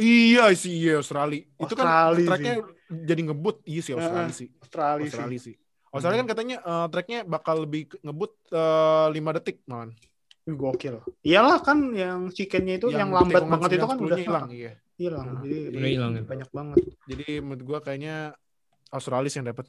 Iya 0.00 0.48
sih, 0.56 0.72
iya 0.72 1.02
Australia. 1.02 1.44
Itu 1.58 1.74
kan 1.76 1.84
Australia 1.84 2.28
tracknya 2.30 2.54
jadi 2.88 3.20
ngebut. 3.28 3.56
Iya 3.68 3.80
sih 3.84 3.92
Australia 3.92 4.32
sih. 4.32 4.48
Australia, 4.62 5.08
Australia 5.10 5.40
sih. 5.40 5.52
sih. 5.52 5.54
Australia 5.92 6.18
kan 6.24 6.28
katanya 6.32 6.56
eh, 6.64 6.86
tracknya 6.88 7.20
bakal 7.28 7.68
lebih 7.68 7.92
ngebut 8.00 8.32
eh, 8.48 9.06
5 9.12 9.36
detik 9.36 9.60
man. 9.68 9.92
Gokil. 10.42 10.98
Iyalah 11.22 11.62
kan 11.62 11.94
yang 11.94 12.26
chickennya 12.34 12.80
itu 12.80 12.90
yang, 12.90 13.14
lambat 13.14 13.46
banget 13.46 13.78
itu 13.78 13.86
kan 13.86 13.98
udah 14.00 14.18
hilang. 14.18 14.48
Iya. 14.50 14.72
hilang. 14.98 15.26
Nah, 15.38 15.42
Jadi 15.46 15.88
hilang 15.94 16.12
ya. 16.18 16.22
banyak 16.26 16.50
banget. 16.50 16.76
Jadi 17.06 17.28
menurut 17.38 17.62
gua 17.62 17.78
kayaknya 17.78 18.34
Australia 18.90 19.30
yang 19.30 19.46
dapat. 19.54 19.66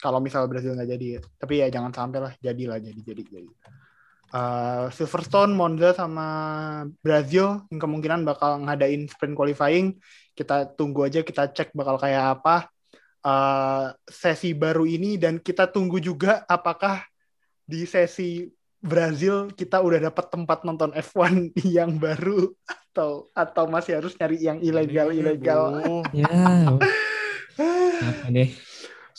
Kalau 0.00 0.18
misal 0.18 0.48
Brazil 0.48 0.72
nggak 0.72 0.90
jadi 0.96 1.06
ya. 1.16 1.20
Tapi 1.36 1.54
ya 1.60 1.66
jangan 1.68 1.92
sampai 1.92 2.18
lah. 2.24 2.32
Jadilah 2.40 2.80
jadi 2.80 3.00
jadi 3.00 3.22
jadi. 3.22 3.50
Uh, 4.30 4.86
Silverstone, 4.94 5.52
Monza 5.52 5.92
sama 5.92 6.28
Brazil 7.02 7.66
yang 7.68 7.80
kemungkinan 7.82 8.24
bakal 8.24 8.64
ngadain 8.64 9.04
sprint 9.06 9.36
qualifying. 9.36 10.00
Kita 10.32 10.64
tunggu 10.72 11.04
aja 11.04 11.20
kita 11.20 11.52
cek 11.52 11.76
bakal 11.76 12.00
kayak 12.00 12.40
apa 12.40 12.70
uh, 13.26 13.92
sesi 14.08 14.56
baru 14.56 14.88
ini 14.88 15.20
dan 15.20 15.36
kita 15.42 15.68
tunggu 15.68 16.00
juga 16.00 16.46
apakah 16.48 17.04
di 17.66 17.84
sesi 17.84 18.48
Brazil 18.80 19.52
kita 19.52 19.84
udah 19.84 20.08
dapat 20.08 20.32
tempat 20.32 20.64
nonton 20.64 20.90
F1 20.96 21.52
yang 21.76 22.00
baru 22.00 22.48
atau 22.90 23.28
atau 23.36 23.64
masih 23.68 24.00
harus 24.00 24.16
nyari 24.16 24.40
yang 24.40 24.58
ilegal 24.64 25.12
ilegal. 25.12 25.62
Ya. 26.16 26.32
Apa 28.00 28.26
deh? 28.32 28.48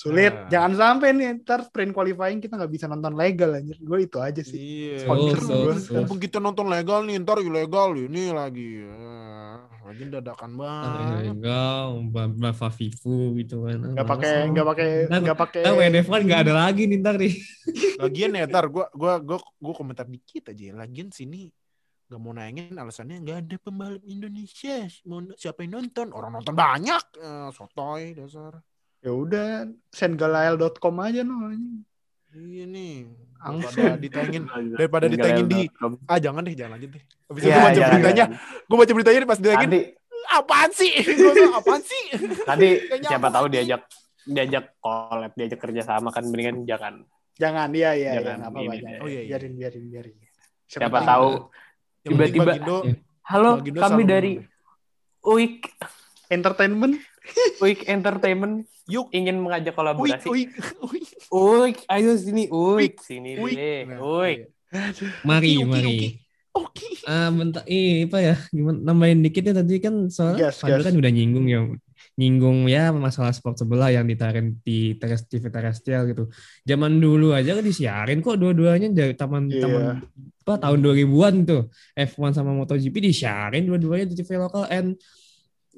Sulit. 0.02 0.34
Ah. 0.34 0.50
Jangan 0.50 0.74
sampai 0.74 1.14
nih 1.14 1.46
ntar 1.46 1.62
sprint 1.62 1.94
qualifying 1.94 2.42
kita 2.42 2.58
nggak 2.58 2.74
bisa 2.74 2.90
nonton 2.90 3.14
legal 3.14 3.54
anjir. 3.54 3.78
Gue 3.78 4.10
itu 4.10 4.18
aja 4.18 4.42
sih. 4.42 4.58
Iya. 4.58 5.06
Sponsor 5.06 5.38
so, 5.38 5.54
gua. 5.54 5.74
so. 5.78 5.94
Mumpung 5.94 6.18
kita 6.18 6.42
nonton 6.42 6.66
legal 6.74 7.06
nih, 7.06 7.22
ntar 7.22 7.38
ilegal 7.38 7.94
ini 7.94 8.34
lagi. 8.34 8.82
Ah, 8.90 9.70
Lagi 9.92 10.08
dadakan 10.08 10.52
banget. 10.56 11.36
Enggak, 11.36 11.84
Bapak 12.40 12.72
Vivu 12.80 13.36
gitu 13.38 13.68
kan. 13.68 13.78
Nggak 13.92 14.08
pakai 14.08 14.34
nggak 14.50 14.68
pakai 14.72 14.90
nggak 15.12 15.38
pakai. 15.38 15.62
Nah, 15.68 15.74
WNF 15.76 16.08
kan 16.08 16.22
nggak 16.24 16.42
ada 16.48 16.54
lagi 16.66 16.84
nih 16.88 16.98
ntar 17.04 17.16
nih. 17.20 17.34
Lagian 18.02 18.32
ya, 18.34 18.46
ntar 18.48 18.66
gua 18.72 18.88
gua 18.96 19.20
gua 19.20 19.38
gua 19.38 19.74
komentar 19.76 20.08
dikit 20.08 20.50
aja. 20.50 20.64
ya. 20.72 20.74
Lagian 20.74 21.12
sini 21.12 21.52
nggak 22.08 22.20
mau 22.24 22.32
nayangin 22.36 22.76
alasannya 22.76 23.24
nggak 23.24 23.38
ada 23.46 23.56
pembalap 23.60 24.04
Indonesia. 24.08 24.88
Mau 25.06 25.20
siapa 25.36 25.62
yang 25.68 25.84
nonton? 25.84 26.10
Orang 26.16 26.40
nonton 26.40 26.56
banyak. 26.56 27.04
Eh, 27.20 27.50
sotoy 27.52 28.16
dasar. 28.16 28.64
Ya 29.02 29.12
udah 29.12 29.48
sendgalael.com 29.90 30.96
aja 31.02 31.22
no. 31.22 31.50
anjing. 31.50 31.82
Iya 32.32 32.66
nih. 32.66 32.96
Daripada 33.42 33.98
ditayangin 33.98 34.44
daripada 34.78 35.06
ditayangin 35.10 35.48
di 35.50 35.62
ah 36.06 36.20
jangan 36.22 36.46
deh 36.46 36.54
jangan 36.54 36.78
lanjut 36.78 36.90
deh. 36.94 37.04
Habis 37.26 37.42
itu 37.42 37.50
Iya, 37.50 37.56
gue 37.56 37.64
baca 37.64 37.74
jangan, 37.74 37.92
beritanya, 37.92 38.16
jangan. 38.16 38.38
gue 38.62 38.78
baca 38.78 38.92
beritanya 38.94 39.18
nih 39.18 39.30
pas 39.30 39.40
ditayangin 39.42 39.70
Nanti, 39.70 39.82
apaan 40.32 40.70
sih? 40.72 40.92
Apaan 41.60 41.82
sih? 41.82 42.04
Nggak 42.46 43.10
siapa 43.10 43.28
tahu 43.34 43.46
diajak 43.50 43.82
diajak 44.22 44.66
collab, 44.78 45.34
diajak 45.34 45.60
kerja 45.60 45.82
sama 45.82 46.14
kan 46.14 46.22
mendingan 46.24 46.62
jangan. 46.64 47.02
Jangan 47.36 47.74
iya 47.74 47.98
iya 47.98 48.10
iya 48.14 48.38
Jangan, 48.38 48.54
jangan. 48.54 48.78
deh. 48.78 49.00
Oh, 49.02 49.08
iya, 49.10 49.22
iya. 49.26 49.30
Biarin 49.34 49.54
biarin 49.58 49.84
biarin. 49.90 50.16
Siapa 50.70 50.88
penting- 50.94 51.10
tahu 51.10 51.28
Tiba-tiba- 52.02 52.58
halo 53.26 53.52
kami 53.60 54.04
dari. 54.06 54.32
Uik 55.22 55.66
Entertainment 56.30 56.98
Uik 57.60 57.86
Entertainment 57.86 58.66
Yuk, 58.90 59.08
ingin 59.14 59.38
mengajak 59.40 59.72
uik, 59.72 59.78
kolaborasi. 59.78 60.28
uik, 60.28 60.52
uik. 60.84 61.08
Uik, 61.32 61.78
ayo 61.88 62.12
sini 62.18 62.50
Uik, 62.50 63.00
sini 63.00 63.38
Uik. 63.38 63.56
deh. 63.56 63.82
Uik. 63.96 64.40
Mari, 65.24 65.62
oke, 65.62 65.70
mari. 65.70 65.98
oke. 66.52 66.86
Ah, 67.06 67.30
bentar, 67.30 67.64
ih, 67.66 68.10
apa 68.10 68.18
ya? 68.20 68.36
Gimana 68.50 68.78
nambahin 68.84 69.22
dikit 69.22 69.44
ya 69.46 69.54
tadi 69.54 69.80
kan 69.80 70.10
soalnya 70.10 70.50
Gas, 70.50 70.60
Fadil 70.60 70.82
gas. 70.82 70.86
kan 70.90 70.96
udah 70.98 71.12
nyinggung 71.12 71.48
ya, 71.48 71.60
nyinggung 72.18 72.60
ya 72.68 72.92
masalah 72.92 73.32
sport 73.32 73.56
sebelah 73.56 73.94
yang 73.94 74.04
ditarik 74.04 74.60
di 74.60 75.00
teres, 75.00 75.24
TV 75.24 75.48
terestrial 75.48 76.10
gitu. 76.12 76.28
Zaman 76.66 77.00
dulu 77.00 77.32
aja 77.32 77.56
kan 77.56 77.64
disiarin 77.64 78.20
kok 78.20 78.36
dua-duanya 78.36 78.92
dari 78.92 79.16
taman 79.16 79.48
Iya. 79.48 79.62
taman 79.64 79.84
apa 80.42 80.54
tahun 80.58 80.80
2000-an 80.82 81.36
tuh. 81.46 81.62
F1 81.96 82.34
sama 82.34 82.52
MotoGP 82.52 82.98
disiarin 83.00 83.64
dua-duanya 83.64 84.10
di 84.10 84.16
TV 84.18 84.36
lokal 84.36 84.66
and 84.68 84.98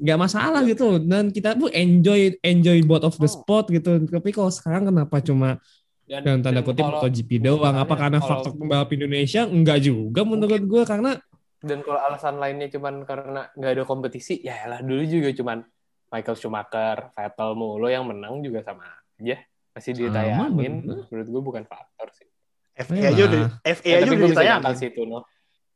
nggak 0.03 0.19
masalah 0.19 0.61
gitu 0.63 0.99
dan 0.99 1.31
kita 1.31 1.55
tuh 1.55 1.71
enjoy 1.71 2.35
enjoy 2.41 2.83
both 2.83 3.01
of 3.01 3.15
the 3.15 3.23
Oh. 3.23 3.31
sport 3.33 3.71
gitu 3.71 4.03
tapi 4.03 4.29
kalau 4.29 4.51
sekarang 4.51 4.83
kenapa 4.85 5.17
cuma 5.19 5.63
Dan, 6.03 6.19
dalam 6.21 6.39
tanda 6.43 6.59
kutip 6.59 6.83
kalau- 6.83 6.99
MotoGP 6.99 7.29
doang 7.39 7.63
apa 7.73 7.87
misalnya 7.87 7.95
karena 7.97 8.17
kalau- 8.19 8.29
faktor 8.29 8.51
pembalap 8.53 8.89
Indonesia 8.91 9.41
enggak 9.45 9.79
juga 9.79 10.21
menurut 10.21 10.61
gue 10.61 10.83
karena 10.83 11.11
Dan 11.57 11.79
kalau 11.79 11.95
alasan 11.97 12.35
lainnya 12.35 12.67
cuman 12.67 13.07
karena 13.07 13.47
nggak 13.49 13.71
ada 13.71 13.83
kompetisi, 13.83 14.35
ya 14.37 14.67
lah 14.67 14.83
dulu 14.83 14.99
juga 15.01 15.31
cuman 15.31 15.63
Michael 16.11 16.35
Schumacher, 16.35 17.07
Vettel 17.09 17.49
mulu 17.55 17.87
yang 17.87 18.03
menang 18.03 18.43
juga 18.43 18.59
sama 18.61 18.83
aja. 19.15 19.39
Masih 19.71 19.95
ditayangin, 19.95 20.83
menurut 20.83 21.23
gue 21.25 21.41
bukan 21.41 21.63
faktor 21.63 22.11
sih. 22.11 22.27
FA 22.75 22.93
Memang. 22.93 23.09
aja 23.09 23.21
udah 23.23 23.41
FA 23.63 23.87
Ya, 23.87 23.95
aja 23.95 24.11
udah 24.11 24.27
ditayangin. 24.27 24.75
situ, 24.75 25.01
no. 25.07 25.23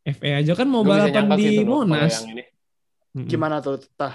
FA 0.04 0.30
aja 0.36 0.52
kan 0.54 0.68
mau 0.68 0.84
Gue 0.84 0.92
balapan 0.92 1.26
di 1.34 1.64
Monas. 1.64 2.14
Mm-mm. 3.18 3.26
Gimana 3.26 3.58
tuh? 3.66 3.82
Tah. 3.98 4.14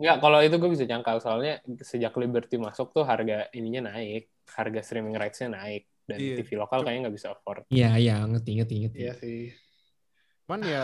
Nggak, 0.00 0.16
kalau 0.24 0.38
itu 0.40 0.56
gue 0.56 0.70
bisa 0.72 0.88
nyangkal. 0.88 1.20
Soalnya 1.20 1.60
sejak 1.84 2.16
Liberty 2.16 2.56
masuk 2.56 2.96
tuh 2.96 3.04
harga 3.04 3.52
ininya 3.52 3.92
naik. 3.92 4.32
Harga 4.48 4.80
streaming 4.80 5.12
rights-nya 5.12 5.52
naik. 5.52 5.84
Dan 6.08 6.22
Iya. 6.22 6.40
TV 6.40 6.56
lokal 6.56 6.80
kayaknya 6.86 7.10
nggak 7.10 7.16
bisa 7.20 7.28
afford. 7.36 7.68
Iya, 7.68 8.00
iya, 8.00 8.16
ngerti, 8.24 8.50
ngerti, 8.56 8.74
ngerti. 8.86 8.96
Iya 8.96 9.12
sih. 9.20 9.52
Cuman 10.46 10.60
ya 10.64 10.82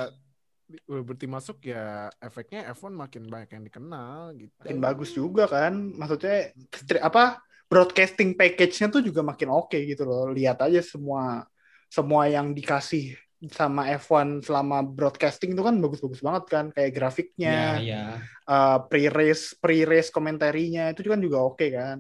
berarti 0.89 1.27
masuk 1.29 1.65
ya 1.65 2.09
efeknya 2.21 2.69
F1 2.73 2.93
makin 2.93 3.29
banyak 3.29 3.51
yang 3.57 3.65
dikenal 3.65 4.37
gitu. 4.37 4.53
Makin 4.61 4.81
bagus 4.83 5.11
juga 5.17 5.45
kan. 5.49 5.73
Maksudnya 5.73 6.53
stri- 6.75 7.01
apa 7.01 7.41
broadcasting 7.71 8.37
package-nya 8.37 8.93
tuh 8.93 9.01
juga 9.01 9.25
makin 9.25 9.49
oke 9.49 9.79
gitu 9.81 10.05
loh. 10.05 10.29
Lihat 10.29 10.61
aja 10.61 10.83
semua 10.85 11.49
semua 11.89 12.29
yang 12.29 12.53
dikasih 12.53 13.17
sama 13.51 13.91
F1 13.99 14.47
selama 14.47 14.87
broadcasting 14.87 15.59
itu 15.59 15.63
kan 15.67 15.75
bagus-bagus 15.83 16.23
banget 16.23 16.45
kan 16.47 16.67
kayak 16.71 16.95
grafiknya, 16.95 17.83
Iya, 17.83 17.83
iya. 17.83 18.05
uh, 18.47 18.79
pre-race 18.87 19.59
pre-race 19.59 20.15
komentarinya 20.15 20.95
itu 20.95 21.03
kan 21.03 21.19
juga 21.19 21.43
oke 21.43 21.67
kan. 21.75 21.99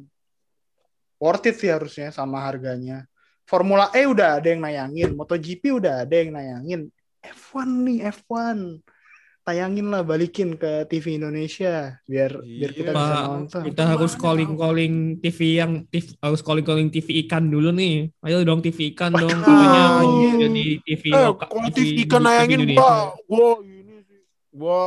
Worth 1.19 1.51
it 1.51 1.59
sih 1.59 1.71
harusnya 1.71 2.15
sama 2.15 2.43
harganya. 2.47 3.07
Formula 3.43 3.91
E 3.91 4.07
udah 4.07 4.39
ada 4.39 4.47
yang 4.47 4.63
nayangin, 4.63 5.19
MotoGP 5.19 5.83
udah 5.83 6.07
ada 6.07 6.15
yang 6.15 6.31
nayangin. 6.31 6.81
F1 7.23 7.69
nih 7.91 7.99
F1. 8.11 8.59
Tayangin 9.43 9.91
lah 9.91 10.01
balikin 10.01 10.55
ke 10.55 10.87
TV 10.87 11.19
Indonesia 11.19 11.99
biar 12.07 12.31
biar 12.39 12.71
Iya, 12.71 12.79
kita 12.79 12.91
bisa 12.95 13.11
Pak, 13.11 13.23
nonton. 13.27 13.63
kita 13.67 13.83
harus 13.85 14.13
calling 14.15 14.55
calling 14.55 14.95
TV 15.19 15.39
yang 15.59 15.73
TV, 15.85 16.15
harus 16.17 16.41
calling 16.41 16.63
calling 16.63 16.87
TV 16.87 17.27
ikan 17.27 17.51
dulu 17.51 17.75
nih. 17.75 18.07
Ayo 18.23 18.47
dong 18.47 18.63
TV 18.63 18.95
ikan 18.95 19.11
dong. 19.11 19.35
Mau 19.35 19.51
Iya. 20.23 20.47
jadi 20.47 20.65
TV 20.81 21.03
Eh, 21.11 21.27
loka- 21.27 21.51
kalau 21.51 21.67
TV 21.69 21.75
TV 21.75 21.99
ikan 22.07 22.21
TV 22.21 22.27
nayangin 22.31 22.59
Indonesia. 22.63 22.79
gua, 22.79 22.95
gua 23.27 23.49
ini 23.67 23.97
sih, 24.01 24.21
gua 24.49 24.81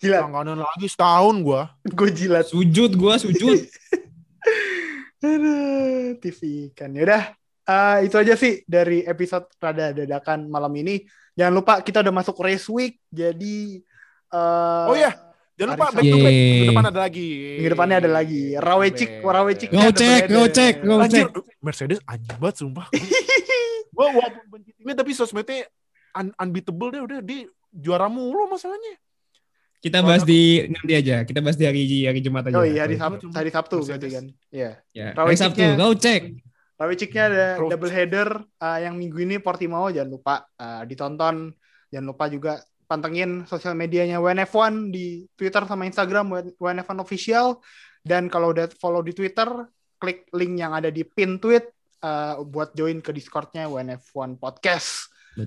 Gila, 0.00 0.18
langganan 0.24 0.58
lagi 0.58 0.86
setahun 0.88 1.36
gua. 1.38 1.62
gue 1.84 2.08
jilat. 2.10 2.44
Sujud 2.48 2.90
gua 2.96 3.20
sujud. 3.20 3.60
Aduh, 5.22 6.16
TV 6.18 6.40
kan. 6.72 6.90
Yaudah, 6.90 7.30
eh, 7.62 7.98
itu 8.06 8.16
aja 8.18 8.34
sih 8.34 8.62
dari 8.66 9.02
episode 9.02 9.46
Rada 9.58 9.92
Dadakan 9.92 10.46
malam 10.46 10.72
ini. 10.74 11.02
Jangan 11.32 11.52
lupa 11.52 11.74
kita 11.80 12.02
udah 12.02 12.14
masuk 12.14 12.36
race 12.42 12.68
week, 12.68 13.00
jadi 13.08 13.80
eh, 14.30 14.86
Oh 14.88 14.96
iya, 14.96 15.12
Jangan 15.52 15.76
lupa 15.76 15.86
back 15.92 16.04
to 16.08 16.16
back. 16.18 16.32
Minggu 16.32 16.66
depan 16.72 16.86
ada 16.88 17.00
lagi. 17.04 17.28
Minggu 17.60 17.70
depannya 17.76 17.96
ada 18.00 18.10
lagi. 18.10 18.42
Rawecik, 18.56 19.10
Rawecik. 19.20 19.68
Go 19.68 19.88
cek, 19.92 20.22
go 20.26 20.42
cek, 20.48 20.74
go 20.82 20.96
cek. 21.04 21.26
Mercedes 21.62 21.98
anjing 22.08 22.36
banget 22.40 22.56
sumpah. 22.58 22.86
Gua 23.92 24.08
walaupun 24.08 24.44
benci 24.48 24.72
timnya 24.72 24.94
tapi 24.96 25.12
sosmednya 25.12 25.68
un- 26.16 26.32
unbeatable 26.40 26.88
deh 26.96 27.02
udah 27.04 27.20
di 27.20 27.44
juara 27.70 28.08
mulu 28.08 28.48
masalahnya. 28.48 28.96
Kita 29.82 30.00
bahas 30.00 30.24
di 30.24 30.64
nanti 30.70 30.92
aja. 30.96 31.26
Kita 31.28 31.44
bahas 31.44 31.58
di 31.60 31.64
hari 31.68 31.82
hari 32.08 32.20
Jumat 32.24 32.48
aja. 32.48 32.56
Oh 32.56 32.64
iya, 32.64 32.88
hari 32.88 32.96
Sabtu. 32.96 33.28
Hari 33.28 33.50
Sabtu 33.52 33.76
berarti 33.84 34.08
kan. 34.08 34.24
Iya. 34.48 34.70
Ya, 34.96 35.06
hari 35.12 35.36
Sabtu. 35.36 35.62
Go 35.76 35.92
cek. 35.92 36.22
Raweciknya 36.82 37.22
ada 37.30 37.46
Terus. 37.62 37.70
double 37.70 37.92
header 37.94 38.28
uh, 38.58 38.78
yang 38.82 38.98
minggu 38.98 39.22
ini 39.22 39.38
Portimao 39.38 39.86
jangan 39.94 40.10
lupa 40.10 40.34
uh, 40.58 40.82
ditonton. 40.82 41.54
Jangan 41.94 42.06
lupa 42.10 42.26
juga 42.26 42.52
pantengin 42.90 43.46
sosial 43.46 43.78
medianya 43.78 44.18
WNF1 44.18 44.90
di 44.90 45.22
Twitter 45.38 45.62
sama 45.62 45.86
Instagram 45.86 46.58
WNF1 46.58 46.98
official 46.98 47.62
dan 48.02 48.26
kalau 48.26 48.50
udah 48.50 48.66
follow 48.74 49.00
di 49.00 49.14
Twitter 49.14 49.46
klik 50.02 50.26
link 50.34 50.58
yang 50.58 50.74
ada 50.74 50.90
di 50.90 51.06
pin 51.06 51.38
tweet 51.38 51.70
uh, 52.02 52.42
buat 52.42 52.74
join 52.74 52.98
ke 52.98 53.14
Discordnya 53.14 53.70
WNF1 53.70 54.42
Podcast. 54.42 55.06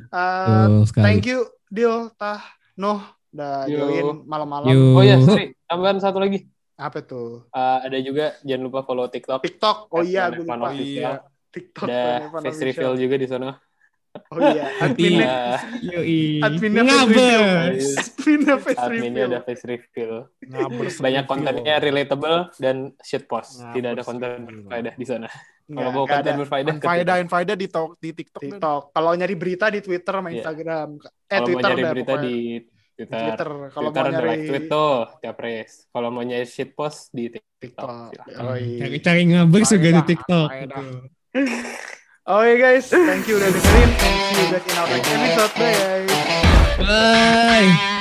Uh, 0.10 0.82
thank 0.96 1.28
you, 1.28 1.44
Dil, 1.68 2.10
Tah, 2.16 2.42
Noh, 2.80 3.04
udah 3.36 3.68
Yo. 3.68 3.78
join 3.84 4.08
malam-malam. 4.24 4.72
Oh 4.96 5.04
ya, 5.04 5.20
sorry, 5.20 5.54
tambahan 5.68 6.00
satu 6.00 6.24
lagi. 6.24 6.48
Apa 6.78 7.00
tuh? 7.02 7.48
Eh, 7.50 7.80
ada 7.82 7.98
juga 8.00 8.36
jangan 8.42 8.64
lupa 8.64 8.80
follow 8.82 9.08
TikTok. 9.08 9.40
TikTok. 9.42 9.78
Oh 9.90 10.00
At 10.00 10.06
iya, 10.06 10.28
WNF1 10.28 10.36
gue 10.36 10.46
lupa. 10.46 10.68
Official. 10.68 11.14
TikTok. 11.50 11.88
Ada 11.88 11.96
WNF1 11.96 12.42
face 12.42 12.52
official. 12.52 12.66
reveal 12.68 12.94
juga 13.00 13.16
di 13.16 13.28
sana. 13.28 13.50
Oh 14.26 14.40
iya, 14.40 14.72
adminnya, 14.86 15.60
Yoi. 15.82 16.40
adminnya 16.40 16.84
face 16.84 16.96
Ngabers. 16.96 17.12
reveal. 17.12 17.44
Adminnya 18.00 18.56
face 18.64 18.80
adminnya 18.80 19.12
reveal. 19.22 19.28
ada 19.30 19.40
face 19.42 19.64
reveal. 19.66 20.14
Banyak 20.40 20.72
reveal. 20.98 21.24
kontennya 21.26 21.76
relatable 21.78 22.38
dan 22.56 22.76
shit 23.02 23.24
post. 23.26 23.60
Nah, 23.60 23.72
Tidak 23.72 23.90
ada 23.92 24.04
konten 24.04 24.32
berfaedah 24.42 24.94
di 24.94 25.06
sana. 25.06 25.28
Kalau 25.66 25.92
mau 25.92 26.06
konten 26.06 26.34
berfaedah 26.38 26.74
Faedah 26.78 27.16
faedah 27.26 27.56
di 27.56 27.68
tok 27.68 27.98
di 27.98 28.10
TikTok. 28.14 28.42
TikTok. 28.42 28.82
Kalau 28.92 29.12
nyari 29.12 29.36
berita 29.36 29.68
di 29.68 29.80
Twitter 29.80 30.14
sama 30.14 30.30
Iya. 30.30 30.36
Instagram. 30.38 30.90
Eh 30.96 31.04
Kalau 31.28 31.36
mau 31.36 31.48
Twitter 31.50 31.70
nyari 31.70 31.82
dah 31.82 31.92
berita 31.92 32.14
pokoknya. 32.14 32.24
di 32.24 32.36
Twitter. 32.96 33.20
Twitter. 33.20 33.50
Kalau 33.76 33.90
Twitter 33.92 34.04
mau 34.08 34.24
nyari 34.24 34.48
tweet 34.48 34.66
tuh 34.72 34.96
tiap 35.20 35.38
race. 35.44 35.76
Kalau 35.92 36.10
mau 36.16 36.24
nyari 36.24 36.48
shit 36.48 36.72
post 36.72 37.12
di 37.12 37.28
TikTok. 37.32 37.90
Oh, 38.40 38.56
iya. 38.56 38.88
Cari-cari 38.88 39.22
ngabers 39.28 39.70
juga 39.76 39.90
di 40.00 40.04
TikTok. 40.16 40.50
faedah. 40.50 40.86
Oke 42.26 42.58
guys, 42.58 42.90
thank 42.90 43.30
you 43.30 43.38
udah 43.38 43.54
dengerin. 43.54 43.90
See 44.02 44.34
you 44.34 44.48
back 44.50 44.66
in 44.66 44.76
our 44.82 44.88
next 44.90 45.10
episode. 45.14 45.54
Bye. 45.62 46.10
Bye. 46.82 47.95